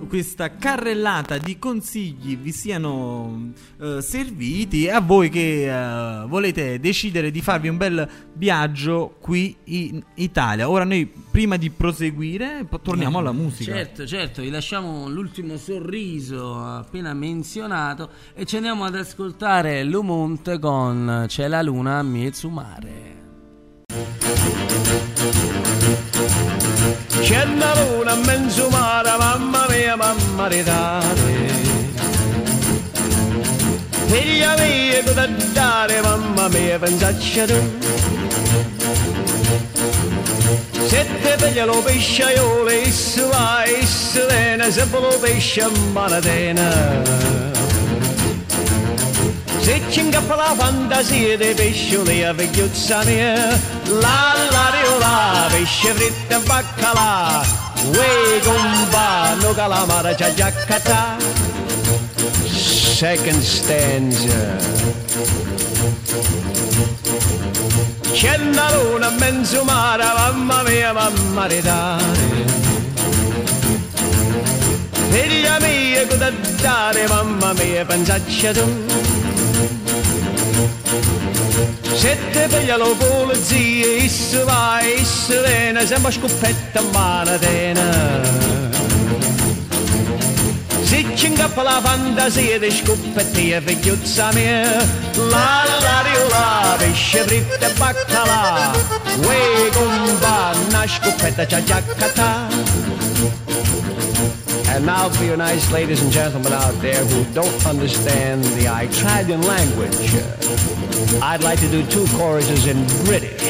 questa 0.08 0.56
carrellata 0.56 1.38
di 1.38 1.58
consigli 1.60 2.38
vi 2.38 2.52
siano 2.52 3.52
eh, 3.80 4.02
serviti 4.02 4.90
a 4.90 5.00
voi 5.00 5.30
che 5.30 5.70
eh, 5.70 6.26
volete 6.28 6.80
decidere 6.80 7.32
di 7.32 7.42
farvi 7.42 7.68
un 7.68 7.78
bel 7.78 8.10
viaggio 8.34 9.16
qui 9.20 9.56
in 9.66 10.02
Italia. 10.16 10.70
Ora 10.70 10.84
noi 10.84 11.12
prima 11.32 11.58
di 11.58 11.70
proseguire 11.70 12.68
torniamo 12.82 13.20
alla 13.20 13.32
musica. 13.32 13.74
Certo, 13.74 14.06
certo, 14.06 14.42
vi 14.42 14.50
lasciamo 14.50 15.08
l'ultimo 15.10 15.58
sorriso 15.58 16.60
appena 16.60 17.14
menzionato 17.14 18.10
e 18.34 18.46
ci 18.46 18.56
andiamo 18.56 18.86
ad 18.86 18.96
ascoltare 18.96 19.84
Lumonte 19.84 20.60
con 20.60 21.26
C'è 21.28 21.48
la 21.48 21.62
luna 21.62 22.00
a 22.00 22.04
mezzo 22.04 22.50
mare. 22.50 23.18
C'è 27.22 27.46
la 27.58 27.74
luna 27.76 28.16
mare, 28.70 29.18
mamma 29.18 29.66
mia, 29.70 29.96
mamma 29.96 30.48
ridare. 30.48 31.48
Figlia 34.08 34.56
mia, 34.58 35.04
cosa 35.04 35.28
dare, 35.54 36.02
mamma 36.02 36.48
mia, 36.50 36.80
pensaccia 36.80 37.46
tu. 37.46 37.60
Se 40.88 41.06
te 41.22 41.36
piglia 41.38 41.66
lo 41.66 41.82
pesciaiolo, 41.84 42.72
isso 42.72 43.28
va, 43.30 43.64
isso 43.66 44.26
viene, 44.28 44.72
se 44.72 44.88
lo 44.90 45.20
pesce 45.20 45.68
a 49.60 49.64
manatena. 49.64 49.64
Se 49.64 49.82
ci 49.90 50.00
ingappa 50.00 50.36
la 50.36 50.54
fantasia 50.56 51.38
dei 51.38 51.54
pescioli 51.54 52.24
a 52.24 52.34
vecchiuzza 52.34 53.04
mia, 53.04 53.60
la 54.00 54.34
la 54.50 54.72
riola, 54.72 55.48
pesce 55.50 55.94
fritto 55.94 56.36
e 56.36 56.40
baccalà, 56.40 57.44
uè 57.94 58.40
compa, 58.44 59.34
no 59.42 59.54
calamara 59.54 60.16
c'ha 60.16 60.34
già 60.34 60.52
catà. 60.52 61.18
Second 62.46 63.42
stanza. 63.42 64.58
C'è 68.12 68.38
una 68.38 68.74
luna 68.76 69.10
in 69.10 69.16
mezzo 69.18 69.64
mare, 69.64 70.04
mamma 70.04 70.64
mia, 70.64 70.92
mamma 70.92 71.46
ridare. 71.46 72.04
Figlia 75.10 75.58
mia, 75.60 76.06
cosa 76.08 76.32
dare, 76.62 77.08
mamma 77.08 77.54
mia, 77.54 77.86
pensaccia 77.86 78.52
tu. 78.52 79.29
Sette 81.94 82.48
peglialo 82.48 82.96
poole 82.96 83.36
zie, 83.44 83.98
isse 83.98 84.44
vai 84.44 85.00
isse 85.00 85.40
vena, 85.42 85.86
sembra 85.86 86.10
scoppetta 86.10 86.82
mano 86.92 87.38
tena. 87.38 88.48
Sitting 90.82 91.38
up 91.38 91.56
la 91.58 91.80
fantasia 91.84 92.58
di 92.58 92.72
scoppettia 92.72 93.62
vecchiuzza 93.62 94.32
mia. 94.34 94.64
La 95.30 95.64
la 95.80 96.02
di 96.04 96.30
la 96.30 96.76
pesce 96.80 97.24
fritta 97.24 97.68
e 97.68 97.74
baccalà. 97.74 98.72
Uè 99.18 99.70
compa, 99.72 100.54
una 100.68 100.88
scoppetta 100.88 101.46
giacca 101.46 102.50
and 104.72 104.86
now 104.86 105.10
for 105.10 105.24
your 105.24 105.38
nice 105.38 105.72
ladies 105.72 106.02
and 106.02 106.12
gentlemen 106.12 106.54
out 106.54 106.76
there 106.82 107.04
who 107.06 107.34
don't 107.34 107.66
understand 107.66 108.44
the 108.44 108.66
Italian 108.66 109.42
language, 109.42 110.14
I'd 111.22 111.44
like 111.44 111.60
to 111.60 111.70
do 111.70 111.86
two 111.88 112.06
choruses 112.18 112.66
in 112.66 112.78
British. 113.06 113.42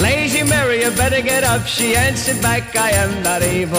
Lazy 0.00 0.42
Mary, 0.42 0.82
you 0.82 0.90
better 0.92 1.20
get 1.22 1.44
up. 1.44 1.66
She 1.66 1.94
answered 1.94 2.40
back, 2.40 2.74
I 2.76 2.90
am 2.90 3.22
not 3.22 3.42
evil. 3.42 3.78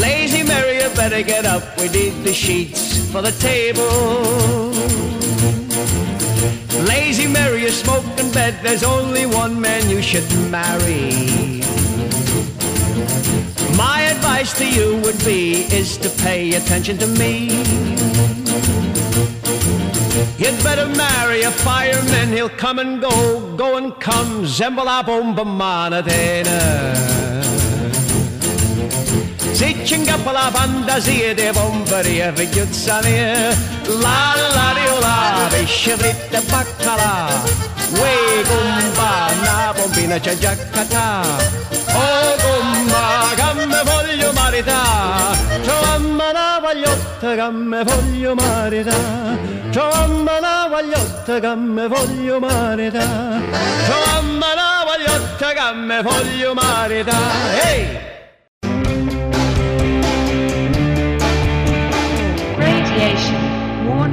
Lazy 0.00 0.42
Mary, 0.42 0.76
you 0.82 0.88
better 0.94 1.22
get 1.22 1.44
up. 1.44 1.78
We 1.78 1.88
need 1.88 2.24
the 2.24 2.34
sheets 2.34 2.98
for 3.10 3.22
the 3.22 3.32
table. 3.32 4.75
Lazy 6.84 7.26
Mary, 7.26 7.62
you 7.62 7.70
smoke 7.70 8.04
in 8.18 8.30
bed. 8.32 8.58
There's 8.62 8.82
only 8.82 9.26
one 9.26 9.60
man 9.60 9.88
you 9.88 10.02
should 10.02 10.28
marry. 10.50 11.62
My 13.76 14.00
advice 14.02 14.56
to 14.58 14.66
you 14.66 14.96
would 15.02 15.18
be 15.24 15.64
is 15.74 15.96
to 15.98 16.08
pay 16.22 16.54
attention 16.54 16.98
to 16.98 17.06
me. 17.06 17.48
You'd 20.38 20.62
better 20.62 20.86
marry 20.86 21.42
a 21.42 21.50
fireman, 21.50 22.32
he'll 22.32 22.48
come 22.48 22.78
and 22.78 23.00
go, 23.00 23.56
go 23.56 23.76
and 23.76 23.98
come, 24.00 24.44
zembola 24.44 25.04
bomba. 25.04 26.02
Zicingappa 29.56 30.32
la 30.32 30.50
fantasia 30.52 31.32
di 31.32 31.48
bomberia 31.50 32.30
figliuzza 32.30 33.00
mia, 33.02 33.56
la 34.02 34.34
la 34.52 34.74
di 34.76 35.00
la, 35.00 35.46
pesce 35.48 35.96
fritto 35.96 36.36
e 36.36 36.42
baccalà, 36.42 37.26
uè 37.92 38.42
gumba, 38.44 39.32
una 39.40 39.72
bombina 39.74 40.18
c'è 40.20 40.36
già 40.36 40.54
catà, 40.54 41.22
oh 41.94 42.36
gumba, 42.42 43.32
che 43.34 43.64
me 43.64 43.82
voglio 43.82 44.32
marità, 44.34 45.34
trovamma 45.62 46.28
una 46.28 46.58
vagliotta 46.60 47.34
che 47.34 47.50
me 47.50 47.82
voglio 47.82 48.34
marità, 48.34 48.98
trovamma 49.70 50.36
una 50.36 50.68
vagliotta 50.68 51.40
che 51.40 51.54
me 51.54 51.88
voglio 51.88 52.38
marità, 52.40 53.40
trovamma 53.86 54.52
una 54.52 54.84
vagliotta 54.84 55.52
che 55.54 55.74
me 55.76 56.02
voglio 56.02 56.52
marità, 56.52 57.16
ehi! 57.64 58.05
Radiation. 58.05 58.05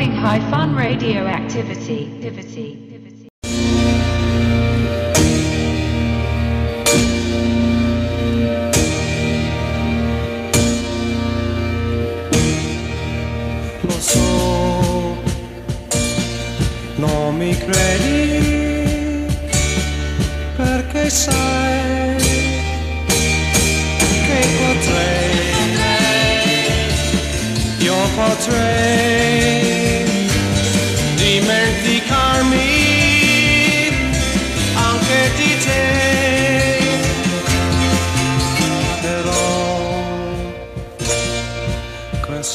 Warning 0.03 0.19
high 0.19 0.43
fun 0.49 0.75
radioactivity. 0.75 2.11
Activity. 2.11 2.91
Non 16.97 17.35
mi 17.35 17.57
credi 17.57 19.25
perché 20.57 21.09
sai 21.09 22.17
che 24.25 24.39
potrei, 24.59 25.53
io 27.79 27.95
potrei 28.15 29.52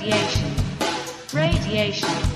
Radiation. 0.03 0.51
Radiation. 1.33 2.32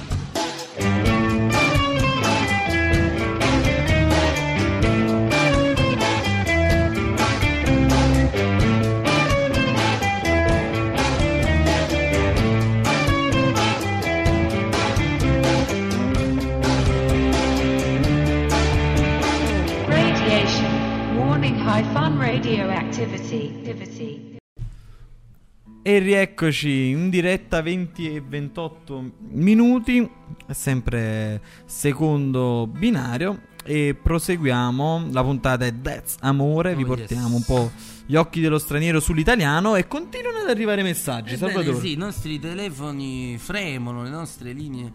E 25.86 26.00
rieccoci 26.00 26.88
in 26.88 27.10
diretta 27.10 27.62
20 27.62 28.16
e 28.16 28.20
28 28.20 29.12
minuti, 29.28 30.10
sempre 30.48 31.40
secondo 31.64 32.66
binario. 32.66 33.42
E 33.62 33.94
proseguiamo. 33.94 35.10
La 35.12 35.22
puntata 35.22 35.64
è 35.64 35.72
That's 35.80 36.16
Amore. 36.22 36.74
Vi 36.74 36.82
Oh, 36.82 36.86
portiamo 36.86 37.36
yes. 37.36 37.36
un 37.36 37.42
po' 37.44 37.70
gli 38.04 38.16
occhi 38.16 38.40
dello 38.40 38.58
straniero 38.58 38.98
sull'italiano. 38.98 39.76
E 39.76 39.86
continuano 39.86 40.38
ad 40.38 40.48
arrivare 40.48 40.82
messaggi. 40.82 41.34
Ebbene 41.34 41.74
sì, 41.76 41.92
i 41.92 41.96
nostri 41.96 42.40
telefoni 42.40 43.38
fremono, 43.38 44.02
le 44.02 44.10
nostre 44.10 44.50
linee 44.52 44.90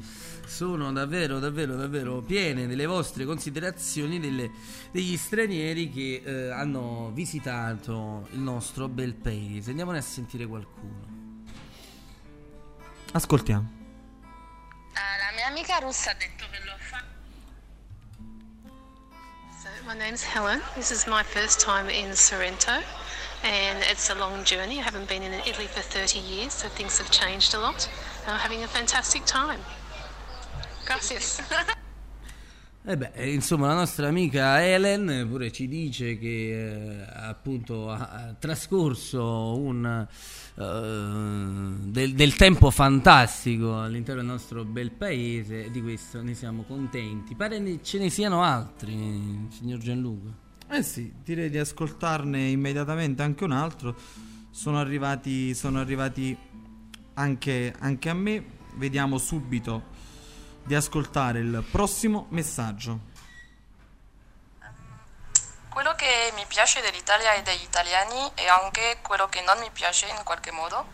sono 0.52 0.92
davvero, 0.92 1.40
davvero, 1.40 1.76
davvero 1.76 2.22
piene 2.22 2.68
delle 2.68 2.86
vostre 2.86 3.24
considerazioni 3.24 4.20
delle- 4.20 4.52
degli 4.92 5.16
stranieri 5.16 5.90
che 5.90 6.22
eh, 6.24 6.50
hanno 6.52 7.12
visitato 7.14 8.28
il 8.32 8.40
nostro 8.40 8.90
bel 8.90 9.14
paese. 9.14 9.70
Andiamone 9.70 10.00
a 10.00 10.02
sentire 10.02 10.46
qualcuno. 10.46 11.20
Ascoltiamo. 13.14 13.80
La 14.94 15.36
mia 15.36 15.48
amica 15.48 15.78
russa 15.78 16.12
ha 16.12 16.16
detto 16.16 16.46
che 16.52 16.60
lo 16.66 16.74
fa. 16.78 17.02
So 19.62 19.70
my 19.88 19.96
name's 19.98 20.22
Helen. 20.22 20.62
This 20.76 20.92
is 20.92 21.06
my 21.08 21.24
first 21.24 21.64
time 21.64 21.90
in 21.90 22.14
Sorrento, 22.14 22.72
and 23.44 23.82
it's 23.90 24.10
a 24.10 24.16
long 24.16 24.44
journey. 24.44 24.80
I 24.80 24.84
haven't 24.84 25.08
been 25.08 25.24
in 25.24 25.34
Italy 25.46 25.68
for 25.68 25.82
30 25.82 26.20
years, 26.20 26.54
so 26.54 26.68
things 26.68 27.00
have 27.00 27.10
changed 27.10 27.54
a 27.54 27.60
lot. 27.60 27.88
And 28.26 28.34
I'm 28.34 28.40
having 28.40 28.64
a 28.64 28.68
fantastic 28.68 29.24
time. 29.26 29.62
Gracias. 30.92 31.42
E 32.84 32.98
beh, 32.98 33.12
eh, 33.14 33.32
insomma, 33.32 33.68
la 33.68 33.76
nostra 33.76 34.10
amica 34.10 34.62
Helen 34.62 35.26
pure 35.30 35.50
ci 35.50 35.70
dice 35.70 36.18
che 36.18 37.00
eh, 37.00 37.06
appunto 37.14 37.90
ha, 37.90 38.36
trascorso 38.38 39.58
un, 39.58 39.86
eh, 39.86 41.92
del, 41.92 42.14
del 42.14 42.36
tempo 42.36 42.72
fantastico 42.72 43.80
all'interno 43.80 44.22
del 44.22 44.32
nostro 44.32 44.66
bel 44.66 44.92
paese 44.92 45.66
e 45.66 45.72
di 45.72 45.82
questo 45.82 46.22
ne 46.22 46.34
siamo 46.34 46.64
contenti. 46.64 47.36
Pare 47.36 47.58
ne- 47.60 47.82
ce 47.82 47.98
ne 47.98 48.10
siano 48.10 48.44
altri, 48.44 49.48
signor 49.50 49.80
Gianluca. 49.80 50.30
Eh 50.72 50.84
sì, 50.84 51.10
direi 51.24 51.50
di 51.50 51.58
ascoltarne 51.58 52.50
immediatamente 52.50 53.22
anche 53.22 53.46
un 53.46 53.54
altro. 53.54 53.96
Sono 54.50 54.78
arrivati, 54.78 55.54
sono 55.54 55.80
arrivati 55.80 56.38
anche, 57.14 57.74
anche 57.80 58.10
a 58.10 58.14
me. 58.14 58.60
Vediamo 58.76 59.18
subito 59.18 59.91
di 60.64 60.76
ascoltare 60.76 61.40
il 61.40 61.64
prossimo 61.70 62.28
messaggio. 62.30 63.10
Quello 65.70 65.96
che 65.96 66.32
mi 66.36 66.46
piace 66.48 66.82
dell'Italia 66.82 67.34
e 67.34 67.44
degli 67.44 67.64
italiani 67.64 68.32
è 68.34 68.46
anche 68.48 69.00
quello 69.02 69.30
che 69.30 69.42
non 69.42 69.58
mi 69.60 69.70
piace 69.72 70.08
in 70.08 70.22
qualche 70.24 70.52
modo. 70.52 70.86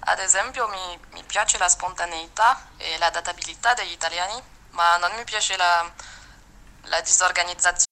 Ad 0.00 0.18
esempio 0.18 0.68
mi, 0.68 0.98
mi 1.12 1.22
piace 1.24 1.58
la 1.58 1.68
spontaneità 1.68 2.68
e 2.78 2.96
l'adattabilità 2.98 3.74
degli 3.74 3.92
italiani, 3.92 4.40
ma 4.70 4.96
non 4.96 5.12
mi 5.16 5.24
piace 5.24 5.56
la, 5.56 5.88
la 6.84 7.00
disorganizzazione. 7.02 7.91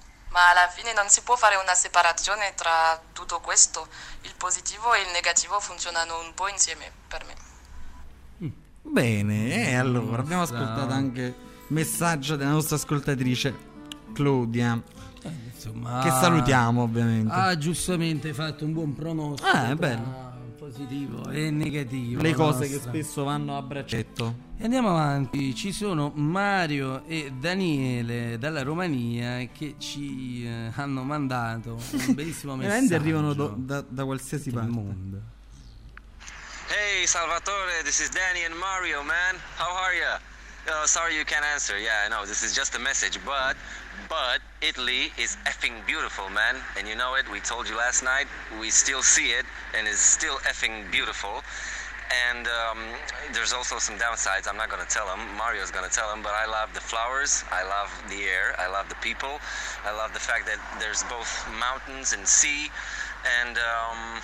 ma 0.31 0.49
alla 0.49 0.67
fine 0.67 0.93
non 0.93 1.09
si 1.09 1.21
può 1.21 1.35
fare 1.35 1.55
una 1.55 1.73
separazione 1.73 2.53
tra 2.55 2.99
tutto 3.13 3.39
questo. 3.39 3.87
Il 4.21 4.33
positivo 4.37 4.93
e 4.93 5.01
il 5.01 5.11
negativo 5.11 5.59
funzionano 5.59 6.19
un 6.19 6.33
po' 6.33 6.47
insieme 6.47 6.91
per 7.07 7.25
me. 7.25 7.49
Bene, 8.83 9.69
e 9.69 9.75
allora 9.75 10.21
abbiamo 10.21 10.41
ascoltato 10.41 10.91
anche 10.91 11.21
il 11.21 11.35
messaggio 11.67 12.35
della 12.35 12.51
nostra 12.51 12.75
ascoltatrice 12.75 13.69
Claudia. 14.13 14.81
insomma, 15.23 16.01
che 16.01 16.09
salutiamo 16.09 16.81
ovviamente. 16.81 17.31
Ha 17.31 17.57
giustamente 17.57 18.33
fatto 18.33 18.65
un 18.65 18.73
buon 18.73 18.93
pronostico. 18.93 19.47
Ah, 19.47 19.69
è 19.69 19.75
tra 19.75 19.75
bello. 19.75 20.30
Positivo 20.71 21.29
e 21.29 21.51
negativo. 21.51 22.21
Le 22.21 22.33
cose 22.33 22.65
che 22.67 22.75
nostra. 22.75 22.91
spesso 22.91 23.23
vanno 23.25 23.57
a 23.57 23.61
braccetto. 23.61 24.35
E 24.57 24.63
Andiamo 24.63 24.89
avanti, 24.91 25.53
ci 25.53 25.73
sono 25.73 26.11
Mario 26.15 27.03
e 27.07 27.33
Daniele 27.37 28.37
dalla 28.37 28.63
Romania 28.63 29.45
che 29.51 29.75
ci 29.79 30.45
eh, 30.45 30.71
hanno 30.73 31.03
mandato 31.03 31.73
un 31.91 32.13
bellissimo 32.15 32.55
messaggio. 32.55 32.95
arrivano 32.95 33.33
do- 33.33 33.53
da, 33.57 33.83
da 33.85 34.05
qualsiasi 34.05 34.49
parte. 34.51 34.69
Hey 36.69 37.05
Salvatore, 37.05 37.83
this 37.83 37.99
is 37.99 38.09
Danny 38.11 38.45
and 38.45 38.55
Mario, 38.55 39.03
man. 39.03 39.35
How 39.57 39.75
are 39.75 39.93
ya? 39.97 40.19
Sorry 40.85 41.17
you 41.17 41.25
can't 41.25 41.45
answer. 41.45 41.79
Yeah, 41.79 42.03
I 42.05 42.09
know 42.09 42.25
this 42.25 42.43
is 42.43 42.53
just 42.53 42.75
a 42.75 42.79
message, 42.79 43.17
but 43.25 43.57
but 44.09 44.41
Italy 44.61 45.11
is 45.17 45.37
effing 45.45 45.85
beautiful, 45.85 46.29
man. 46.29 46.55
And 46.77 46.87
you 46.87 46.95
know 46.95 47.15
it. 47.15 47.29
We 47.31 47.39
told 47.39 47.67
you 47.69 47.77
last 47.77 48.03
night. 48.03 48.27
We 48.59 48.69
still 48.69 49.01
see 49.01 49.31
it, 49.31 49.45
and 49.77 49.87
it's 49.87 49.99
still 49.99 50.37
effing 50.39 50.91
beautiful. 50.91 51.43
And 52.29 52.47
um, 52.47 52.79
there's 53.33 53.53
also 53.53 53.79
some 53.79 53.97
downsides. 53.97 54.47
I'm 54.47 54.57
not 54.57 54.69
gonna 54.69 54.89
tell 54.89 55.07
them. 55.07 55.21
Mario's 55.37 55.71
gonna 55.71 55.89
tell 55.89 56.13
him. 56.13 56.21
But 56.21 56.33
I 56.33 56.45
love 56.45 56.73
the 56.73 56.81
flowers. 56.81 57.43
I 57.51 57.63
love 57.63 57.89
the 58.09 58.23
air. 58.23 58.53
I 58.59 58.67
love 58.67 58.89
the 58.89 58.99
people. 59.01 59.39
I 59.85 59.95
love 59.95 60.13
the 60.13 60.19
fact 60.19 60.45
that 60.45 60.59
there's 60.79 61.03
both 61.03 61.31
mountains 61.57 62.13
and 62.13 62.27
sea. 62.27 62.69
And 63.41 63.57
um, 63.57 64.21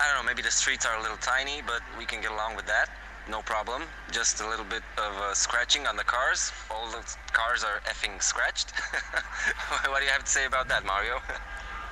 I 0.00 0.08
don't 0.08 0.16
know. 0.18 0.26
Maybe 0.26 0.42
the 0.42 0.50
streets 0.50 0.86
are 0.86 0.96
a 0.98 1.02
little 1.02 1.18
tiny, 1.18 1.62
but 1.66 1.82
we 1.98 2.06
can 2.06 2.20
get 2.22 2.32
along 2.32 2.56
with 2.56 2.66
that. 2.66 2.88
No 3.28 3.42
problem. 3.42 3.82
Just 4.12 4.40
a 4.40 4.48
little 4.48 4.64
bit 4.64 4.82
of 4.98 5.12
uh, 5.18 5.34
scratching 5.34 5.86
on 5.86 5.96
the 5.96 6.04
cars. 6.04 6.52
All 6.70 6.86
the 6.90 7.02
cars 7.32 7.64
are 7.64 7.80
effing 7.90 8.22
scratched. 8.22 8.70
what 9.90 9.98
do 9.98 10.04
you 10.04 10.10
have 10.12 10.24
to 10.24 10.30
say 10.30 10.46
about 10.46 10.68
that, 10.68 10.84
Mario? 10.84 11.20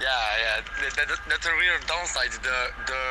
Yeah, 0.01 0.11
yeah, 0.43 0.61
that, 0.83 1.07
that, 1.07 1.19
that's 1.31 1.47
a 1.47 1.55
real 1.55 1.79
downside. 1.87 2.33
The 2.43 2.59
the 2.91 3.03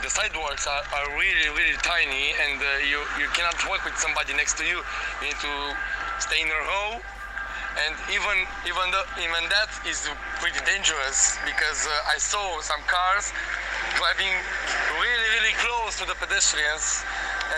the 0.00 0.08
sidewalks 0.08 0.66
are, 0.66 0.80
are 0.96 1.08
really 1.20 1.52
really 1.52 1.76
tiny, 1.84 2.32
and 2.40 2.56
uh, 2.56 2.80
you 2.88 2.96
you 3.20 3.28
cannot 3.36 3.60
walk 3.68 3.84
with 3.84 3.92
somebody 4.00 4.32
next 4.32 4.56
to 4.56 4.64
you. 4.64 4.80
You 5.20 5.28
need 5.28 5.36
to 5.36 5.54
stay 6.18 6.40
in 6.40 6.48
a 6.48 6.60
row, 6.64 7.00
and 7.86 7.94
even 8.12 8.36
even 8.66 8.86
even 9.20 9.42
that 9.48 9.70
is 9.86 10.08
pretty 10.40 10.60
dangerous 10.66 11.38
because 11.46 11.86
uh, 11.86 12.14
I 12.14 12.18
saw 12.18 12.60
some 12.60 12.80
cars 12.86 13.32
driving 13.96 14.32
really 15.00 15.28
really 15.36 15.54
close 15.60 15.98
to 16.00 16.04
the 16.04 16.16
pedestrians, 16.16 17.04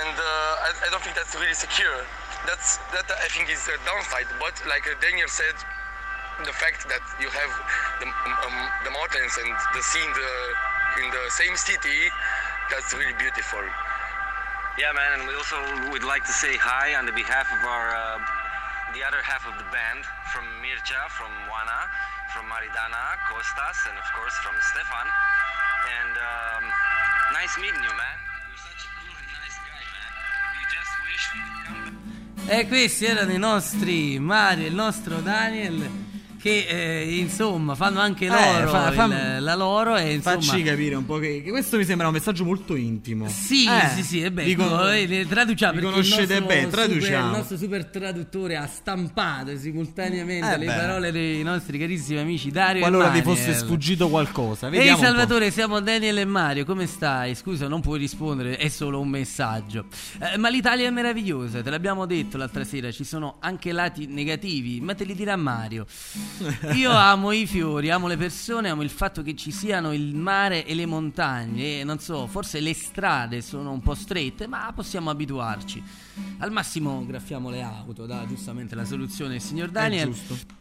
and 0.03 0.15
uh, 0.15 0.67
I, 0.67 0.71
I 0.85 0.89
don't 0.91 1.03
think 1.03 1.17
that's 1.17 1.35
really 1.35 1.55
secure. 1.55 2.05
That's 2.47 2.79
that 2.95 3.07
I 3.11 3.29
think 3.31 3.51
is 3.51 3.67
a 3.69 3.79
downside. 3.87 4.29
But 4.39 4.55
like 4.67 4.87
uh, 4.87 4.99
Daniel 5.01 5.29
said, 5.29 5.55
the 6.45 6.53
fact 6.53 6.89
that 6.89 7.05
you 7.21 7.29
have 7.29 7.53
the, 8.01 8.07
um, 8.09 8.57
the 8.85 8.91
mountains 8.91 9.35
and 9.39 9.51
the 9.75 9.83
sea 9.83 10.03
in 10.03 10.13
the, 10.13 10.33
in 11.05 11.07
the 11.11 11.25
same 11.31 11.55
city, 11.57 12.11
that's 12.71 12.93
really 12.95 13.15
beautiful. 13.15 13.63
Yeah, 14.79 14.91
man, 14.97 15.21
and 15.21 15.29
we 15.29 15.35
also 15.37 15.61
would 15.93 16.03
like 16.03 16.25
to 16.25 16.33
say 16.33 16.57
hi 16.57 16.97
on 16.97 17.05
the 17.07 17.13
behalf 17.13 17.47
of 17.53 17.61
our 17.63 17.95
uh, 17.95 18.19
the 18.93 19.03
other 19.05 19.23
half 19.23 19.47
of 19.49 19.57
the 19.57 19.65
band 19.73 20.05
from 20.33 20.45
Mircea, 20.61 21.09
from 21.17 21.33
Juana, 21.49 21.89
from 22.33 22.45
Maridana, 22.49 23.17
Costas, 23.29 23.79
and 23.89 23.97
of 23.97 24.09
course 24.13 24.37
from 24.45 24.55
Stefan. 24.73 25.07
And 26.03 26.15
um, 26.21 26.65
nice 27.33 27.57
meeting 27.59 27.81
you, 27.81 27.95
man. 27.97 28.19
You're 28.49 28.61
such 28.61 28.85
a 28.85 28.91
cool 29.01 29.15
and 29.17 29.29
nice 29.33 29.59
guy, 29.65 29.83
man. 29.93 30.13
We 30.55 30.63
just 30.69 30.93
wish 31.09 31.25
we 31.33 31.41
could 31.41 31.61
come 31.67 31.83
E 32.49 32.67
questi 32.67 33.07
erano 33.07 33.33
i 33.33 33.39
nostri 33.39 34.19
Mario 34.19 34.65
e 34.65 34.69
il 34.69 34.75
nostro 34.75 35.21
Daniel 35.21 36.12
che 36.43 36.67
eh, 36.69 37.19
insomma 37.19 37.77
fanno 37.77 38.01
anche 38.01 38.25
Eh, 38.27 38.29
loro 38.29 38.69
fa- 38.69 38.89
il- 38.89 38.95
fammi- 38.95 39.41
la 39.41 39.55
loro 39.55 39.97
e 39.97 40.15
insomma 40.15 40.41
Facci 40.41 40.63
capire 40.65 40.97
un 40.97 41.07
po' 41.07 41.19
che, 41.19 41.41
che 41.45 41.51
questo 41.51 41.77
mi 41.77 41.85
sembra 41.85 42.09
un 42.09 42.13
messaggio 42.15 42.45
molto 42.45 42.75
intimo. 42.75 43.29
Sì, 43.29 43.65
Eh, 43.69 43.89
sì, 43.95 44.03
sì, 44.03 44.21
e 44.23 44.33
beh, 44.33 44.45
ecco, 44.47 44.91
eh, 44.91 45.25
traduciamo 45.29 45.79
il 45.79 45.85
conoscete 45.85 46.43
bene, 46.43 46.69
traduciamo. 46.69 47.31
il 47.31 47.37
nostro 47.37 47.57
super 47.57 47.85
traduttore 47.87 48.57
ha 48.57 48.67
stampato 48.67 49.57
simultaneamente 49.57 50.53
Eh 50.53 50.59
le 50.59 50.67
beh. 50.67 50.73
parole 50.75 51.13
dei 51.13 51.43
nostri 51.45 51.79
carissimi 51.79 52.19
amici 52.19 52.51
Dario 52.51 52.81
Qualora 52.81 53.09
e 53.09 53.13
vi 53.13 53.23
fosse 53.23 53.55
sfuggito 53.55 54.09
qualcosa. 54.09 54.69
Ehi. 54.69 54.97
Salvatore, 54.97 55.51
siamo 55.53 55.81
Daniel 55.81 56.19
e 56.19 56.25
Mario, 56.25 56.65
come 56.65 56.87
stai? 56.87 57.35
Scusa, 57.37 57.69
non 57.69 57.81
puoi 57.81 57.99
rispondere, 58.01 58.57
è 58.57 58.69
solo 58.69 58.99
un 59.01 59.09
messaggio. 59.09 59.85
Eh, 60.21 60.37
ma 60.39 60.49
l'Italia 60.49 60.89
è 60.89 60.91
meravigliosa, 60.91 61.63
te 61.63 61.71
l'abbiamo 61.71 62.05
detto 62.07 62.37
l'altra 62.37 62.65
sera, 62.65 62.91
ci 62.91 63.05
sono 63.05 63.37
anche 63.39 63.71
lati 63.73 64.07
negativi, 64.07 64.81
ma 64.81 64.95
te 64.97 65.05
li 65.05 65.15
dirà 65.15 65.37
Mario. 65.37 65.87
Io 66.75 66.91
amo 66.91 67.33
i 67.33 67.47
fiori, 67.47 67.91
amo 67.91 68.07
le 68.07 68.17
persone, 68.17 68.69
amo 68.69 68.83
il 68.83 68.91
fatto 68.91 69.23
che 69.23 69.35
ci 69.35 69.51
siano 69.51 69.93
il 69.93 70.15
mare 70.15 70.65
e 70.67 70.75
le 70.75 70.87
montagne, 70.87 71.81
e 71.81 71.85
non 71.85 71.99
so, 71.99 72.27
forse 72.27 72.61
le 72.61 72.75
strade 72.75 73.43
sono 73.43 73.73
un 73.73 73.81
po' 73.81 73.95
strette, 73.95 74.47
ma 74.47 74.73
possiamo 74.75 75.11
abituarci. 75.11 75.83
Al 76.39 76.51
massimo 76.51 77.05
graffiamo 77.07 77.51
le 77.51 77.63
auto, 77.63 78.07
da 78.07 78.25
giustamente 78.27 78.75
la 78.75 78.85
soluzione 78.85 79.39
signor 79.41 79.71
Daniel. 79.71 80.11
giusto. 80.11 80.61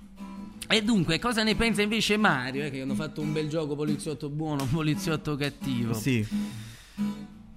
E 0.67 0.81
dunque, 0.81 1.19
cosa 1.19 1.43
ne 1.43 1.55
pensa 1.55 1.81
invece 1.81 2.15
Mario? 2.15 2.63
eh, 2.63 2.71
che 2.71 2.81
hanno 2.81 2.95
fatto 2.95 3.19
un 3.19 3.33
bel 3.33 3.49
gioco 3.49 3.75
poliziotto 3.75 4.29
buono, 4.29 4.65
poliziotto 4.71 5.35
cattivo. 5.35 5.93
Sì. 5.93 6.25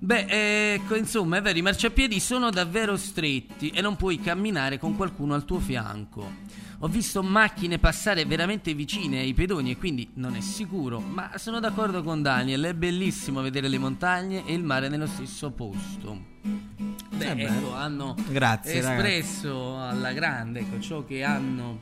Beh, 0.05 0.75
ecco, 0.75 0.97
insomma, 0.97 1.39
è 1.39 1.41
vero, 1.41 1.57
i 1.57 1.63
marciapiedi 1.63 2.21
sono 2.21 2.51
davvero 2.51 2.95
stretti 2.95 3.71
e 3.71 3.81
non 3.81 3.97
puoi 3.97 4.21
camminare 4.21 4.79
con 4.79 4.97
qualcuno 4.97 5.33
al 5.33 5.47
tuo 5.47 5.61
fianco. 5.61 6.31
Ho 6.81 6.89
visto 6.89 7.23
macchine 7.23 7.79
passare 7.79 8.27
veramente 8.27 8.75
vicine 8.75 9.21
ai 9.21 9.33
pedoni 9.33 9.71
e 9.71 9.79
quindi 9.79 10.11
non 10.17 10.37
è 10.37 10.41
sicuro, 10.41 11.01
ma 11.01 11.31
sono 11.39 11.59
d'accordo 11.59 12.03
con 12.03 12.21
Daniel, 12.21 12.65
è 12.65 12.75
bellissimo 12.75 13.41
vedere 13.41 13.67
le 13.69 13.79
montagne 13.79 14.45
e 14.45 14.53
il 14.53 14.63
mare 14.63 14.91
nello 14.91 15.07
stesso 15.07 15.51
posto. 15.53 16.33
Beh, 17.17 17.31
Eh 17.31 17.43
ecco, 17.45 17.73
hanno 17.73 18.15
Grazie, 18.29 18.81
espresso 18.81 19.81
alla 19.81 20.13
grande 20.13 20.61
ecco, 20.61 20.81
ciò 20.81 21.03
che 21.07 21.25
hanno 21.25 21.81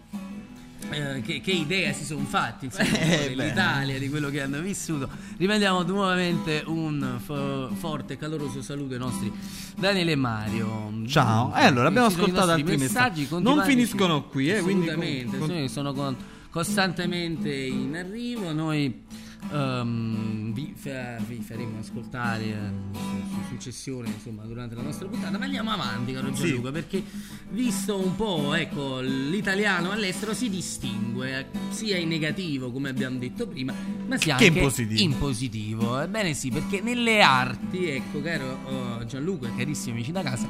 eh, 0.93 1.20
che, 1.22 1.40
che 1.40 1.51
idea 1.53 1.93
si 1.93 2.05
sono 2.05 2.24
fatti 2.24 2.66
insomma, 2.66 2.88
Eh, 3.01 3.28
dell'Italia, 3.34 3.99
di 3.99 4.09
quello 4.09 4.28
che 4.30 4.40
hanno 4.43 4.61
vissuto. 4.61 5.09
Rimandiamo 5.36 5.82
nuovamente 5.82 6.62
un 6.66 7.18
fo- 7.24 7.70
forte 7.74 8.14
e 8.14 8.16
caloroso 8.16 8.62
saluto 8.62 8.95
ai 8.95 9.01
nostri 9.01 9.32
Daniele 9.76 10.12
e 10.12 10.16
Mario. 10.16 11.03
Ciao. 11.07 11.55
Eh, 11.55 11.64
allora, 11.64 11.88
abbiamo 11.88 12.07
ascoltato 12.09 12.51
altri 12.53 12.76
messaggi. 12.76 13.20
messaggi. 13.22 13.43
Non 13.43 13.62
finiscono 13.64 14.24
qui, 14.24 14.51
eh, 14.51 14.61
quindi 14.61 14.88
Assolutamente, 14.88 15.38
con- 15.38 15.49
con- 15.49 15.68
sono 15.68 15.93
con- 15.93 16.16
costantemente 16.51 17.53
in 17.55 17.97
arrivo. 17.97 18.53
Noi 18.53 19.03
ehm, 19.51 20.53
vi, 20.53 20.72
fa- 20.76 21.16
vi 21.26 21.36
faremo 21.40 21.78
ascoltare 21.78 22.45
eh, 22.45 22.55
su, 22.93 23.01
su 23.01 23.49
successione, 23.49 24.09
insomma, 24.09 24.45
durante 24.45 24.74
la 24.74 24.82
nostra 24.82 25.09
puntata. 25.09 25.38
Ma 25.38 25.45
andiamo 25.45 25.70
avanti, 25.70 26.12
caro 26.12 26.34
Sì. 26.34 26.47
Gianluca, 26.49 26.70
perché 26.70 27.03
visto 27.51 27.99
un 27.99 28.14
po', 28.16 28.55
ecco, 28.55 29.01
l'italiano 29.01 29.90
all'estero 29.90 30.34
si 30.34 30.49
distingue 30.51 31.38
eh, 31.38 31.47
sia 31.70 31.97
in 31.97 32.09
negativo, 32.09 32.70
come 32.70 32.88
abbiamo 32.90 33.18
detto 33.18 33.47
prima, 33.47 33.72
ma 34.07 34.16
sia 34.18 34.36
Che 34.36 34.45
in 34.45 34.51
anche 34.53 34.62
positivo. 34.62 35.01
in 35.03 35.18
positivo. 35.18 36.01
Ebbene 36.01 36.34
sì, 36.34 36.51
perché 36.51 36.80
nelle 36.80 37.20
arti, 37.22 37.86
ecco, 37.86 38.20
caro 38.22 39.01
eh, 39.01 39.07
Gianluca 39.07 39.49
e 39.49 39.57
carissimi 39.57 39.93
amici 39.97 40.12
da 40.12 40.22
casa, 40.22 40.49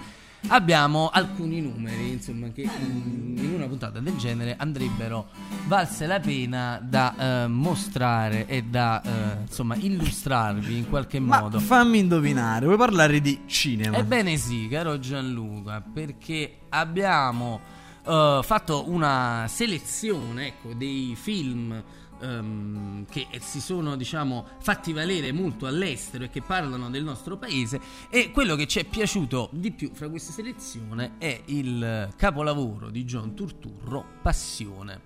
abbiamo 0.49 1.09
alcuni 1.09 1.61
numeri, 1.61 2.13
insomma, 2.13 2.49
che 2.49 2.69
mm, 2.69 3.39
in 3.39 3.53
una 3.55 3.67
puntata 3.67 4.01
del 4.01 4.17
genere 4.17 4.57
andrebbero 4.57 5.29
valse 5.67 6.07
la 6.07 6.21
pena 6.21 6.81
da 6.83 7.45
eh, 7.45 7.47
mostrare 7.47 8.47
e 8.47 8.63
da, 8.63 9.03
eh, 9.03 9.41
insomma, 9.43 9.75
illustrarvi 9.77 10.77
in 10.77 10.89
qualche 10.89 11.21
Ma 11.21 11.41
modo. 11.41 11.61
fammi 11.61 11.99
indovinare, 11.99 12.67
vuoi 12.67 12.79
parlare 12.79 13.21
di 13.21 13.43
cinema? 13.47 13.97
Ebbene 13.97 14.37
sì, 14.37 14.69
caro 14.69 14.99
Gianluca, 14.99 15.81
perché 15.81 16.59
abbiamo 16.71 17.61
eh, 18.05 18.41
fatto 18.43 18.91
una 18.91 19.47
selezione 19.49 20.49
ecco, 20.49 20.75
dei 20.75 21.15
film 21.17 21.83
ehm, 22.23 23.05
che 23.11 23.27
si 23.41 23.61
sono 23.61 23.97
diciamo 23.97 24.47
fatti 24.61 24.93
valere 24.93 25.33
molto 25.33 25.67
all'estero 25.67 26.25
e 26.25 26.31
che 26.31 26.41
parlano 26.43 26.89
del 26.89 27.03
nostro 27.05 27.37
paese 27.37 27.81
e 28.09 28.31
quello 28.31 28.55
che 28.57 28.67
ci 28.67 28.79
è 28.79 28.85
piaciuto 28.85 29.49
di 29.53 29.73
più 29.73 29.91
fra 29.93 30.09
questa 30.09 30.33
selezione 30.33 31.13
è 31.19 31.43
il 31.47 32.13
capolavoro 32.17 32.89
di 32.91 33.05
John 33.05 33.35
Turturro 33.35 34.05
Passione. 34.23 35.01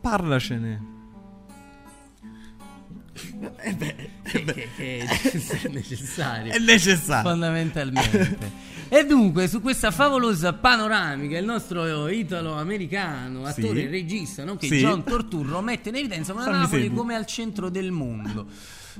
Parlacene. 0.00 0.96
Eh 3.60 3.74
beh, 3.74 4.10
che, 4.22 4.44
che- 4.44 4.68
che 4.76 4.98
è 5.62 5.68
necessario. 5.68 6.52
È 6.52 6.58
necessario. 6.58 7.28
Fondamentalmente. 7.28 8.66
e 8.88 9.04
dunque, 9.04 9.48
su 9.48 9.60
questa 9.60 9.90
favolosa 9.90 10.52
panoramica, 10.54 11.36
il 11.38 11.44
nostro 11.44 12.08
italo-americano, 12.08 13.44
attore 13.44 13.80
Sì. 13.80 13.86
e 13.86 13.88
regista, 13.88 14.44
nonché 14.44 14.66
Sì. 14.66 14.78
John 14.78 15.04
Torturro, 15.04 15.60
mette 15.60 15.90
in 15.90 15.96
evidenza 15.96 16.32
una 16.32 16.42
Fammi 16.44 16.56
Napoli 16.58 16.80
sentire. 16.82 16.94
come 16.96 17.14
al 17.14 17.26
centro 17.26 17.68
del 17.68 17.90
mondo. 17.90 18.46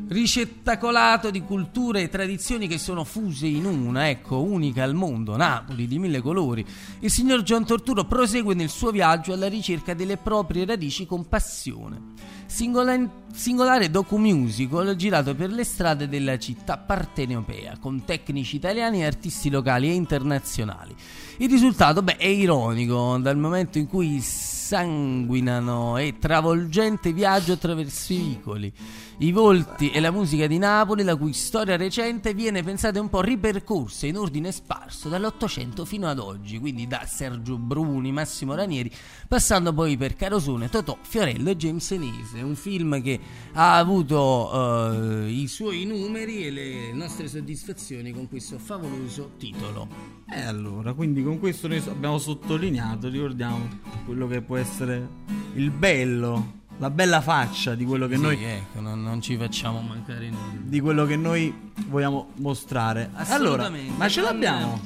Ricettacolato 0.06 1.30
di 1.30 1.40
culture 1.42 2.02
e 2.02 2.08
tradizioni 2.08 2.68
che 2.68 2.78
sono 2.78 3.02
fuse 3.02 3.46
in 3.46 3.64
una, 3.64 4.08
ecco, 4.08 4.40
unica 4.42 4.84
al 4.84 4.94
mondo, 4.94 5.36
Napoli 5.36 5.88
di 5.88 5.98
mille 5.98 6.20
colori. 6.20 6.64
Il 7.00 7.10
signor 7.10 7.42
John 7.42 7.64
Torturo 7.64 8.04
prosegue 8.04 8.54
nel 8.54 8.68
suo 8.68 8.90
viaggio 8.90 9.32
alla 9.32 9.48
ricerca 9.48 9.94
delle 9.94 10.16
proprie 10.16 10.64
radici 10.66 11.06
con 11.06 11.26
passione. 11.28 12.00
Singola- 12.46 13.08
singolare 13.38 13.88
docu-musical 13.88 14.96
girato 14.96 15.32
per 15.32 15.52
le 15.52 15.62
strade 15.62 16.08
della 16.08 16.36
città 16.38 16.76
partenopea 16.76 17.78
con 17.78 18.04
tecnici 18.04 18.56
italiani 18.56 19.02
e 19.02 19.04
artisti 19.06 19.48
locali 19.48 19.88
e 19.88 19.92
internazionali. 19.92 20.92
Il 21.36 21.48
risultato, 21.48 22.02
beh, 22.02 22.16
è 22.16 22.26
ironico 22.26 23.16
dal 23.18 23.38
momento 23.38 23.78
in 23.78 23.86
cui 23.86 24.20
sanguinano 24.68 25.96
e 25.96 26.16
travolgente 26.18 27.12
viaggio 27.12 27.52
attraverso 27.52 28.12
i 28.12 28.16
vicoli, 28.16 28.72
i 29.18 29.32
volti 29.32 29.90
e 29.90 30.00
la 30.00 30.10
musica 30.10 30.46
di 30.46 30.58
Napoli, 30.58 31.04
la 31.04 31.16
cui 31.16 31.32
storia 31.32 31.76
recente 31.76 32.34
viene 32.34 32.62
pensata 32.62 33.00
un 33.00 33.08
po' 33.08 33.22
ripercorsa 33.22 34.06
in 34.06 34.18
ordine 34.18 34.52
sparso 34.52 35.08
dall'Ottocento 35.08 35.86
fino 35.86 36.06
ad 36.06 36.18
oggi, 36.18 36.58
quindi 36.58 36.86
da 36.86 37.06
Sergio 37.06 37.56
Bruni, 37.56 38.12
Massimo 38.12 38.54
Ranieri, 38.54 38.92
passando 39.26 39.72
poi 39.72 39.96
per 39.96 40.16
Carosone, 40.16 40.68
Totò, 40.68 40.98
Fiorello 41.00 41.48
e 41.48 41.56
James 41.56 41.86
Senese, 41.86 42.42
un 42.42 42.54
film 42.54 43.00
che 43.00 43.18
ha 43.52 43.76
avuto 43.76 45.22
eh, 45.24 45.30
i 45.30 45.46
suoi 45.48 45.84
numeri 45.84 46.44
e 46.46 46.50
le 46.50 46.92
nostre 46.92 47.28
soddisfazioni 47.28 48.12
con 48.12 48.28
questo 48.28 48.58
favoloso 48.58 49.32
titolo. 49.38 49.88
E 50.30 50.40
allora, 50.42 50.92
quindi 50.92 51.22
con 51.22 51.38
questo 51.38 51.66
noi 51.68 51.78
abbiamo 51.88 52.18
sottolineato, 52.18 53.08
ricordiamo, 53.08 53.68
quello 54.04 54.26
che 54.28 54.42
può 54.42 54.56
essere 54.56 55.08
il 55.54 55.70
bello, 55.70 56.56
la 56.78 56.90
bella 56.90 57.20
faccia 57.20 57.74
di 57.74 57.84
quello 57.84 58.06
che 58.06 58.16
Sì, 58.16 58.22
noi 58.22 58.44
ecco, 58.44 58.80
non, 58.80 59.02
non 59.02 59.20
ci 59.20 59.36
facciamo 59.36 59.80
mancare 59.80 60.28
nulla. 60.28 60.60
di 60.62 60.80
quello 60.80 61.04
che 61.06 61.16
noi 61.16 61.52
vogliamo 61.88 62.28
mostrare. 62.36 63.10
Allora, 63.14 63.70
ma 63.96 64.08
ce 64.08 64.20
l'abbiamo? 64.20 64.80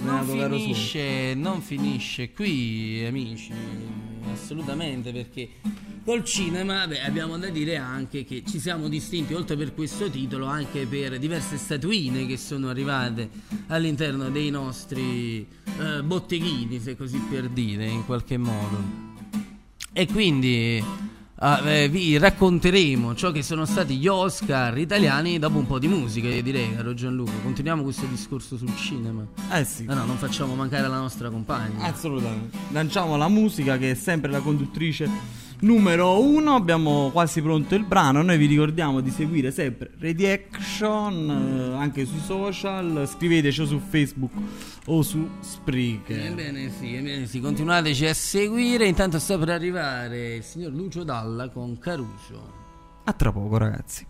Non 0.00 0.24
finisce, 0.26 1.34
non 1.34 1.60
finisce 1.60 2.32
qui, 2.32 3.04
amici. 3.06 3.52
Assolutamente, 4.32 5.10
perché 5.12 5.48
col 6.08 6.24
cinema 6.24 6.86
beh, 6.86 7.02
abbiamo 7.02 7.36
da 7.36 7.50
dire 7.50 7.76
anche 7.76 8.24
che 8.24 8.42
ci 8.48 8.58
siamo 8.58 8.88
distinti, 8.88 9.34
oltre 9.34 9.58
per 9.58 9.74
questo 9.74 10.08
titolo, 10.08 10.46
anche 10.46 10.86
per 10.86 11.18
diverse 11.18 11.58
statuine 11.58 12.24
che 12.24 12.38
sono 12.38 12.70
arrivate 12.70 13.28
all'interno 13.66 14.30
dei 14.30 14.48
nostri 14.48 15.46
eh, 15.78 16.02
botteghini, 16.02 16.80
se 16.80 16.96
così 16.96 17.18
per 17.28 17.50
dire, 17.50 17.84
in 17.84 18.06
qualche 18.06 18.38
modo. 18.38 18.82
E 19.92 20.06
quindi 20.06 20.82
ah, 21.34 21.68
eh, 21.68 21.90
vi 21.90 22.16
racconteremo 22.16 23.14
ciò 23.14 23.30
che 23.30 23.42
sono 23.42 23.66
stati 23.66 23.98
gli 23.98 24.06
Oscar 24.06 24.78
italiani 24.78 25.38
dopo 25.38 25.58
un 25.58 25.66
po' 25.66 25.78
di 25.78 25.88
musica, 25.88 26.28
io 26.28 26.42
direi, 26.42 26.74
caro 26.74 26.94
Gianluca. 26.94 27.32
Continuiamo 27.42 27.82
questo 27.82 28.06
discorso 28.06 28.56
sul 28.56 28.74
cinema. 28.76 29.26
Eh 29.52 29.62
sì. 29.66 29.84
No, 29.84 29.92
no, 29.92 30.06
non 30.06 30.16
facciamo 30.16 30.54
mancare 30.54 30.88
la 30.88 31.00
nostra 31.00 31.28
compagna. 31.28 31.84
Assolutamente. 31.84 32.56
Lanciamo 32.70 33.18
la 33.18 33.28
musica 33.28 33.76
che 33.76 33.90
è 33.90 33.94
sempre 33.94 34.30
la 34.30 34.40
conduttrice 34.40 35.46
numero 35.60 36.20
uno. 36.20 36.54
Abbiamo 36.54 37.10
quasi 37.10 37.42
pronto 37.42 37.74
il 37.74 37.84
brano. 37.84 38.22
Noi 38.22 38.38
vi 38.38 38.46
ricordiamo 38.46 39.00
di 39.00 39.10
seguire 39.10 39.50
sempre 39.50 39.90
Reaction 39.98 41.30
eh, 41.74 41.76
anche 41.76 42.04
sui 42.04 42.20
social. 42.20 43.08
Scriveteci 43.08 43.60
o 43.62 43.66
su 43.66 43.78
Facebook 43.78 44.32
o 44.86 45.02
su 45.02 45.28
Spreaker. 45.40 46.26
Ebbene 46.26 46.70
sì, 46.70 46.94
ebbene 46.94 47.26
sì, 47.26 47.40
continuateci 47.40 48.06
a 48.06 48.14
seguire. 48.14 48.86
Intanto 48.86 49.18
sta 49.18 49.38
per 49.38 49.50
arrivare 49.50 50.36
il 50.36 50.42
signor 50.42 50.72
Lucio 50.72 51.04
Dalla 51.04 51.48
con 51.48 51.78
Caruso. 51.78 52.56
A 53.04 53.12
tra 53.12 53.32
poco, 53.32 53.56
ragazzi. 53.56 54.06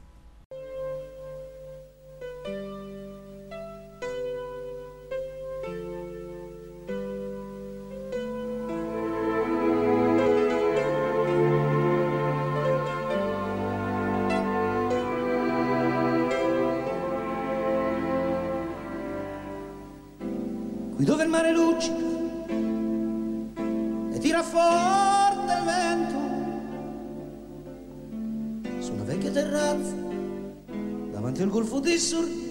Di 31.80 31.98
Sorrento. 31.98 32.46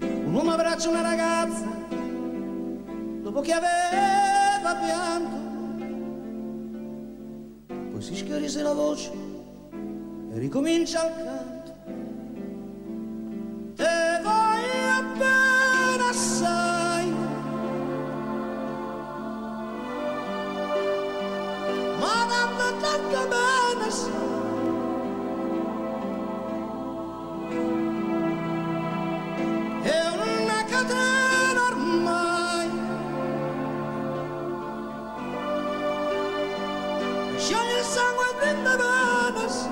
Un 0.00 0.34
uomo 0.34 0.52
abbraccia 0.52 0.88
una 0.88 1.00
ragazza 1.00 1.66
dopo 3.22 3.40
che 3.40 3.52
aveva 3.52 4.74
pianto. 4.74 5.36
Poi 7.90 8.02
si 8.02 8.14
schiarisce 8.14 8.62
la 8.62 8.72
voce 8.72 9.10
e 10.32 10.38
ricomincia 10.38 11.06
il 11.06 11.14
canto. 11.24 11.72
Te 13.74 14.20
voglio 14.22 15.02
bene 15.16 16.08
assai, 16.10 17.10
ma 21.98 22.26
tanto 22.28 22.64
tanto 22.80 23.28
bene 23.28 23.90
sai. 23.90 24.37
Scioglie 37.38 37.78
il 37.78 37.84
sangue 37.84 38.24
delle 38.40 38.76
venas 38.76 39.68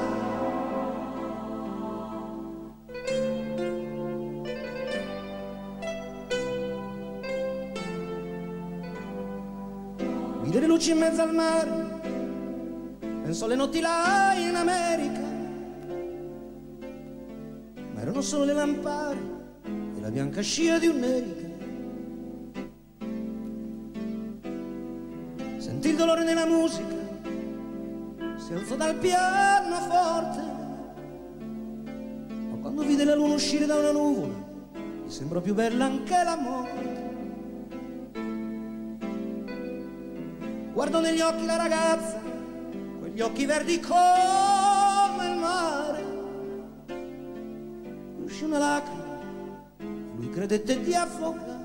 Vide 10.42 10.60
le 10.60 10.66
luci 10.66 10.92
in 10.92 10.98
mezzo 10.98 11.22
al 11.22 11.34
mare 11.34 11.84
Pensò 13.00 13.46
alle 13.46 13.56
notti 13.56 13.80
là 13.80 14.34
in 14.34 14.54
America. 14.54 15.20
Ma 17.92 18.00
erano 18.00 18.20
solo 18.20 18.44
le 18.44 18.52
lampare 18.52 19.18
E 19.96 20.00
la 20.00 20.10
bianca 20.10 20.40
scia 20.40 20.78
di 20.78 20.86
un'erica 20.86 21.45
dal 28.86 28.94
pianoforte, 28.96 30.40
ma 32.50 32.56
quando 32.60 32.82
vide 32.82 33.04
la 33.04 33.16
luna 33.16 33.34
uscire 33.34 33.66
da 33.66 33.74
una 33.74 33.90
nuvola, 33.90 34.34
gli 35.04 35.10
sembrò 35.10 35.40
più 35.40 35.54
bella 35.54 35.86
anche 35.86 36.22
la 36.22 36.36
morte. 36.36 37.04
Guardò 40.72 41.00
negli 41.00 41.20
occhi 41.20 41.46
la 41.46 41.56
ragazza, 41.56 42.20
quegli 43.00 43.20
occhi 43.20 43.44
verdi 43.44 43.80
come 43.80 45.30
il 45.30 45.38
mare. 45.38 46.04
Uscì 48.22 48.44
una 48.44 48.58
lacrima, 48.58 49.18
lui 50.16 50.30
credette 50.30 50.80
di 50.80 50.94
affogare. 50.94 51.55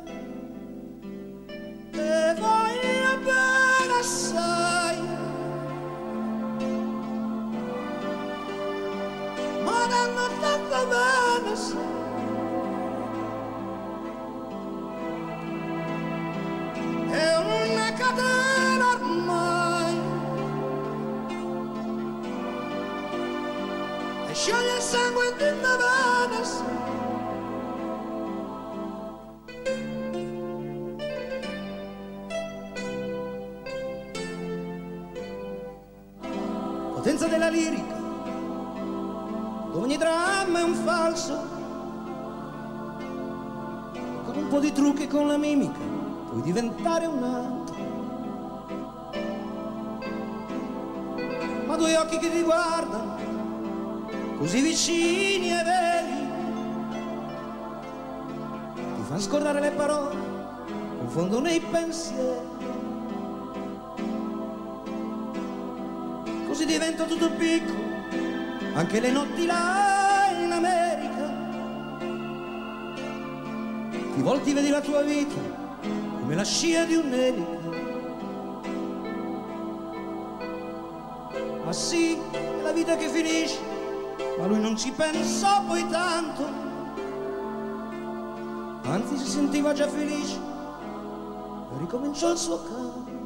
Potenza 37.02 37.28
della 37.28 37.48
lirica 37.48 37.96
dove 39.72 39.86
ogni 39.86 39.98
dramma 39.98 40.60
è 40.60 40.64
un 40.64 40.74
falso. 40.74 41.40
Con 44.26 44.36
un 44.36 44.48
po' 44.50 44.60
di 44.60 44.74
trucchi 44.74 45.04
e 45.04 45.08
con 45.08 45.28
la 45.28 45.38
mimica 45.38 45.80
puoi 46.30 46.42
diventare 46.42 47.06
un 47.06 47.24
altro. 47.24 47.76
Ma 51.66 51.76
due 51.78 51.98
occhi 51.98 52.18
che 52.18 52.30
ti 52.30 52.44
guardano, 52.44 53.21
così 54.42 54.60
vicini 54.62 55.52
e 55.52 55.64
veri, 55.64 56.30
ti 58.74 59.02
fanno 59.04 59.20
scordare 59.20 59.60
le 59.60 59.70
parole, 59.70 60.16
confondono 60.98 61.48
i 61.48 61.60
pensieri. 61.60 62.50
Così 66.48 66.66
diventa 66.66 67.04
tutto 67.04 67.30
piccolo 67.34 67.80
anche 68.74 69.00
le 69.00 69.12
notti 69.12 69.46
là 69.46 70.32
in 70.36 70.52
America. 70.52 71.34
Ti 74.16 74.22
volti 74.24 74.54
vedi 74.54 74.70
la 74.70 74.82
tua 74.82 75.04
vita 75.04 75.40
come 76.20 76.34
la 76.34 76.44
scia 76.44 76.86
di 76.86 76.96
un'elica. 76.96 77.70
Ma 81.64 81.72
sì, 81.72 82.18
è 82.32 82.62
la 82.64 82.72
vita 82.72 82.96
che 82.96 83.08
finisce, 83.08 83.71
non 84.72 84.80
ci 84.80 84.92
pensò 84.92 85.66
poi 85.66 85.86
tanto. 85.90 86.48
Anzi 88.84 89.18
si 89.18 89.26
sentiva 89.26 89.74
già 89.74 89.86
felice 89.90 90.40
e 91.74 91.78
ricominciò 91.78 92.32
il 92.32 92.38
suo 92.38 92.64
canto. 92.64 93.21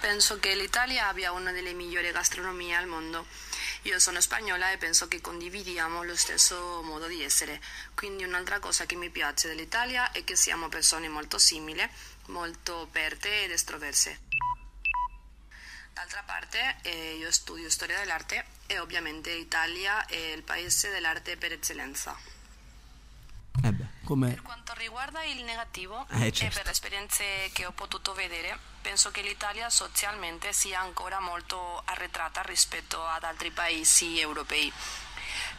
Penso 0.00 0.38
che 0.38 0.54
l'Italia 0.54 1.08
abbia 1.08 1.32
una 1.32 1.52
delle 1.52 1.72
migliori 1.72 2.10
gastronomie 2.10 2.74
al 2.74 2.86
mondo. 2.86 3.26
Io 3.82 3.98
sono 3.98 4.20
spagnola 4.20 4.72
e 4.72 4.78
penso 4.78 5.08
che 5.08 5.20
condividiamo 5.20 6.02
lo 6.02 6.16
stesso 6.16 6.82
modo 6.82 7.06
di 7.06 7.22
essere. 7.22 7.60
Quindi 7.94 8.24
un'altra 8.24 8.58
cosa 8.58 8.86
che 8.86 8.96
mi 8.96 9.10
piace 9.10 9.48
dell'Italia 9.48 10.10
è 10.12 10.24
che 10.24 10.36
siamo 10.36 10.68
persone 10.68 11.08
molto 11.08 11.38
simili, 11.38 11.88
molto 12.26 12.82
aperte 12.82 13.44
ed 13.44 13.50
estroverse. 13.50 14.20
D'altra 15.92 16.22
parte, 16.24 16.76
eh, 16.82 17.16
io 17.16 17.30
studio 17.30 17.70
storia 17.70 17.98
dell'arte 17.98 18.44
e 18.66 18.78
ovviamente 18.78 19.30
Italia 19.30 20.04
è 20.06 20.16
il 20.16 20.42
paese 20.42 20.90
dell'arte 20.90 21.36
per 21.36 21.52
eccellenza. 21.52 22.35
Come 24.06 24.28
Per 24.30 24.42
quanto 24.42 24.72
riguarda 24.76 25.24
il 25.24 25.42
negativo 25.42 26.06
Eh, 26.10 26.26
e 26.28 26.32
certo. 26.32 26.54
per 26.58 26.64
le 26.66 26.70
esperienze 26.70 27.24
che 27.52 27.66
ho 27.66 27.72
potuto 27.72 28.12
vedere, 28.14 28.56
penso 28.80 29.10
che 29.10 29.20
l'Italia 29.20 29.68
socialmente 29.68 30.52
sia 30.52 30.78
ancora 30.80 31.18
molto 31.18 31.82
arretrata 31.86 32.40
rispetto 32.42 33.04
ad 33.04 33.24
altri 33.24 33.50
paesi 33.50 34.20
europei. 34.20 34.72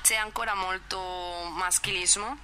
C'è 0.01 0.15
ancora 0.15 0.55
molto 0.55 0.97
maschilismo 1.57 2.37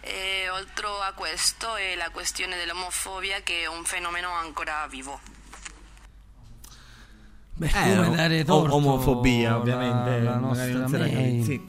e 0.00 0.50
oltre 0.50 0.86
a 1.02 1.12
questo 1.14 1.76
è 1.76 1.94
la 1.96 2.10
questione 2.10 2.56
dell'omofobia 2.56 3.40
che 3.40 3.62
è 3.62 3.66
un 3.66 3.84
fenomeno 3.84 4.30
ancora 4.30 4.86
vivo. 4.86 5.18
Beh, 7.54 7.68
Eh, 7.68 7.96
come 7.96 8.14
dare 8.16 8.44
torto 8.44 8.74
omofobia, 8.74 9.50
la- 9.50 9.56
ovviamente, 9.56 10.20
la, 10.20 10.36
magari 10.36 10.72
nostra 10.72 10.98
la 10.98 11.06
sì. 11.44 11.60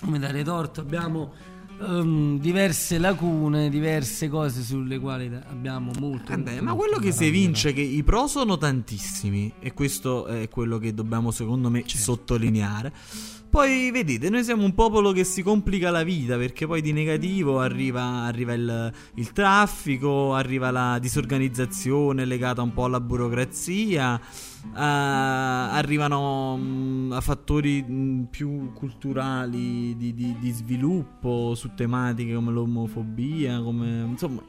come 0.00 0.18
dare 0.18 0.42
torto 0.42 0.80
abbiamo 0.80 1.34
ehm, 1.80 2.38
diverse 2.38 2.98
lacune 2.98 3.68
diverse 3.68 4.28
cose 4.28 4.62
sulle 4.62 4.98
quali 4.98 5.30
abbiamo 5.48 5.90
molto 5.98 6.32
Eh 6.32 6.38
beh, 6.38 6.50
molto, 6.50 6.64
ma 6.64 6.74
quello 6.74 6.98
che 6.98 7.12
si 7.12 7.24
evince 7.26 7.70
è 7.70 7.74
che 7.74 7.80
i 7.80 8.02
pro 8.02 8.26
sono 8.26 8.56
tantissimi 8.56 9.52
e 9.60 9.72
questo 9.72 10.26
è 10.26 10.48
quello 10.48 10.78
che 10.78 10.94
dobbiamo 10.94 11.30
secondo 11.30 11.70
me 11.70 11.80
Certo. 11.86 11.98
sottolineare. 11.98 12.92
Poi 13.56 13.90
vedete, 13.90 14.28
noi 14.28 14.44
siamo 14.44 14.64
un 14.64 14.74
popolo 14.74 15.12
che 15.12 15.24
si 15.24 15.42
complica 15.42 15.88
la 15.90 16.02
vita 16.02 16.36
perché 16.36 16.66
poi 16.66 16.82
di 16.82 16.92
negativo 16.92 17.58
arriva, 17.58 18.02
arriva 18.02 18.52
il, 18.52 18.92
il 19.14 19.32
traffico, 19.32 20.34
arriva 20.34 20.70
la 20.70 20.98
disorganizzazione 20.98 22.26
legata 22.26 22.60
un 22.60 22.74
po' 22.74 22.84
alla 22.84 23.00
burocrazia, 23.00 24.20
eh, 24.20 24.78
arrivano 24.78 26.58
mm, 26.58 27.12
a 27.12 27.20
fattori 27.22 27.82
mm, 27.82 28.24
più 28.24 28.74
culturali 28.74 29.96
di, 29.96 30.12
di- 30.12 30.36
di 30.38 30.50
sviluppo 30.50 31.54
su 31.54 31.70
tematiche 31.74 32.34
come 32.34 32.52
l'omofobia, 32.52 33.62
come 33.62 34.04
insomma 34.06 34.42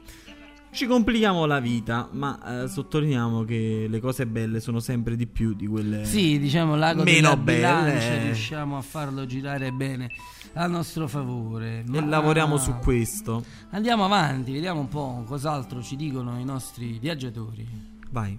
ci 0.70 0.86
complichiamo 0.86 1.44
la 1.46 1.60
vita, 1.60 2.08
ma 2.12 2.62
eh, 2.64 2.68
sottolineiamo 2.68 3.42
che 3.44 3.86
le 3.88 4.00
cose 4.00 4.26
belle 4.26 4.60
sono 4.60 4.80
sempre 4.80 5.16
di 5.16 5.26
più 5.26 5.54
di 5.54 5.66
quelle 5.66 6.04
sì 6.04 6.38
diciamo 6.38 6.76
l'ago 6.76 7.02
meno 7.02 7.36
belle. 7.36 7.56
bilancia 7.58 8.22
riusciamo 8.22 8.76
a 8.76 8.82
farlo 8.82 9.24
girare 9.26 9.72
bene 9.72 10.10
a 10.54 10.66
nostro 10.66 11.08
favore 11.08 11.80
E 11.80 11.84
ma- 12.00 12.04
lavoriamo 12.04 12.56
su 12.58 12.74
questo. 12.82 13.42
andiamo 13.70 14.04
avanti 14.04 14.52
vediamo 14.52 14.80
un 14.80 14.88
po' 14.88 15.24
cos'altro 15.26 15.82
ci 15.82 15.96
dicono 15.96 16.38
i 16.38 16.44
nostri 16.44 16.98
viaggiatori 16.98 17.66
Vai. 18.10 18.38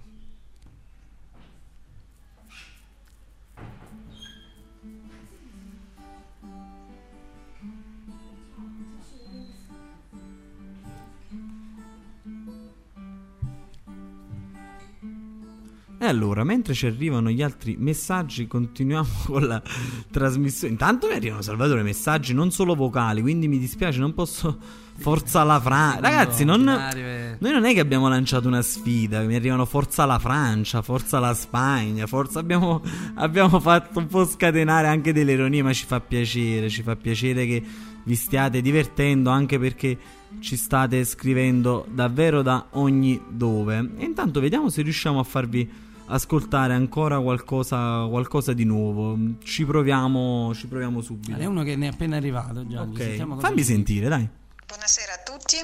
E 16.02 16.06
allora, 16.06 16.44
mentre 16.44 16.72
ci 16.72 16.86
arrivano 16.86 17.28
gli 17.28 17.42
altri 17.42 17.76
messaggi, 17.78 18.46
continuiamo 18.46 19.06
con 19.26 19.46
la 19.46 19.62
trasmissione. 20.10 20.72
Intanto 20.72 21.08
mi 21.08 21.12
arrivano 21.12 21.42
Salvatore 21.42 21.82
messaggi 21.82 22.32
non 22.32 22.50
solo 22.50 22.74
vocali, 22.74 23.20
quindi 23.20 23.48
mi 23.48 23.58
dispiace, 23.58 23.98
non 24.00 24.14
posso. 24.14 24.56
Forza 24.96 25.44
la 25.44 25.60
Francia. 25.60 26.00
Ragazzi, 26.00 26.44
non. 26.44 26.66
È- 26.66 27.36
Noi 27.38 27.52
non 27.52 27.64
è 27.66 27.74
che 27.74 27.80
abbiamo 27.80 28.08
lanciato 28.08 28.48
una 28.48 28.62
sfida, 28.62 29.20
mi 29.20 29.34
arrivano 29.34 29.66
forza 29.66 30.06
la 30.06 30.18
Francia, 30.18 30.80
forza 30.80 31.18
la 31.18 31.34
Spagna, 31.34 32.06
forza 32.06 32.38
abbiamo, 32.38 32.82
abbiamo 33.16 33.60
fatto 33.60 33.98
un 33.98 34.06
po' 34.06 34.24
scatenare 34.24 34.86
anche 34.88 35.12
delle 35.12 35.32
ironie, 35.32 35.62
ma 35.62 35.72
ci 35.74 35.84
fa 35.84 36.00
piacere, 36.00 36.70
ci 36.70 36.82
fa 36.82 36.96
piacere 36.96 37.44
che 37.44 37.62
vi 38.04 38.14
stiate 38.14 38.62
divertendo 38.62 39.28
anche 39.28 39.58
perché 39.58 39.98
ci 40.40 40.56
state 40.56 41.04
scrivendo 41.04 41.86
davvero 41.90 42.40
da 42.40 42.68
ogni 42.72 43.20
dove. 43.28 43.76
E 43.98 44.04
intanto 44.04 44.40
vediamo 44.40 44.70
se 44.70 44.80
riusciamo 44.80 45.18
a 45.18 45.24
farvi 45.24 45.88
ascoltare 46.10 46.74
ancora 46.74 47.20
qualcosa, 47.20 48.06
qualcosa 48.08 48.52
di 48.52 48.64
nuovo. 48.64 49.16
Ci 49.42 49.64
proviamo, 49.64 50.52
ci 50.54 50.66
proviamo 50.66 51.00
subito. 51.00 51.38
è 51.38 51.44
uno 51.44 51.62
che 51.62 51.76
ne 51.76 51.86
è 51.86 51.90
appena 51.90 52.16
arrivato 52.16 52.66
già 52.66 52.82
Ok, 52.82 52.98
sentiamo 52.98 53.36
cosa 53.36 53.48
fammi 53.48 53.62
sentire, 53.62 54.08
dai. 54.08 54.28
Buonasera 54.66 55.14
a 55.14 55.18
tutti, 55.18 55.56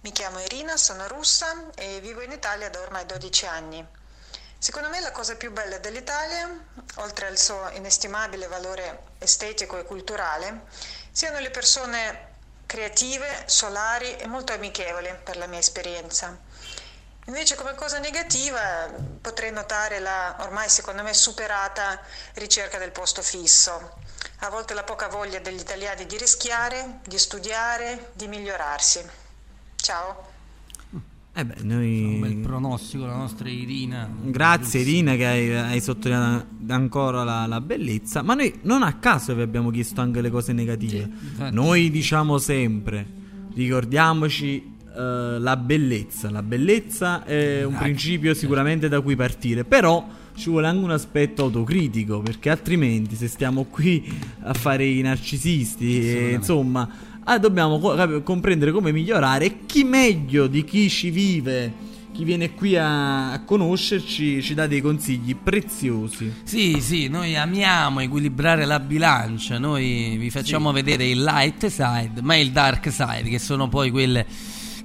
mi 0.00 0.12
chiamo 0.12 0.38
Irina, 0.40 0.76
sono 0.76 1.06
russa 1.08 1.70
e 1.74 2.00
vivo 2.00 2.22
in 2.22 2.32
Italia 2.32 2.68
da 2.70 2.80
ormai 2.80 3.06
12 3.06 3.46
anni. 3.46 3.86
Secondo 4.58 4.88
me 4.90 5.00
la 5.00 5.10
cosa 5.10 5.34
più 5.36 5.50
bella 5.52 5.78
dell'Italia, 5.78 6.48
oltre 6.96 7.26
al 7.26 7.36
suo 7.36 7.68
inestimabile 7.74 8.46
valore 8.46 9.04
estetico 9.18 9.76
e 9.78 9.84
culturale, 9.84 10.66
siano 11.10 11.40
le 11.40 11.50
persone 11.50 12.30
creative, 12.66 13.44
solari 13.46 14.16
e 14.16 14.26
molto 14.26 14.52
amichevoli 14.52 15.08
per 15.22 15.36
la 15.36 15.46
mia 15.46 15.58
esperienza. 15.58 16.38
Invece 17.26 17.54
come 17.54 17.74
cosa 17.76 18.00
negativa 18.00 18.90
potrei 19.20 19.52
notare 19.52 20.00
la 20.00 20.36
ormai 20.40 20.68
secondo 20.68 21.04
me 21.04 21.14
superata 21.14 22.00
ricerca 22.34 22.78
del 22.78 22.90
posto 22.90 23.22
fisso. 23.22 24.00
A 24.40 24.50
volte 24.50 24.74
la 24.74 24.82
poca 24.82 25.06
voglia 25.06 25.38
degli 25.38 25.60
italiani 25.60 26.04
di 26.06 26.16
rischiare, 26.16 26.98
di 27.06 27.18
studiare, 27.18 28.10
di 28.14 28.26
migliorarsi. 28.26 29.00
Ciao. 29.76 30.30
Eh 31.34 31.46
beh, 31.46 31.62
noi... 31.62 32.04
un 32.04 32.20
bel 32.20 32.36
pronostico 32.38 33.06
la 33.06 33.14
nostra 33.14 33.48
Irina 33.48 34.06
Grazie 34.20 34.80
Irina 34.80 35.14
che 35.14 35.26
hai, 35.26 35.56
hai 35.56 35.80
sottolineato 35.80 36.46
ancora 36.68 37.22
la, 37.22 37.46
la 37.46 37.60
bellezza, 37.60 38.22
ma 38.22 38.34
noi 38.34 38.58
non 38.64 38.82
a 38.82 38.98
caso 38.98 39.34
vi 39.34 39.42
abbiamo 39.42 39.70
chiesto 39.70 40.00
anche 40.00 40.20
le 40.20 40.28
cose 40.28 40.52
negative. 40.52 41.08
infatti. 41.08 41.54
noi 41.54 41.90
diciamo 41.90 42.36
sempre, 42.38 43.06
ricordiamoci 43.54 44.80
eh, 44.96 45.38
la 45.38 45.56
bellezza. 45.56 46.30
La 46.30 46.42
bellezza 46.42 47.24
è 47.24 47.64
un 47.64 47.76
principio 47.76 48.34
sicuramente 48.34 48.88
da 48.88 49.00
cui 49.00 49.16
partire, 49.16 49.64
però 49.64 50.06
ci 50.34 50.48
vuole 50.48 50.66
anche 50.66 50.82
un 50.84 50.90
aspetto 50.90 51.42
autocritico, 51.44 52.20
perché 52.20 52.50
altrimenti 52.50 53.16
se 53.16 53.28
stiamo 53.28 53.64
qui 53.64 54.02
a 54.42 54.54
fare 54.54 54.84
i 54.84 55.00
narcisisti, 55.02 56.08
e, 56.08 56.32
insomma, 56.32 56.88
ah, 57.24 57.38
dobbiamo 57.38 57.78
co- 57.78 58.22
comprendere 58.22 58.72
come 58.72 58.92
migliorare 58.92 59.44
e 59.44 59.56
chi 59.66 59.84
meglio 59.84 60.46
di 60.46 60.64
chi 60.64 60.88
ci 60.88 61.10
vive 61.10 61.90
chi 62.12 62.24
viene 62.24 62.52
qui 62.52 62.76
a, 62.76 63.32
a 63.32 63.42
conoscerci 63.42 64.42
ci 64.42 64.52
dà 64.52 64.66
dei 64.66 64.82
consigli 64.82 65.34
preziosi. 65.34 66.30
Sì, 66.42 66.76
sì, 66.80 67.08
noi 67.08 67.34
amiamo 67.36 68.00
equilibrare 68.00 68.66
la 68.66 68.78
bilancia, 68.80 69.58
noi 69.58 70.16
vi 70.18 70.28
facciamo 70.28 70.68
Sì. 70.68 70.74
vedere 70.74 71.08
il 71.08 71.22
light 71.22 71.66
side, 71.68 72.20
ma 72.20 72.36
il 72.36 72.50
dark 72.50 72.92
side, 72.92 73.30
che 73.30 73.38
sono 73.38 73.68
poi 73.68 73.90
quelle 73.90 74.26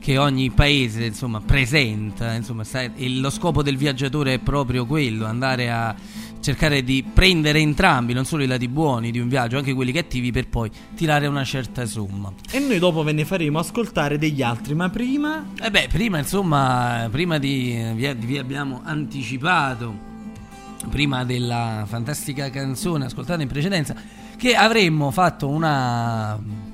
che 0.08 0.18
ogni 0.18 0.52
paese 0.52 1.04
insomma 1.04 1.42
presenta, 1.42 2.32
insomma, 2.32 2.64
lo 2.96 3.30
scopo 3.30 3.62
del 3.62 3.76
viaggiatore 3.76 4.36
è 4.36 4.40
proprio 4.40 4.86
quello, 4.86 5.26
andare 5.26 5.70
a 5.70 5.94
cercare 6.40 6.82
di 6.82 7.04
prendere 7.04 7.60
entrambi, 7.60 8.14
non 8.14 8.24
solo 8.24 8.44
i 8.44 8.48
lati 8.48 8.70
buoni 8.70 9.12
di 9.12 9.20
un 9.20 9.28
viaggio, 9.28 9.58
anche 9.58 9.74
quelli 9.74 9.92
cattivi 9.92 10.32
per 10.32 10.48
poi 10.48 10.72
tirare 10.96 11.28
una 11.28 11.44
certa 11.44 11.86
somma. 11.86 12.32
E 12.50 12.58
noi 12.60 12.80
dopo 12.80 13.04
ve 13.04 13.12
ne 13.12 13.26
faremo 13.26 13.60
ascoltare 13.60 14.18
degli 14.18 14.42
altri, 14.42 14.76
ma 14.76 14.90
prima... 14.90 15.46
Eh 15.62 15.70
beh, 15.70 15.90
prima 15.92 16.20
insomma, 16.20 17.10
prima 17.12 17.38
di 17.38 17.78
vi, 17.94 18.14
vi 18.14 18.38
abbiamo 18.38 18.84
anticipato, 18.86 19.94
prima 20.90 21.26
della 21.26 21.84
fantastica 21.86 22.50
canzone 22.50 23.08
ascoltata 23.08 23.42
in 23.42 23.50
precedenza, 23.50 23.94
che 24.38 24.56
avremmo 24.56 25.12
fatto 25.12 25.50
una... 25.50 26.67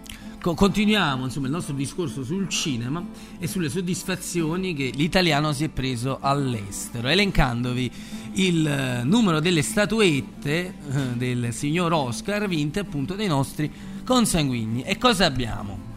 co- 0.44 0.54
Continuiamo 0.56 1.24
insomma 1.24 1.46
il 1.46 1.54
nostro 1.54 1.74
discorso 1.74 2.26
sul 2.26 2.50
cinema 2.50 3.02
e 3.40 3.48
sulle 3.48 3.70
soddisfazioni 3.70 4.74
che 4.74 4.92
l'italiano 4.94 5.54
si 5.54 5.64
è 5.64 5.70
preso 5.70 6.18
all'estero, 6.20 7.08
elencandovi 7.08 7.90
il 8.34 8.68
eh, 8.68 9.04
numero 9.06 9.40
delle 9.40 9.62
statuette 9.62 10.52
eh, 10.52 10.74
del 11.16 11.54
signor 11.54 11.94
Oscar 11.94 12.50
vinte 12.50 12.82
appunto 12.82 13.16
dai 13.16 13.28
nostri 13.28 13.72
consanguigni. 14.04 14.84
E 14.84 14.98
cosa 14.98 15.26
abbiamo? 15.26 15.92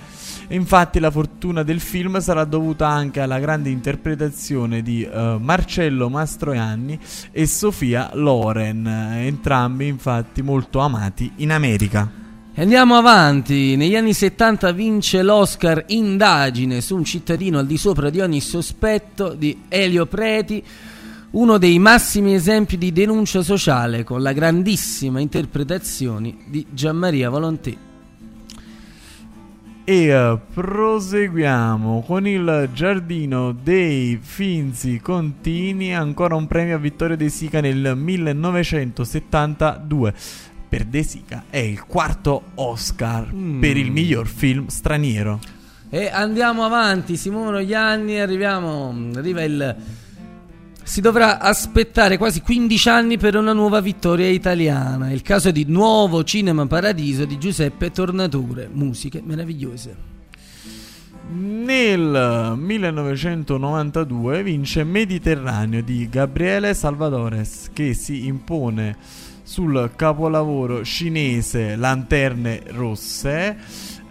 Infatti 0.48 0.98
la 0.98 1.10
fortuna 1.10 1.62
del 1.62 1.80
film 1.80 2.18
sarà 2.20 2.44
dovuta 2.44 2.88
anche 2.88 3.20
alla 3.20 3.38
grande 3.38 3.68
interpretazione 3.68 4.80
di 4.80 5.06
uh, 5.06 5.36
Marcello 5.38 6.08
Mastroianni 6.08 6.98
e 7.30 7.46
Sofia 7.46 8.12
Loren, 8.14 8.86
entrambi 8.86 9.88
infatti 9.88 10.40
molto 10.40 10.78
amati 10.78 11.30
in 11.36 11.52
America. 11.52 12.25
Andiamo 12.58 12.96
avanti, 12.96 13.76
negli 13.76 13.96
anni 13.96 14.14
70 14.14 14.72
vince 14.72 15.22
l'Oscar 15.22 15.84
Indagine 15.88 16.80
su 16.80 16.96
un 16.96 17.04
cittadino 17.04 17.58
al 17.58 17.66
di 17.66 17.76
sopra 17.76 18.08
di 18.08 18.20
ogni 18.20 18.40
sospetto 18.40 19.34
di 19.34 19.64
Elio 19.68 20.06
Preti 20.06 20.64
uno 21.32 21.58
dei 21.58 21.78
massimi 21.78 22.32
esempi 22.32 22.78
di 22.78 22.92
denuncia 22.92 23.42
sociale 23.42 24.04
con 24.04 24.22
la 24.22 24.32
grandissima 24.32 25.20
interpretazione 25.20 26.34
di 26.46 26.64
Gianmaria 26.70 27.28
Volontè. 27.28 27.76
E 29.88 30.18
uh, 30.18 30.40
proseguiamo 30.52 32.02
con 32.04 32.26
il 32.26 32.70
giardino 32.72 33.52
dei 33.52 34.18
Finzi 34.20 34.98
Contini, 35.00 35.94
ancora 35.94 36.34
un 36.34 36.48
premio 36.48 36.74
a 36.74 36.78
Vittorio 36.78 37.16
De 37.16 37.28
Sica 37.28 37.60
nel 37.60 37.92
1972. 37.94 40.12
Per 40.68 40.84
De 40.84 41.02
Sica 41.02 41.44
è 41.48 41.58
il 41.58 41.84
quarto 41.84 42.42
Oscar 42.54 43.32
mm. 43.32 43.60
per 43.60 43.76
il 43.76 43.90
miglior 43.90 44.26
film 44.26 44.66
straniero. 44.66 45.40
E 45.88 46.08
andiamo 46.08 46.64
avanti, 46.64 47.16
si 47.16 47.30
muovono 47.30 47.62
gli 47.62 47.74
anni, 47.74 48.18
arriviamo, 48.18 49.10
arriva 49.14 49.42
il 49.44 49.76
si 50.86 51.00
dovrà 51.00 51.40
aspettare 51.40 52.16
quasi 52.16 52.40
15 52.42 52.88
anni 52.88 53.18
per 53.18 53.34
una 53.34 53.52
nuova 53.52 53.80
vittoria 53.80 54.28
italiana. 54.28 55.10
Il 55.10 55.22
caso 55.22 55.50
di 55.50 55.64
Nuovo 55.66 56.22
Cinema 56.22 56.64
Paradiso 56.66 57.24
di 57.24 57.38
Giuseppe 57.38 57.90
Tornatore. 57.90 58.70
Musiche 58.72 59.20
meravigliose. 59.24 59.96
Nel 61.28 62.54
1992 62.56 64.44
vince 64.44 64.84
Mediterraneo 64.84 65.82
di 65.82 66.08
Gabriele 66.08 66.72
Salvadores 66.72 67.70
che 67.72 67.92
si 67.92 68.26
impone 68.26 68.96
sul 69.46 69.92
capolavoro 69.94 70.84
cinese 70.84 71.76
Lanterne 71.76 72.62
Rosse. 72.72 73.56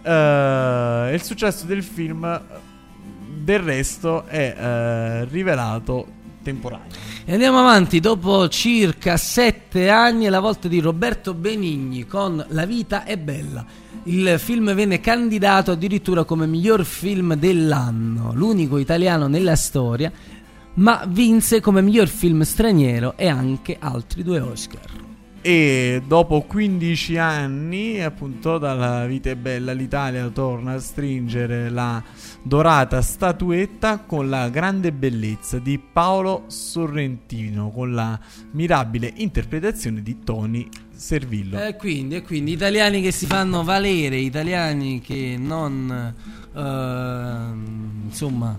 Uh, 0.02 1.12
il 1.12 1.20
successo 1.22 1.66
del 1.66 1.82
film 1.82 2.40
del 3.42 3.58
resto 3.58 4.24
è 4.24 4.54
uh, 4.56 5.30
rivelato 5.30 6.06
temporaneo. 6.42 6.86
E 7.26 7.32
andiamo 7.32 7.58
avanti, 7.58 8.00
dopo 8.00 8.48
circa 8.48 9.18
sette 9.18 9.90
anni 9.90 10.24
è 10.24 10.30
la 10.30 10.40
volta 10.40 10.68
di 10.68 10.80
Roberto 10.80 11.34
Benigni 11.34 12.06
con 12.06 12.42
La 12.48 12.64
vita 12.64 13.04
è 13.04 13.18
bella. 13.18 13.64
Il 14.04 14.36
film 14.38 14.72
venne 14.72 15.00
candidato 15.00 15.72
addirittura 15.72 16.24
come 16.24 16.46
miglior 16.46 16.84
film 16.86 17.34
dell'anno, 17.34 18.32
l'unico 18.32 18.78
italiano 18.78 19.26
nella 19.26 19.56
storia, 19.56 20.10
ma 20.74 21.04
vinse 21.06 21.60
come 21.60 21.82
miglior 21.82 22.08
film 22.08 22.40
straniero 22.40 23.18
e 23.18 23.28
anche 23.28 23.76
altri 23.78 24.22
due 24.22 24.40
Oscar. 24.40 25.04
E 25.48 26.02
dopo 26.04 26.40
15 26.40 27.18
anni, 27.18 28.02
appunto, 28.02 28.58
dalla 28.58 29.06
vita 29.06 29.30
è 29.30 29.36
bella, 29.36 29.72
l'Italia 29.72 30.26
torna 30.30 30.72
a 30.72 30.80
stringere 30.80 31.70
la 31.70 32.02
dorata 32.42 33.00
statuetta 33.00 33.98
con 33.98 34.28
la 34.28 34.48
grande 34.48 34.90
bellezza 34.90 35.60
di 35.60 35.78
Paolo 35.78 36.46
Sorrentino, 36.48 37.70
con 37.70 37.94
la 37.94 38.18
mirabile 38.54 39.12
interpretazione 39.18 40.02
di 40.02 40.18
Tony 40.24 40.68
Servillo. 40.92 41.62
E 41.62 41.76
quindi, 41.76 42.16
e 42.16 42.22
quindi 42.22 42.50
italiani 42.50 43.00
che 43.00 43.12
si 43.12 43.26
fanno 43.26 43.62
valere, 43.62 44.16
italiani 44.16 45.00
che 45.00 45.36
non, 45.38 46.12
uh, 46.54 48.04
insomma 48.04 48.58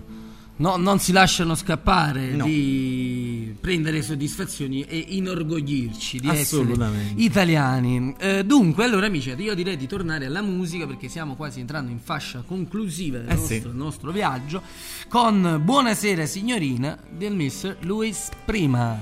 no, 0.58 0.76
non 0.76 0.98
si 0.98 1.12
lasciano 1.12 1.54
scappare 1.54 2.30
no. 2.30 2.44
di 2.44 3.54
prendere 3.60 4.02
soddisfazioni 4.02 4.82
e 4.82 4.96
inorgoglirci 5.08 6.20
di 6.20 6.28
essere 6.28 6.74
italiani. 7.16 8.14
Eh, 8.18 8.44
dunque, 8.44 8.84
allora 8.84 9.06
amici, 9.06 9.34
io 9.36 9.54
direi 9.54 9.76
di 9.76 9.86
tornare 9.86 10.26
alla 10.26 10.42
musica 10.42 10.86
perché 10.86 11.08
stiamo 11.08 11.34
quasi 11.34 11.60
entrando 11.60 11.90
in 11.90 11.98
fascia 11.98 12.42
conclusiva 12.46 13.18
del, 13.18 13.30
eh 13.30 13.34
nostro, 13.34 13.70
sì. 13.70 13.76
nostro, 13.76 14.12
viaggio 14.12 14.62
con 15.08 15.60
Buonasera 15.62 16.26
signorina 16.26 16.98
del 17.10 17.34
Mr. 17.34 17.78
Louis 17.80 18.28
Prima. 18.44 18.98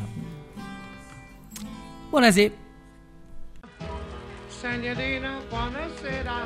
Buonasera. 2.10 2.54
Signorina, 4.48 5.40
buonasera. 5.48 6.44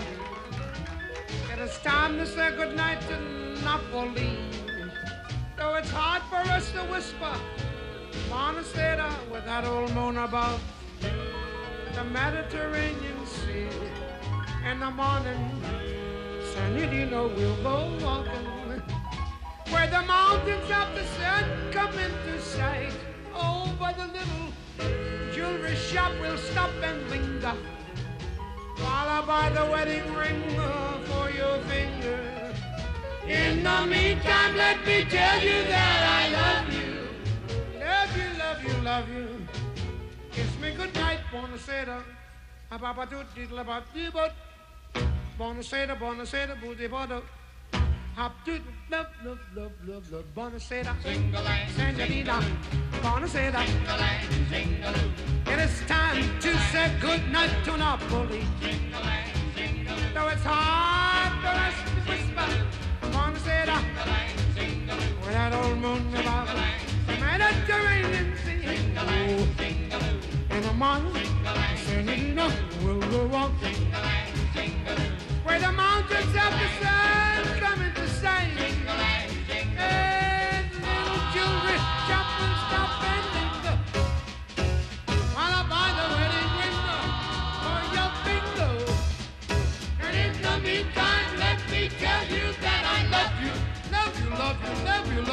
It 1.52 1.58
is 1.58 1.78
time 1.82 2.18
to 2.18 2.26
say 2.26 2.54
goodnight 2.57 3.00
to 3.08 3.16
Napoli. 3.62 4.59
Though 5.61 5.74
it's 5.74 5.91
hard 5.91 6.22
for 6.30 6.41
us 6.50 6.72
to 6.72 6.78
whisper, 6.84 7.37
Montecito 8.30 9.11
with 9.30 9.45
that 9.45 9.66
old 9.66 9.92
moon 9.92 10.16
above 10.16 10.58
the 11.03 12.04
Mediterranean 12.04 13.26
Sea. 13.26 13.68
In 14.70 14.80
the 14.80 14.91
morning, 14.91 15.62
San 16.54 16.76
Dino 16.76 17.28
will 17.28 17.57
go 17.62 17.99
walking 18.00 18.46
where 19.68 19.87
the 19.87 20.00
mountains 20.00 20.70
of 20.70 20.95
the 20.95 21.04
sun 21.18 21.45
come 21.72 21.92
into 21.99 22.41
sight. 22.41 22.95
Oh, 23.34 23.70
by 23.78 23.92
the 23.92 24.07
little 24.07 25.34
jewelry 25.34 25.76
shop 25.76 26.12
we'll 26.22 26.38
stop 26.38 26.70
and 26.82 27.11
linger 27.11 27.54
I 28.82 29.22
buy 29.26 29.50
the 29.50 29.70
wedding 29.70 30.14
ring 30.14 30.58
uh, 30.58 30.99
for 31.04 31.30
your 31.30 31.58
finger. 31.64 32.29
In 33.30 33.62
the 33.62 33.86
meantime, 33.86 34.57
let 34.57 34.84
me 34.84 35.04
tell 35.04 35.40
you 35.40 35.62
that 35.70 36.02
I 36.18 36.22
love 36.34 36.72
you. 36.74 37.07
Love 37.78 38.16
you, 38.16 38.28
love 38.36 38.64
you, 38.64 38.82
love 38.82 39.08
you. 39.08 39.46
Kiss 40.32 40.58
me 40.61 40.74
goodnight, 40.74 41.20
buonasera. 41.30 42.02
Ababa 42.72 43.07
tutti 43.07 43.46
la 43.48 43.62
battiba. 43.62 44.34
Buonasera, 45.38 45.94
buonasera, 45.96 46.57
booty 46.61 46.88
bottle. 46.88 47.22
Hop 48.16 48.32
to 48.44 48.58
love, 48.90 49.07
love, 49.24 49.38
love, 49.54 49.72
love, 49.86 50.11
love, 50.11 50.24
buonasera. 50.34 50.92
Senorita, 51.76 52.42
buonasera. 53.00 53.62
It 55.46 55.58
is 55.61 55.82
time 55.86 56.36
to 56.40 56.58
say 56.72 56.90
goodnight 57.00 57.62
to 57.62 57.76
Napoli. 57.76 58.44
Though 60.14 60.28
it's 60.28 60.42
hard 60.42 61.32
for 61.42 61.54
us 61.66 61.74
to 61.86 62.11
whisper. 62.11 62.89
Montecito, 63.12 63.76
where 65.20 65.32
that 65.32 65.53
old 65.53 65.78
moon 65.78 66.14
above 66.16 66.49
the 67.07 67.12
Mediterranean 67.18 68.37
Sea. 68.45 68.61
In 70.50 70.62
the 70.62 70.72
morning, 70.74 71.30
will 72.84 73.00
go 73.11 73.26
walking 73.26 73.74
where 75.45 75.61
the 75.61 75.72
mountains 75.72 76.34
of 76.34 76.53
the 76.61 76.68
sun 76.80 77.45
come 77.61 78.00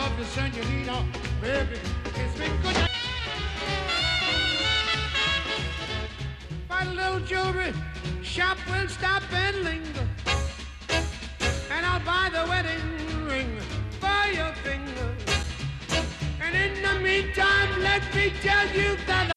love 0.07 0.19
you, 0.19 0.25
senorita, 0.25 1.05
baby, 1.41 1.79
kiss 2.13 2.39
me 2.39 2.47
good. 2.61 2.89
My 6.69 6.85
little 6.93 7.19
jewelry 7.19 7.73
shop 8.21 8.57
will 8.69 8.87
stop 8.87 9.23
and 9.33 9.63
linger, 9.63 10.07
and 11.71 11.85
I'll 11.85 12.05
buy 12.05 12.29
the 12.31 12.49
wedding 12.49 13.25
ring 13.25 13.59
for 13.99 14.31
your 14.31 14.53
finger. 14.63 15.09
And 16.41 16.55
in 16.55 16.81
the 16.81 16.99
meantime, 16.99 17.81
let 17.81 18.03
me 18.15 18.31
tell 18.41 18.67
you 18.67 18.95
that. 19.07 19.36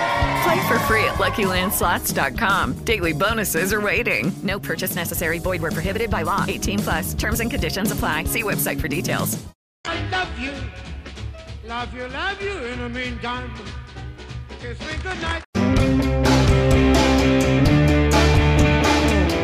Play 0.43 0.67
for 0.67 0.79
free 0.87 1.03
at 1.03 1.15
LuckyLandSlots.com. 1.15 2.83
Daily 2.83 3.13
bonuses 3.13 3.73
are 3.73 3.81
waiting. 3.81 4.31
No 4.41 4.59
purchase 4.59 4.95
necessary. 4.95 5.37
Void 5.37 5.61
where 5.61 5.71
prohibited 5.71 6.09
by 6.09 6.23
law. 6.23 6.45
18 6.47 6.79
plus. 6.79 7.13
Terms 7.13 7.39
and 7.41 7.51
conditions 7.51 7.91
apply. 7.91 8.23
See 8.25 8.43
website 8.43 8.79
for 8.81 8.87
details. 8.87 9.37
I 9.85 10.01
love 10.09 10.39
you, 10.39 10.53
love 11.67 11.93
you, 11.93 12.07
love 12.07 12.41
you. 12.41 12.57
In 12.65 12.79
the 12.79 12.89
meantime, 12.89 13.51
kiss 14.59 14.79
me 14.79 14.93
goodnight. 15.03 15.43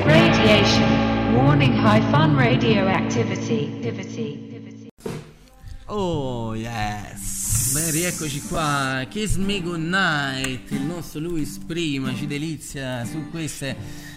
Radiation. 0.06 1.36
Warning 1.36 1.74
high 1.74 2.02
fun 2.12 2.36
radioactivity. 2.36 3.76
Activity. 3.78 4.48
Oh, 5.90 6.54
yes. 6.54 7.47
Beh, 7.74 7.92
rieccoci 7.92 8.42
qua. 8.42 9.06
Kiss 9.10 9.36
Me 9.36 9.62
Goodnight. 9.62 10.72
Il 10.72 10.82
nostro 10.82 11.20
Luis 11.20 11.58
Prima 11.66 12.14
ci 12.16 12.26
delizia 12.26 13.04
su 13.06 13.30
queste 13.30 13.76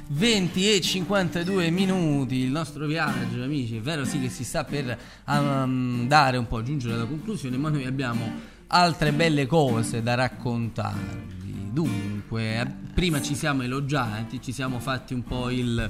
20 0.09 0.73
e 0.73 0.81
52 0.81 1.71
minuti. 1.71 2.37
Il 2.37 2.51
nostro 2.51 2.87
viaggio, 2.87 3.43
amici. 3.43 3.77
È 3.77 3.81
vero, 3.81 4.05
sì, 4.05 4.21
che 4.21 4.29
si 4.29 4.45
sta 4.45 4.65
per 4.65 4.97
andare 5.25 6.37
un 6.37 6.47
po' 6.47 6.59
a 6.59 6.63
giungere 6.63 6.95
alla 6.95 7.05
conclusione, 7.07 7.57
ma 7.57 7.69
noi 7.71 7.85
abbiamo 7.87 8.31
altre 8.69 9.13
belle 9.13 9.47
cose 9.47 10.03
da 10.03 10.15
raccontarvi. 10.15 11.71
Dunque, 11.73 12.67
prima 12.95 13.21
ci 13.21 13.35
siamo 13.35 13.63
elogiati, 13.63 14.41
ci 14.41 14.53
siamo 14.53 14.79
fatti 14.81 15.13
un 15.13 15.23
po' 15.25 15.51
il 15.51 15.89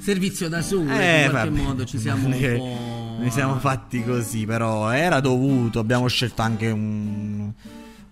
servizio 0.00 0.48
da 0.48 0.62
sole, 0.62 1.20
Eh, 1.20 1.24
in 1.24 1.30
qualche 1.30 1.48
vabbè. 1.50 1.62
modo 1.62 1.84
ci 1.84 1.98
siamo 1.98 2.26
un 2.26 2.32
che 2.38 2.54
po'... 2.56 3.01
Ne 3.22 3.30
siamo 3.30 3.58
fatti 3.58 4.02
così, 4.02 4.44
però 4.46 4.90
era 4.90 5.20
dovuto. 5.20 5.78
Abbiamo 5.78 6.08
scelto 6.08 6.42
anche 6.42 6.70
un- 6.70 7.52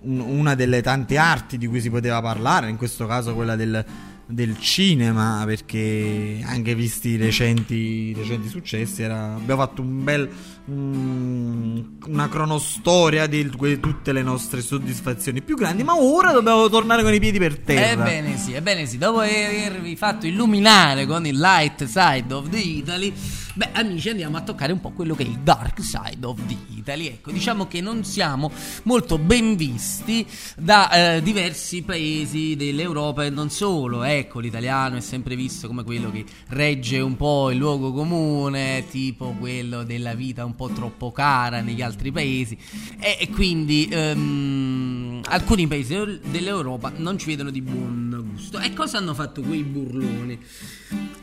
un- 0.02 0.20
una 0.20 0.54
delle 0.54 0.82
tante 0.82 1.16
arti 1.18 1.58
di 1.58 1.66
cui 1.66 1.80
si 1.80 1.90
poteva 1.90 2.20
parlare, 2.22 2.68
in 2.70 2.76
questo 2.76 3.06
caso 3.06 3.34
quella 3.34 3.56
del, 3.56 3.84
del 4.26 4.56
cinema, 4.60 5.42
perché 5.44 6.40
anche 6.46 6.74
visti 6.76 7.08
i 7.10 7.16
recenti, 7.16 8.14
recenti 8.16 8.48
successi, 8.48 9.02
era- 9.02 9.34
abbiamo 9.34 9.60
fatto 9.62 9.82
un 9.82 10.04
bel, 10.04 10.28
un- 10.66 11.84
una 12.06 12.28
cronostoria 12.28 13.26
di 13.26 13.50
tutte 13.80 14.12
le 14.12 14.22
nostre 14.22 14.60
soddisfazioni 14.62 15.42
più 15.42 15.56
grandi, 15.56 15.82
ma 15.82 15.96
ora 15.96 16.30
dobbiamo 16.32 16.68
tornare 16.68 17.02
con 17.02 17.12
i 17.12 17.18
piedi 17.18 17.38
per 17.38 17.58
terra. 17.58 18.08
Ebbene 18.08 18.36
sì, 18.38 18.52
ebbene 18.52 18.86
sì, 18.86 18.96
dopo 18.98 19.18
avervi 19.18 19.96
fatto 19.96 20.26
illuminare 20.28 21.06
con 21.06 21.26
il 21.26 21.36
light 21.38 21.84
side 21.84 22.32
of 22.32 22.48
the 22.48 22.58
Italy, 22.58 23.12
beh 23.54 23.70
amici 23.72 24.08
andiamo 24.08 24.36
a 24.36 24.42
toccare 24.42 24.72
un 24.72 24.80
po' 24.80 24.90
quello 24.90 25.14
che 25.14 25.24
è 25.24 25.26
il 25.26 25.38
dark 25.38 25.82
side 25.82 26.24
of 26.24 26.38
the 26.46 26.56
Italy. 26.74 27.06
Ecco, 27.06 27.30
diciamo 27.30 27.66
che 27.66 27.80
non 27.80 28.04
siamo 28.04 28.50
molto 28.84 29.18
ben 29.18 29.56
visti 29.56 30.26
da 30.56 31.16
eh, 31.16 31.22
diversi 31.22 31.82
paesi 31.82 32.56
dell'Europa 32.56 33.24
e 33.24 33.30
non 33.30 33.50
solo. 33.50 34.02
Ecco, 34.02 34.40
l'italiano 34.40 34.96
è 34.96 35.00
sempre 35.00 35.36
visto 35.36 35.66
come 35.66 35.84
quello 35.84 36.10
che 36.10 36.24
regge 36.48 37.00
un 37.00 37.16
po' 37.16 37.50
il 37.50 37.58
luogo 37.58 37.92
comune, 37.92 38.84
tipo 38.90 39.34
quello 39.38 39.82
della 39.82 40.14
vita 40.14 40.44
un 40.44 40.54
po' 40.54 40.68
troppo 40.68 41.12
cara 41.12 41.60
negli 41.60 41.82
altri 41.82 42.12
paesi 42.12 42.56
e, 42.98 43.16
e 43.20 43.28
quindi 43.30 43.88
ehm, 43.90 45.09
alcuni 45.26 45.66
paesi 45.66 46.20
dell'Europa 46.30 46.92
non 46.96 47.18
ci 47.18 47.26
vedono 47.26 47.50
di 47.50 47.60
buon 47.62 48.28
gusto. 48.32 48.58
E 48.58 48.72
cosa 48.72 48.98
hanno 48.98 49.14
fatto 49.14 49.42
quei 49.42 49.62
burloni? 49.62 50.38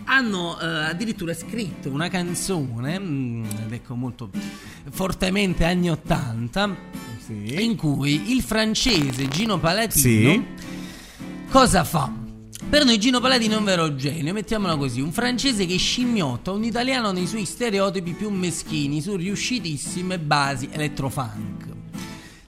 Hanno 0.05 0.59
eh, 0.59 0.65
addirittura 0.65 1.33
scritto 1.33 1.89
una 1.89 2.07
canzone, 2.09 2.99
mm, 2.99 3.43
ed 3.65 3.73
ecco 3.73 3.95
molto 3.95 4.29
fortemente 4.91 5.65
anni 5.65 5.89
80, 5.89 6.75
in 7.27 7.75
cui 7.75 8.31
il 8.31 8.41
francese 8.41 9.27
Gino 9.27 9.59
Palatino 9.59 10.01
Sì. 10.01 10.43
cosa 11.49 11.83
fa? 11.83 12.09
Per 12.69 12.83
noi 12.85 12.99
Gino 12.99 13.19
Palatino 13.21 13.55
è 13.55 13.57
un 13.57 13.63
vero 13.65 13.95
genio, 13.95 14.33
mettiamola 14.33 14.75
così, 14.77 14.99
un 15.01 15.11
francese 15.11 15.65
che 15.65 15.77
scimmiotta 15.77 16.51
un 16.51 16.63
italiano 16.63 17.11
nei 17.11 17.27
suoi 17.27 17.45
stereotipi 17.45 18.11
più 18.11 18.29
meschini 18.29 19.01
su 19.01 19.15
riuscitissime 19.15 20.19
basi 20.19 20.67
elettrofunk. 20.71 21.66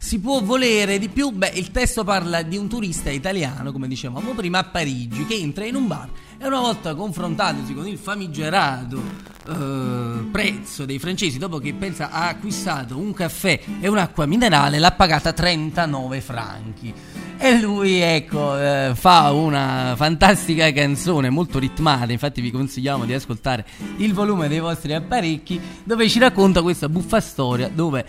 Si 0.01 0.21
può 0.21 0.41
volere 0.41 0.97
di 0.97 1.09
più? 1.09 1.29
Beh, 1.31 1.51
il 1.55 1.71
testo 1.71 2.05
parla 2.05 2.41
di 2.41 2.55
un 2.55 2.69
turista 2.69 3.09
italiano, 3.09 3.73
come 3.73 3.85
dicevamo 3.85 4.31
prima, 4.31 4.59
a 4.59 4.63
Parigi, 4.63 5.25
che 5.25 5.35
entra 5.35 5.65
in 5.65 5.75
un 5.75 5.87
bar 5.87 6.09
e 6.41 6.47
una 6.47 6.59
volta 6.61 6.95
confrontatosi 6.95 7.73
con 7.73 7.85
il 7.85 7.97
famigerato 7.97 9.01
eh, 9.45 10.29
prezzo 10.31 10.85
dei 10.85 10.97
francesi, 10.97 11.37
dopo 11.37 11.57
che 11.57 11.73
pensa 11.73 12.11
ha 12.11 12.29
acquistato 12.29 12.97
un 12.97 13.13
caffè 13.13 13.59
e 13.81 13.87
un'acqua 13.89 14.25
minerale, 14.25 14.79
l'ha 14.79 14.91
pagata 14.91 15.33
39 15.33 16.21
franchi. 16.21 16.93
E 17.37 17.59
lui, 17.59 17.99
ecco, 17.99 18.57
eh, 18.57 18.91
fa 18.95 19.31
una 19.31 19.95
fantastica 19.97 20.71
canzone 20.71 21.29
molto 21.29 21.57
ritmata. 21.57 22.11
Infatti, 22.11 22.41
vi 22.41 22.51
consigliamo 22.51 23.05
di 23.05 23.13
ascoltare 23.13 23.65
il 23.97 24.13
volume 24.13 24.49
dei 24.49 24.59
vostri 24.59 24.93
apparecchi, 24.93 25.59
dove 25.83 26.09
ci 26.09 26.19
racconta 26.19 26.61
questa 26.61 26.89
buffa 26.89 27.21
storia. 27.21 27.69
Dove 27.69 28.05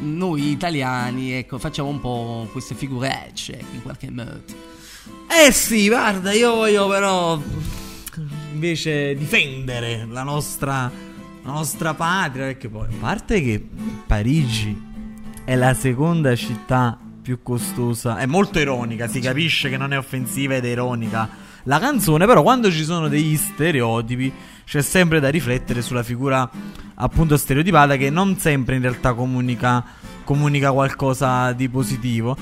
noi 0.00 0.50
italiani, 0.50 1.32
ecco, 1.32 1.58
facciamo 1.58 1.88
un 1.88 2.00
po' 2.00 2.48
queste 2.52 2.74
figuracce, 2.74 3.58
ecco, 3.58 3.74
in 3.74 3.82
qualche 3.82 4.10
modo. 4.10 4.78
Eh 5.28 5.52
sì, 5.52 5.88
guarda, 5.88 6.32
io 6.32 6.54
voglio 6.54 6.88
però 6.88 7.40
invece 8.52 9.14
difendere 9.14 10.06
la 10.10 10.22
nostra, 10.22 10.90
la 11.42 11.50
nostra 11.50 11.94
patria, 11.94 12.46
perché 12.46 12.68
poi, 12.68 12.86
a 12.86 12.96
parte 12.98 13.40
che 13.42 13.64
Parigi 14.06 14.88
è 15.44 15.54
la 15.54 15.72
seconda 15.74 16.34
città 16.36 16.98
più 17.22 17.42
costosa, 17.42 18.18
è 18.18 18.26
molto 18.26 18.58
ironica, 18.58 19.06
si 19.06 19.20
capisce 19.20 19.68
che 19.68 19.76
non 19.76 19.92
è 19.92 19.98
offensiva 19.98 20.56
ed 20.56 20.64
ironica 20.64 21.28
la 21.64 21.78
canzone, 21.78 22.26
però 22.26 22.42
quando 22.42 22.70
ci 22.70 22.84
sono 22.84 23.08
degli 23.08 23.36
stereotipi 23.36 24.32
c'è 24.64 24.82
sempre 24.82 25.20
da 25.20 25.28
riflettere 25.28 25.82
sulla 25.82 26.02
figura 26.02 26.48
appunto 26.94 27.36
stereotipata 27.36 27.96
che 27.96 28.10
non 28.10 28.36
sempre 28.38 28.76
in 28.76 28.82
realtà 28.82 29.14
comunica, 29.14 29.84
comunica 30.24 30.72
qualcosa 30.72 31.52
di 31.52 31.68
positivo. 31.68 32.36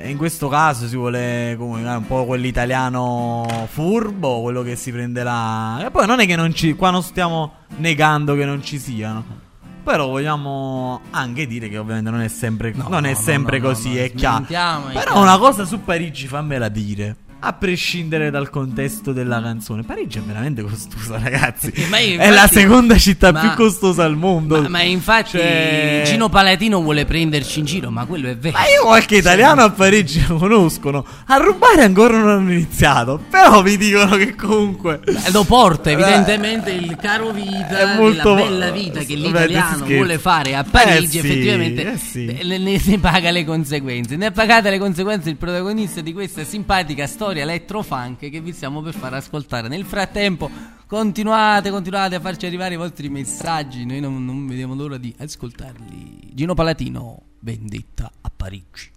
Eh, 0.00 0.10
In 0.10 0.16
questo 0.16 0.48
caso 0.48 0.86
si 0.86 0.96
vuole 0.96 1.54
comunicare 1.58 1.98
un 1.98 2.06
po' 2.06 2.24
quell'italiano 2.24 3.66
furbo, 3.70 4.40
quello 4.42 4.62
che 4.62 4.76
si 4.76 4.92
prende 4.92 5.22
la... 5.22 5.84
E 5.84 5.90
poi 5.90 6.06
non 6.06 6.20
è 6.20 6.26
che 6.26 6.36
non 6.36 6.54
ci... 6.54 6.74
qua 6.74 6.90
non 6.90 7.02
stiamo 7.02 7.52
negando 7.76 8.34
che 8.34 8.44
non 8.44 8.62
ci 8.62 8.78
siano. 8.78 9.46
Però 9.82 10.06
vogliamo 10.08 11.00
anche 11.10 11.46
dire 11.46 11.68
che 11.68 11.78
ovviamente 11.78 12.10
non 12.10 12.20
è 12.20 12.28
sempre, 12.28 12.74
non 12.76 13.06
è 13.06 13.12
no, 13.12 13.16
sempre 13.18 13.58
no, 13.58 13.68
no, 13.68 13.72
così, 13.72 13.94
no, 13.94 14.00
è 14.00 14.12
chiaro. 14.12 14.44
è 14.88 14.92
Però 14.92 15.20
una 15.22 15.38
cosa 15.38 15.64
su 15.64 15.82
Parigi 15.82 16.26
fammela 16.26 16.68
dire. 16.68 17.16
A 17.40 17.52
prescindere 17.52 18.30
dal 18.30 18.50
contesto 18.50 19.12
della 19.12 19.40
canzone, 19.40 19.84
Parigi 19.84 20.18
è 20.18 20.22
veramente 20.22 20.60
costosa, 20.62 21.20
ragazzi. 21.22 21.72
Io, 21.78 21.84
è 21.96 22.00
infatti- 22.10 22.30
la 22.34 22.46
seconda 22.48 22.98
città 22.98 23.30
ma- 23.30 23.40
più 23.40 23.50
costosa 23.54 24.02
al 24.02 24.16
mondo. 24.16 24.60
Ma, 24.62 24.68
ma 24.68 24.82
infatti 24.82 25.38
Cioè- 25.38 26.02
Gino 26.04 26.28
Palatino 26.28 26.80
vuole 26.82 27.04
prenderci 27.04 27.60
in 27.60 27.64
giro, 27.64 27.90
ma 27.90 28.06
quello 28.06 28.28
è 28.28 28.36
vero. 28.36 28.58
Ma 28.58 28.64
io 28.64 28.82
qualche 28.86 29.18
italiano 29.18 29.62
a 29.62 29.70
Parigi 29.70 30.24
lo 30.26 30.36
conoscono. 30.36 31.06
A 31.26 31.36
rubare 31.36 31.82
ancora 31.82 32.18
non 32.18 32.28
hanno 32.28 32.50
iniziato. 32.52 33.20
Però 33.30 33.62
mi 33.62 33.76
dicono 33.76 34.16
che 34.16 34.34
comunque. 34.34 35.00
Eh, 35.04 35.30
Lo 35.30 35.44
porta 35.44 35.90
evidentemente 35.92 36.72
il 36.72 36.96
caro 37.00 37.30
vita, 37.30 37.92
È 37.94 37.96
molto- 37.96 38.34
la 38.34 38.42
bella 38.42 38.70
vita 38.72 38.98
che 39.04 39.14
l'italiano 39.14 39.84
vuole 39.84 40.18
fare 40.18 40.56
a 40.56 40.64
Parigi, 40.64 41.18
Eh 41.18 41.20
effettivamente 41.20 41.92
eh 41.92 41.96
sì. 41.98 42.24
ne, 42.42 42.58
ne- 42.58 42.80
ne 42.84 42.98
paga 42.98 43.30
le 43.30 43.44
conseguenze. 43.44 44.16
Ne 44.16 44.26
ha 44.26 44.30
pagate 44.32 44.70
le 44.70 44.78
conseguenze 44.80 45.30
il 45.30 45.36
protagonista 45.36 46.00
di 46.00 46.12
questa 46.12 46.42
simpatica 46.42 47.06
storia 47.06 47.26
elettrofunk 47.36 48.30
che 48.30 48.40
vi 48.40 48.52
stiamo 48.52 48.80
per 48.80 48.94
far 48.94 49.14
ascoltare. 49.14 49.68
Nel 49.68 49.84
frattempo, 49.84 50.50
Continuate, 50.88 51.68
continuate 51.68 52.14
a 52.14 52.20
farci 52.20 52.46
arrivare 52.46 52.72
i 52.72 52.78
vostri 52.78 53.10
messaggi. 53.10 53.84
Noi 53.84 54.00
non, 54.00 54.24
non 54.24 54.46
vediamo 54.46 54.74
l'ora 54.74 54.96
di 54.96 55.14
ascoltarli. 55.18 56.30
Gino 56.32 56.54
Palatino, 56.54 57.24
vendetta 57.40 58.10
a 58.22 58.32
Parigi. 58.34 58.90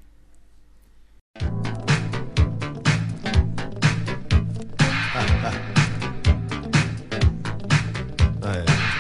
Eh. 8.43 8.90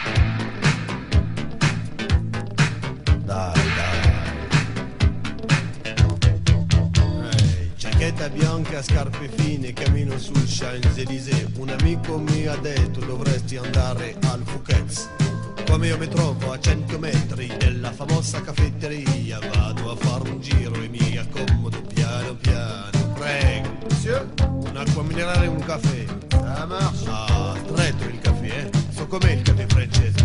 Giacchetta 8.01 8.29
bianca, 8.29 8.81
scarpe 8.81 9.29
fine, 9.29 9.73
cammino 9.73 10.17
sul 10.17 10.43
Champs-Élysées. 10.47 11.49
Un 11.57 11.69
amico 11.69 12.17
mi 12.17 12.47
ha 12.47 12.55
detto 12.55 12.99
dovresti 12.99 13.57
andare 13.57 14.15
al 14.23 14.41
Fouquet's. 14.43 15.07
Come 15.67 15.85
io 15.85 15.99
mi 15.99 16.07
trovo 16.07 16.51
a 16.51 16.59
100 16.59 16.97
metri 16.97 17.53
della 17.59 17.91
famosa 17.91 18.41
caffetteria, 18.41 19.37
vado 19.53 19.91
a 19.91 19.95
fare 19.95 20.31
un 20.31 20.41
giro 20.41 20.73
e 20.81 20.87
mi 20.87 21.15
accomodo 21.15 21.79
piano 21.93 22.33
piano. 22.37 23.13
Prego. 23.13 23.69
Monsieur, 23.87 24.27
un'acqua 24.39 25.03
minerale 25.03 25.45
e 25.45 25.49
un 25.49 25.59
caffè. 25.59 26.05
Ah, 26.43 26.65
marche. 26.65 27.07
Ah, 27.07 27.55
stretto 27.63 28.03
il 28.05 28.19
caffè, 28.19 28.45
eh. 28.47 28.69
So 28.95 29.05
com'è 29.05 29.31
il 29.33 29.43
caffè 29.43 29.67
francese. 29.67 30.20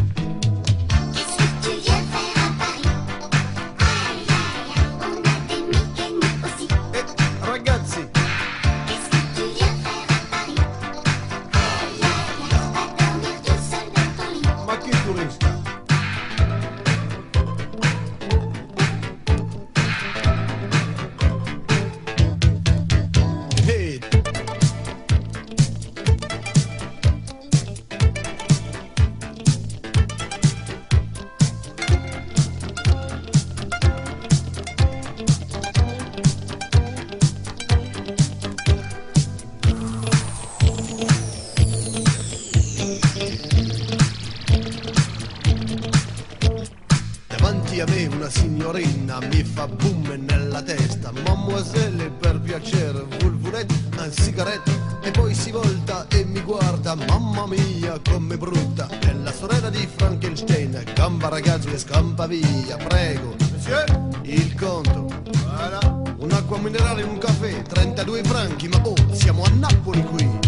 Ragazzo 61.36 61.68
e 61.68 61.76
scampa 61.76 62.26
via 62.26 62.76
Prego. 62.76 63.34
Monsieur? 63.52 63.84
Il 64.22 64.54
conto. 64.54 65.06
Voilà. 65.44 65.80
Un'acqua 66.16 66.56
minerale 66.58 67.02
e 67.02 67.04
un 67.04 67.18
caffè 67.18 67.60
32 67.60 68.22
franchi 68.24 68.68
ma 68.68 68.80
oh 68.82 68.94
siamo 69.12 69.44
a 69.44 69.50
Napoli 69.50 70.02
qui 70.02 70.38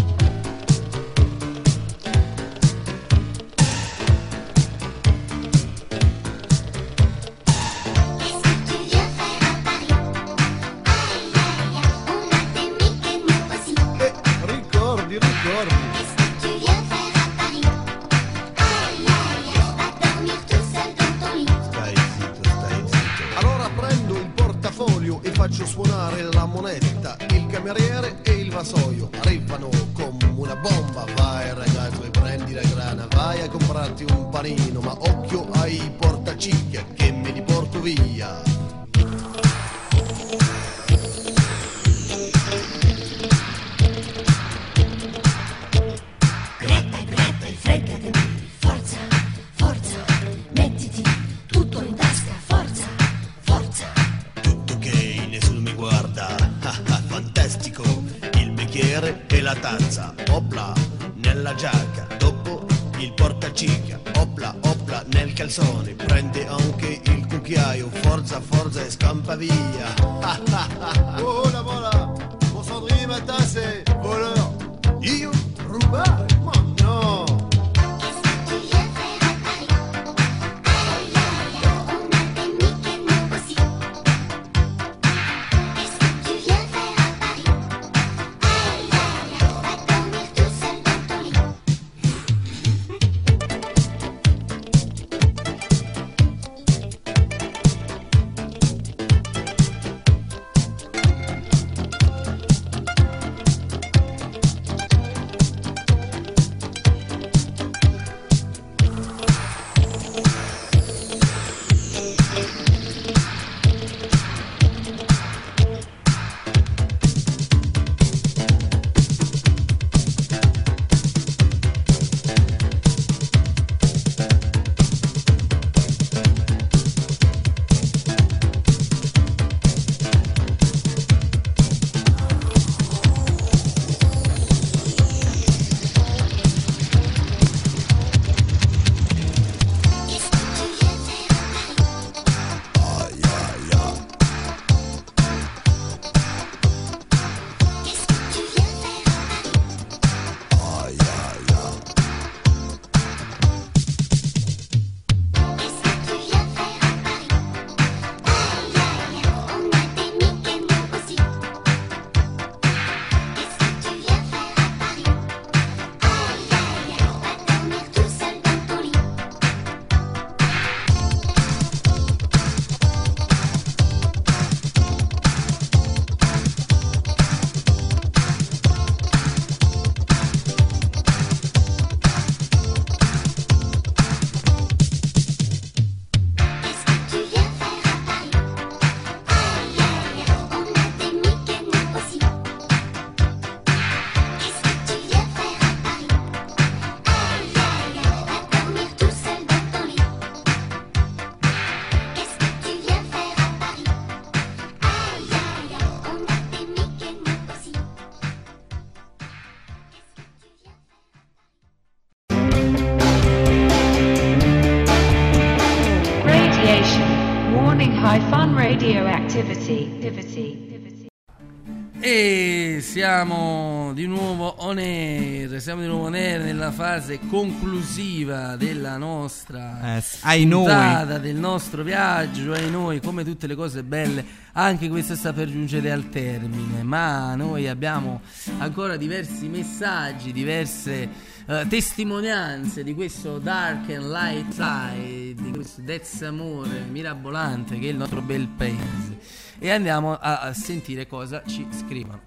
fase 226.83 227.19
conclusiva 227.27 228.55
della 228.55 228.95
nostra 228.95 229.97
Eh, 229.97 230.01
s- 230.01 230.19
ai 230.21 230.45
noi. 230.45 230.63
puntata, 230.63 231.17
del 231.17 231.35
nostro 231.35 231.83
viaggio, 231.83 232.53
ai 232.53 232.69
noi, 232.71 233.01
come 233.01 233.25
tutte 233.25 233.47
le 233.47 233.55
cose 233.55 233.83
belle, 233.83 234.23
anche 234.53 234.87
questa 234.87 235.17
sta 235.17 235.33
per 235.33 235.51
giungere 235.51 235.91
al 235.91 236.07
termine, 236.07 236.81
ma 236.83 237.35
noi 237.35 237.67
abbiamo 237.67 238.21
ancora 238.59 238.95
diversi 238.95 239.47
messaggi, 239.49 240.31
diverse 240.31 241.09
eh, 241.45 241.65
testimonianze 241.67 242.81
di 242.85 242.93
questo 242.93 243.39
dark 243.39 243.89
and 243.89 244.09
light 244.09 244.49
side, 244.53 245.35
di 245.35 245.51
questo 245.51 246.25
amore 246.27 246.79
mirabolante 246.89 247.77
che 247.77 247.87
è 247.87 247.89
il 247.89 247.97
nostro 247.97 248.21
bel 248.21 248.47
paese. 248.47 249.17
E 249.59 249.69
andiamo 249.69 250.13
a, 250.13 250.39
a 250.39 250.53
sentire 250.53 251.07
cosa 251.07 251.43
ci 251.45 251.67
scrivono. 251.71 252.21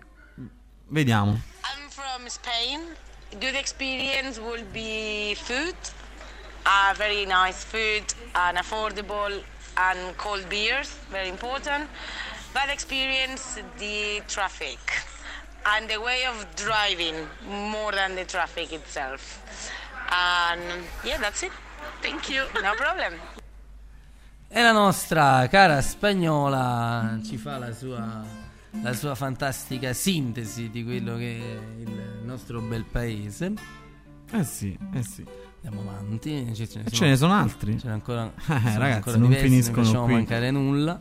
Vediamo. 0.88 1.30
I'm 1.30 1.88
from 1.88 2.26
Spain. 2.26 2.80
Good 3.40 3.54
experience 3.54 4.38
will 4.38 4.62
be 4.72 5.34
food, 5.34 5.74
uh, 6.66 6.94
very 6.96 7.24
nice 7.24 7.64
food, 7.64 8.04
and 8.34 8.58
affordable, 8.58 9.42
and 9.76 10.16
cold 10.18 10.46
beers, 10.50 10.90
very 11.10 11.28
important. 11.28 11.88
Bad 12.52 12.68
experience, 12.68 13.58
the 13.78 14.22
traffic, 14.28 14.78
and 15.64 15.88
the 15.88 15.98
way 15.98 16.26
of 16.26 16.46
driving 16.56 17.14
more 17.48 17.92
than 17.92 18.14
the 18.16 18.24
traffic 18.24 18.70
itself. 18.72 19.40
And 20.10 20.84
yeah, 21.02 21.16
that's 21.16 21.42
it. 21.42 21.52
Thank 22.02 22.28
you. 22.28 22.44
No 22.62 22.74
problem. 22.74 23.14
E 24.48 24.62
la 24.62 24.72
nostra 24.72 25.48
cara 25.48 25.80
spagnola 25.80 27.18
ci 27.24 27.38
fa 27.38 27.56
la 27.56 27.72
sua, 27.72 28.22
la 28.80 28.92
sua 28.94 29.14
fantastica 29.14 29.92
sintesi 29.92 30.70
di 30.70 30.82
quello 30.84 31.16
che 31.16 31.38
è 31.38 31.80
il 31.80 32.20
nostro 32.24 32.60
bel 32.60 32.84
paese. 32.84 33.52
Eh 34.30 34.44
sì, 34.44 34.76
eh 34.94 35.02
sì. 35.02 35.24
Andiamo 35.64 35.88
avanti. 35.90 36.54
Ce, 36.54 36.68
ce 36.68 36.82
ne, 36.82 36.90
Ce 36.90 37.06
ne 37.06 37.16
sono 37.16 37.34
altri. 37.34 37.78
Ce 37.78 37.86
ne 37.86 37.92
ancora, 37.92 38.24
Eh, 38.34 38.42
sono 38.44 38.58
ragazzi, 38.78 38.94
ancora 38.96 39.16
non 39.18 39.28
diversi, 39.28 39.48
finiscono 39.48 39.76
Non 39.76 39.84
facciamo 39.86 40.04
qui. 40.06 40.14
mancare 40.14 40.50
nulla. 40.50 41.00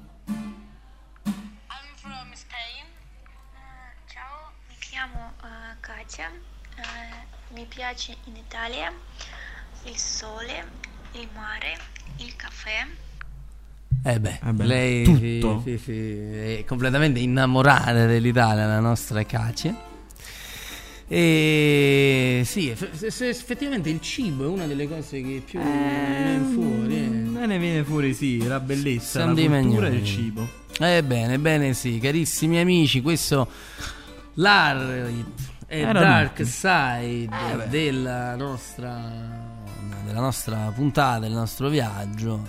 Ciao, 4.07 4.52
mi 4.68 4.76
chiamo 4.80 5.34
eh, 5.43 5.76
Katia, 5.80 6.30
eh, 6.76 7.53
mi 7.53 7.65
piace 7.65 8.15
in 8.26 8.35
Italia 8.35 8.91
il 9.85 9.98
sole, 9.98 10.65
il 11.14 11.27
mare, 11.34 11.77
il 12.18 12.35
caffè. 12.35 12.88
Eh 14.03 14.19
beh, 14.19 14.39
Eh 14.43 14.51
beh, 14.53 14.65
lei 14.65 15.03
tutto. 15.03 15.61
sì, 15.63 15.77
sì, 15.77 15.84
sì, 15.84 15.91
è 15.91 16.63
completamente 16.65 17.19
innamorata 17.19 18.05
dell'Italia, 18.05 18.65
la 18.65 18.80
nostra 18.80 19.23
Katia. 19.23 19.89
E 21.07 22.41
sì, 22.45 22.69
effettivamente 22.69 23.89
il 23.89 23.99
cibo 23.99 24.45
è 24.45 24.47
una 24.47 24.65
delle 24.65 24.88
cose 24.88 25.22
che 25.22 25.41
più 25.45 25.59
viene 25.59 26.45
fuori. 26.53 26.95
eh. 26.95 27.45
Ne 27.45 27.59
viene 27.59 27.84
fuori, 27.84 28.13
sì, 28.13 28.41
la 28.47 28.59
bellezza, 28.61 29.19
Siamo 29.23 29.35
la 29.35 29.59
cultura 29.59 29.88
e 29.88 29.93
il 29.95 30.05
cibo. 30.05 30.47
Ebbene, 30.80 31.34
ebbene 31.34 31.73
sì, 31.73 31.99
carissimi 31.99 32.59
amici, 32.59 33.01
questo 33.01 33.47
Larit 34.35 35.26
è 35.68 35.81
Era 35.81 35.99
Dark 35.99 36.35
tutti. 36.38 36.49
Side 36.49 37.30
Eh 37.63 37.68
della 37.68 38.35
nostra 38.35 39.49
della 40.05 40.19
nostra 40.22 40.72
puntata, 40.73 41.19
del 41.19 41.31
nostro 41.34 41.68
viaggio. 41.69 42.47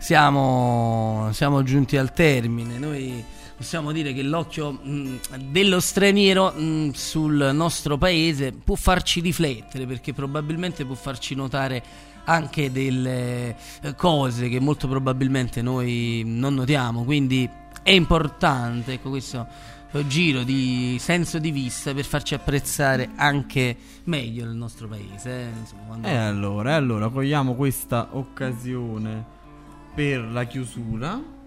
Siamo, 0.00 1.28
siamo 1.32 1.62
giunti 1.62 1.98
al 1.98 2.12
termine. 2.14 2.78
Noi 2.78 3.22
possiamo 3.54 3.92
dire 3.92 4.14
che 4.14 4.22
l'occhio 4.22 4.72
mh, 4.72 5.18
dello 5.50 5.78
straniero 5.78 6.50
mh, 6.52 6.92
sul 6.92 7.50
nostro 7.52 7.98
paese 7.98 8.50
può 8.52 8.76
farci 8.76 9.20
riflettere 9.20 9.84
perché 9.86 10.14
probabilmente 10.14 10.86
può 10.86 10.94
farci 10.94 11.34
notare 11.34 11.82
anche 12.24 12.72
delle 12.72 13.54
eh, 13.82 13.94
cose 13.94 14.48
che 14.48 14.58
molto 14.58 14.88
probabilmente 14.88 15.60
noi 15.60 16.22
non 16.24 16.54
notiamo. 16.54 17.04
Quindi 17.04 17.48
è 17.82 17.90
importante 17.90 18.94
ecco, 18.94 19.10
questo 19.10 19.46
eh, 19.92 20.06
giro 20.06 20.42
di 20.44 20.96
senso 20.98 21.38
di 21.38 21.50
vista 21.50 21.92
per 21.92 22.06
farci 22.06 22.32
apprezzare 22.32 23.10
anche 23.16 23.76
meglio 24.04 24.44
il 24.44 24.56
nostro 24.56 24.88
paese. 24.88 25.30
eh, 25.30 25.48
insomma, 25.60 25.82
quando- 25.86 26.08
E 26.08 26.16
allora, 26.16 26.74
allora 26.74 27.10
cogliamo 27.10 27.54
questa 27.54 28.08
occasione 28.12 29.38
per 29.94 30.20
la 30.20 30.44
chiusura 30.44 31.38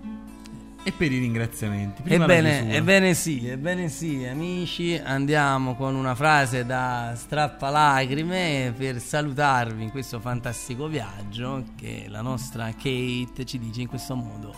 e 0.84 0.91
per 0.91 1.11
i 1.11 1.20
ringraziamenti. 1.20 2.02
Prima 2.02 2.26
Ebbene, 2.26 2.76
ebbene 2.76 3.14
sì, 3.14 3.48
ebbene 3.48 3.88
sì, 3.88 4.26
amici, 4.26 4.99
andiamo 5.02 5.76
con 5.76 5.95
una 5.95 6.14
frase 6.14 6.65
da 6.65 7.14
strappalacrime 7.15 8.74
per 8.76 8.99
salutarvi 8.99 9.84
in 9.84 9.91
questo 9.91 10.20
fantastico 10.20 10.88
viaggio 10.88 11.64
che 11.78 12.06
la 12.10 12.22
nostra 12.22 12.70
Kate 12.72 13.45
ci 13.45 13.60
dice 13.60 13.82
in 13.82 13.88
questo 13.88 14.15
modo. 14.15 14.53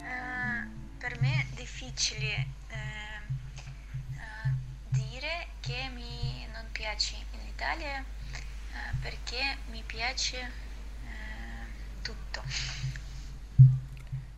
Eh, 0.00 0.68
per 0.96 1.20
me 1.20 1.40
è 1.40 1.46
difficile 1.56 2.46
eh, 2.68 2.76
eh, 4.12 4.52
dire 4.90 5.48
che 5.58 5.90
mi 5.92 6.46
non 6.52 6.64
piace 6.70 7.16
in 7.32 7.48
Italia 7.48 8.04
perché 9.00 9.56
mi 9.70 9.82
piace 9.84 10.50
tutto. 12.02 13.03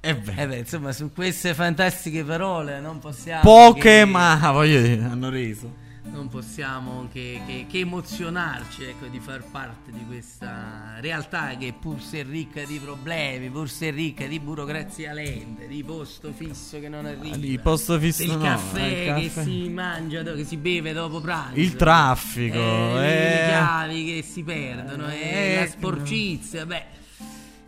E 0.08 0.14
beh. 0.14 0.34
Eh 0.36 0.46
beh, 0.46 0.56
insomma, 0.58 0.92
su 0.92 1.12
queste 1.12 1.52
fantastiche 1.54 2.22
parole 2.22 2.80
non 2.80 2.98
possiamo 2.98 3.40
Poche, 3.42 3.80
che- 3.80 4.04
ma 4.04 4.38
voglio 4.52 4.80
dire, 4.80 5.02
hanno 5.02 5.28
reso. 5.30 5.84
non 6.08 6.28
possiamo 6.28 7.08
che, 7.12 7.40
che- 7.46 7.66
che 7.68 7.80
emozionarci 7.80 8.84
ecco, 8.84 9.06
di 9.06 9.18
far 9.18 9.42
parte 9.50 9.90
di 9.90 10.04
questa 10.06 10.94
realtà 11.00 11.56
che 11.58 11.74
pur 11.78 12.00
se 12.00 12.22
ricca 12.22 12.62
di 12.64 12.78
problemi, 12.78 13.50
pur 13.50 13.68
se 13.68 13.90
ricca 13.90 14.24
di 14.26 14.38
burocrazia 14.38 15.12
lenta, 15.12 15.64
di 15.64 15.82
posto 15.82 16.32
fisso 16.32 16.78
che 16.78 16.88
non 16.88 17.04
arriva, 17.06 17.36
Di 17.36 17.58
posto 17.58 17.98
fisso 17.98 18.24
del 18.24 18.36
no, 18.36 18.42
caffè, 18.44 18.82
il 18.82 18.94
che 18.94 19.26
caffè. 19.28 19.42
si 19.42 19.68
mangia, 19.68 20.22
che 20.22 20.44
si 20.44 20.56
beve 20.56 20.92
dopo 20.92 21.20
pranzo, 21.20 21.58
Il 21.58 21.74
traffico, 21.74 22.56
eh, 22.56 23.04
eh. 23.04 23.28
le 23.40 23.46
chiavi 23.48 24.04
che 24.04 24.22
si 24.22 24.42
perdono, 24.44 25.08
Eh, 25.10 25.56
la 25.58 25.66
sporcizia, 25.66 26.64
beh, 26.64 26.84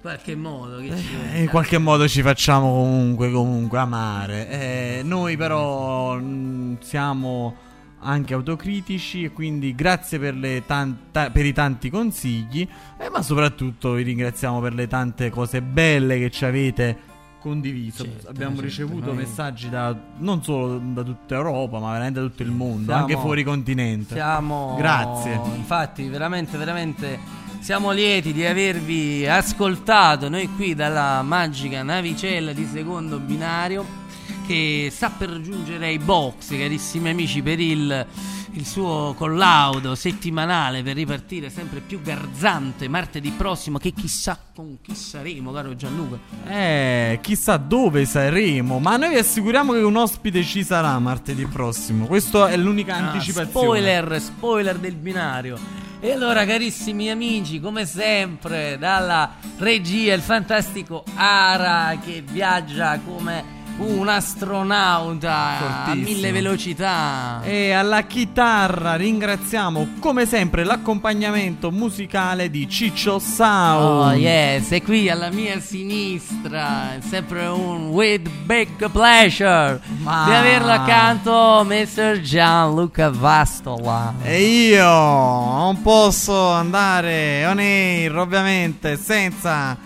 qualche 0.00 0.34
modo 0.36 0.78
Eh, 0.78 1.40
in 1.42 1.48
qualche 1.48 1.78
modo 1.78 2.06
ci 2.08 2.22
facciamo 2.22 2.70
comunque, 2.72 3.30
comunque 3.30 3.78
amare. 3.78 4.48
Eh, 4.48 5.00
noi 5.04 5.36
però 5.36 6.16
mh, 6.16 6.78
siamo 6.80 7.54
anche 8.00 8.32
autocritici 8.32 9.24
e 9.24 9.32
quindi 9.32 9.74
grazie 9.74 10.18
per, 10.20 10.34
le 10.36 10.62
tanta- 10.64 11.30
per 11.30 11.44
i 11.44 11.52
tanti 11.52 11.90
consigli, 11.90 12.66
eh, 12.96 13.08
ma 13.10 13.22
soprattutto 13.22 13.92
vi 13.94 14.04
ringraziamo 14.04 14.60
per 14.60 14.72
le 14.74 14.86
tante 14.86 15.30
cose 15.30 15.60
belle 15.62 16.18
che 16.18 16.30
ci 16.30 16.44
avete 16.44 16.96
condiviso. 17.40 18.04
Certo, 18.04 18.28
Abbiamo 18.28 18.52
certo, 18.54 18.66
ricevuto 18.66 19.06
noi- 19.06 19.16
messaggi 19.16 19.68
da, 19.68 19.96
non 20.18 20.42
solo 20.44 20.78
da 20.78 21.02
tutta 21.02 21.34
Europa, 21.34 21.80
ma 21.80 21.90
veramente 21.90 22.20
da 22.20 22.26
tutto 22.26 22.42
il 22.44 22.52
mondo, 22.52 22.84
Siamo- 22.92 23.00
anche 23.00 23.16
fuori 23.16 23.42
continente. 23.42 24.14
Siamo 24.14 24.76
Grazie. 24.78 25.40
Infatti, 25.56 26.06
veramente, 26.08 26.56
veramente 26.56 27.18
siamo 27.60 27.90
lieti 27.92 28.32
di 28.32 28.44
avervi 28.44 29.26
ascoltato 29.26 30.28
noi 30.28 30.48
qui 30.54 30.74
dalla 30.74 31.22
magica 31.22 31.82
navicella 31.82 32.52
di 32.52 32.66
secondo 32.70 33.18
binario 33.18 34.06
che 34.46 34.88
sta 34.90 35.10
per 35.10 35.28
raggiungere 35.28 35.86
ai 35.86 35.98
box, 35.98 36.56
carissimi 36.56 37.10
amici, 37.10 37.42
per 37.42 37.60
il, 37.60 38.06
il 38.52 38.64
suo 38.66 39.12
collaudo 39.14 39.94
settimanale 39.94 40.82
per 40.82 40.94
ripartire 40.96 41.50
sempre 41.50 41.80
più 41.80 42.00
garzante 42.00 42.88
martedì 42.88 43.28
prossimo. 43.30 43.76
Che 43.76 43.92
chissà 43.92 44.38
con 44.54 44.78
chi 44.80 44.94
saremo, 44.94 45.52
caro 45.52 45.76
Gianluca. 45.76 46.18
Eh, 46.46 47.18
chissà 47.20 47.58
dove 47.58 48.06
saremo, 48.06 48.78
ma 48.78 48.96
noi 48.96 49.10
vi 49.10 49.16
assicuriamo 49.18 49.74
che 49.74 49.80
un 49.80 49.96
ospite 49.96 50.42
ci 50.42 50.64
sarà 50.64 50.98
martedì 50.98 51.44
prossimo. 51.44 52.06
Questa 52.06 52.48
è 52.48 52.56
l'unica 52.56 52.94
Ah, 52.94 53.10
anticipazione. 53.10 53.50
spoiler, 53.50 54.18
spoiler 54.20 54.78
del 54.78 54.94
binario. 54.94 55.58
E 56.00 56.12
allora, 56.12 56.44
carissimi 56.44 57.10
amici, 57.10 57.58
come 57.58 57.84
sempre, 57.84 58.76
dalla 58.78 59.34
regia 59.58 60.14
il 60.14 60.20
fantastico 60.20 61.02
Ara 61.16 61.98
che 62.00 62.22
viaggia 62.22 63.00
come 63.00 63.57
un 63.78 64.08
astronauta 64.08 65.32
a 65.34 65.84
Fortissimo. 65.84 66.16
mille 66.16 66.32
velocità. 66.32 67.40
E 67.44 67.70
alla 67.72 68.02
chitarra 68.02 68.96
ringraziamo 68.96 69.88
come 70.00 70.26
sempre 70.26 70.64
l'accompagnamento 70.64 71.70
musicale 71.70 72.50
di 72.50 72.68
Ciccio 72.68 73.18
Sound. 73.18 74.08
Oh 74.08 74.12
yes, 74.12 74.72
e 74.72 74.82
qui 74.82 75.08
alla 75.08 75.30
mia 75.30 75.60
sinistra 75.60 76.94
è 76.96 77.00
sempre 77.08 77.46
un 77.46 77.88
with 77.90 78.28
big 78.44 78.90
pleasure 78.90 79.80
Ma- 80.02 80.24
di 80.26 80.32
averlo 80.32 80.70
accanto 80.72 81.64
Mr. 81.64 82.20
Gianluca 82.20 83.10
Vastola. 83.10 84.14
E 84.22 84.42
io 84.42 84.84
non 84.84 85.80
posso 85.82 86.50
andare 86.50 87.44
on 87.46 87.58
air 87.58 88.16
ovviamente 88.16 88.96
senza 88.96 89.76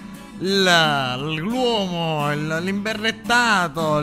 l'uomo, 0.44 2.32
l'imberrettato, 2.32 4.02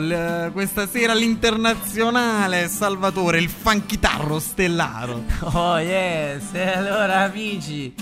questa 0.52 0.88
sera 0.88 1.12
l'internazionale 1.12 2.66
Salvatore, 2.68 3.38
il 3.38 3.48
fanchitarro 3.48 4.38
stellaro. 4.38 5.24
Oh 5.52 5.78
yes, 5.78 6.54
e 6.54 6.72
allora 6.72 7.20
amici, 7.20 7.94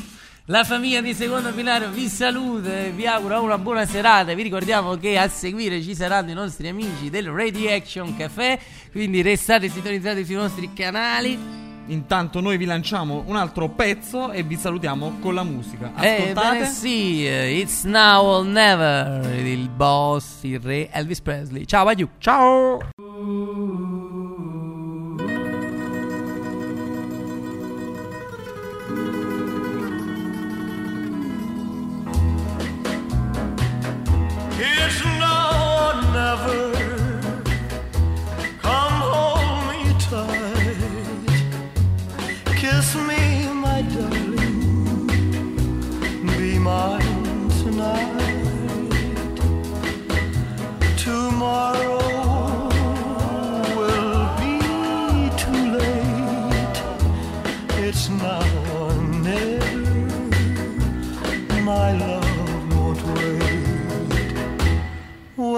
la 0.44 0.62
famiglia 0.62 1.00
di 1.00 1.14
secondo 1.14 1.50
binario 1.50 1.90
vi 1.90 2.08
saluta 2.08 2.78
e 2.78 2.90
vi 2.90 3.06
augura 3.06 3.40
una 3.40 3.58
buona 3.58 3.84
serata. 3.84 4.32
Vi 4.34 4.42
ricordiamo 4.42 4.96
che 4.96 5.18
a 5.18 5.28
seguire 5.28 5.82
ci 5.82 5.96
saranno 5.96 6.30
i 6.30 6.34
nostri 6.34 6.68
amici 6.68 7.10
del 7.10 7.28
Radio 7.28 7.74
Action 7.74 8.16
Café, 8.16 8.60
quindi 8.92 9.20
restate 9.20 9.68
sintonizzati 9.68 10.24
sui 10.24 10.36
nostri 10.36 10.72
canali. 10.72 11.67
Intanto 11.88 12.40
noi 12.40 12.56
vi 12.56 12.64
lanciamo 12.64 13.24
un 13.26 13.36
altro 13.36 13.68
pezzo 13.68 14.30
e 14.30 14.42
vi 14.42 14.56
salutiamo 14.56 15.18
con 15.20 15.34
la 15.34 15.42
musica. 15.42 15.92
Eh, 16.00 16.14
Ascoltate. 16.14 16.50
bene 16.50 16.66
sì, 16.66 17.26
eh, 17.26 17.58
it's 17.58 17.84
now 17.84 18.24
or 18.24 18.44
never, 18.44 19.24
il 19.44 19.68
boss, 19.68 20.42
il 20.42 20.60
re 20.60 20.90
Elvis 20.90 21.20
Presley. 21.20 21.64
Ciao, 21.64 21.86
adieu. 21.86 22.08
Ciao. 22.18 22.78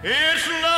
It's 0.00 0.46
now 0.46 0.77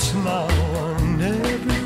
It's 0.00 0.14
now 0.14 0.46
or 0.78 0.94
never. 1.18 1.80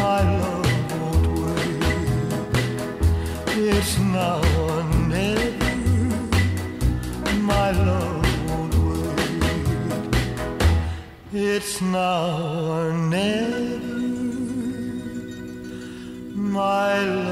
My 0.00 0.20
love 0.40 0.70
won't 0.92 1.26
wait. 1.42 1.82
It's 3.68 3.98
now 3.98 4.40
or 4.64 4.82
never. 5.12 5.76
My 7.52 7.68
love 7.72 8.24
won't 8.48 8.74
wait. 8.94 9.44
It's 11.34 11.82
now 11.82 12.24
or 12.76 12.92
never. 12.94 13.80
My 16.34 16.94
love 17.04 17.31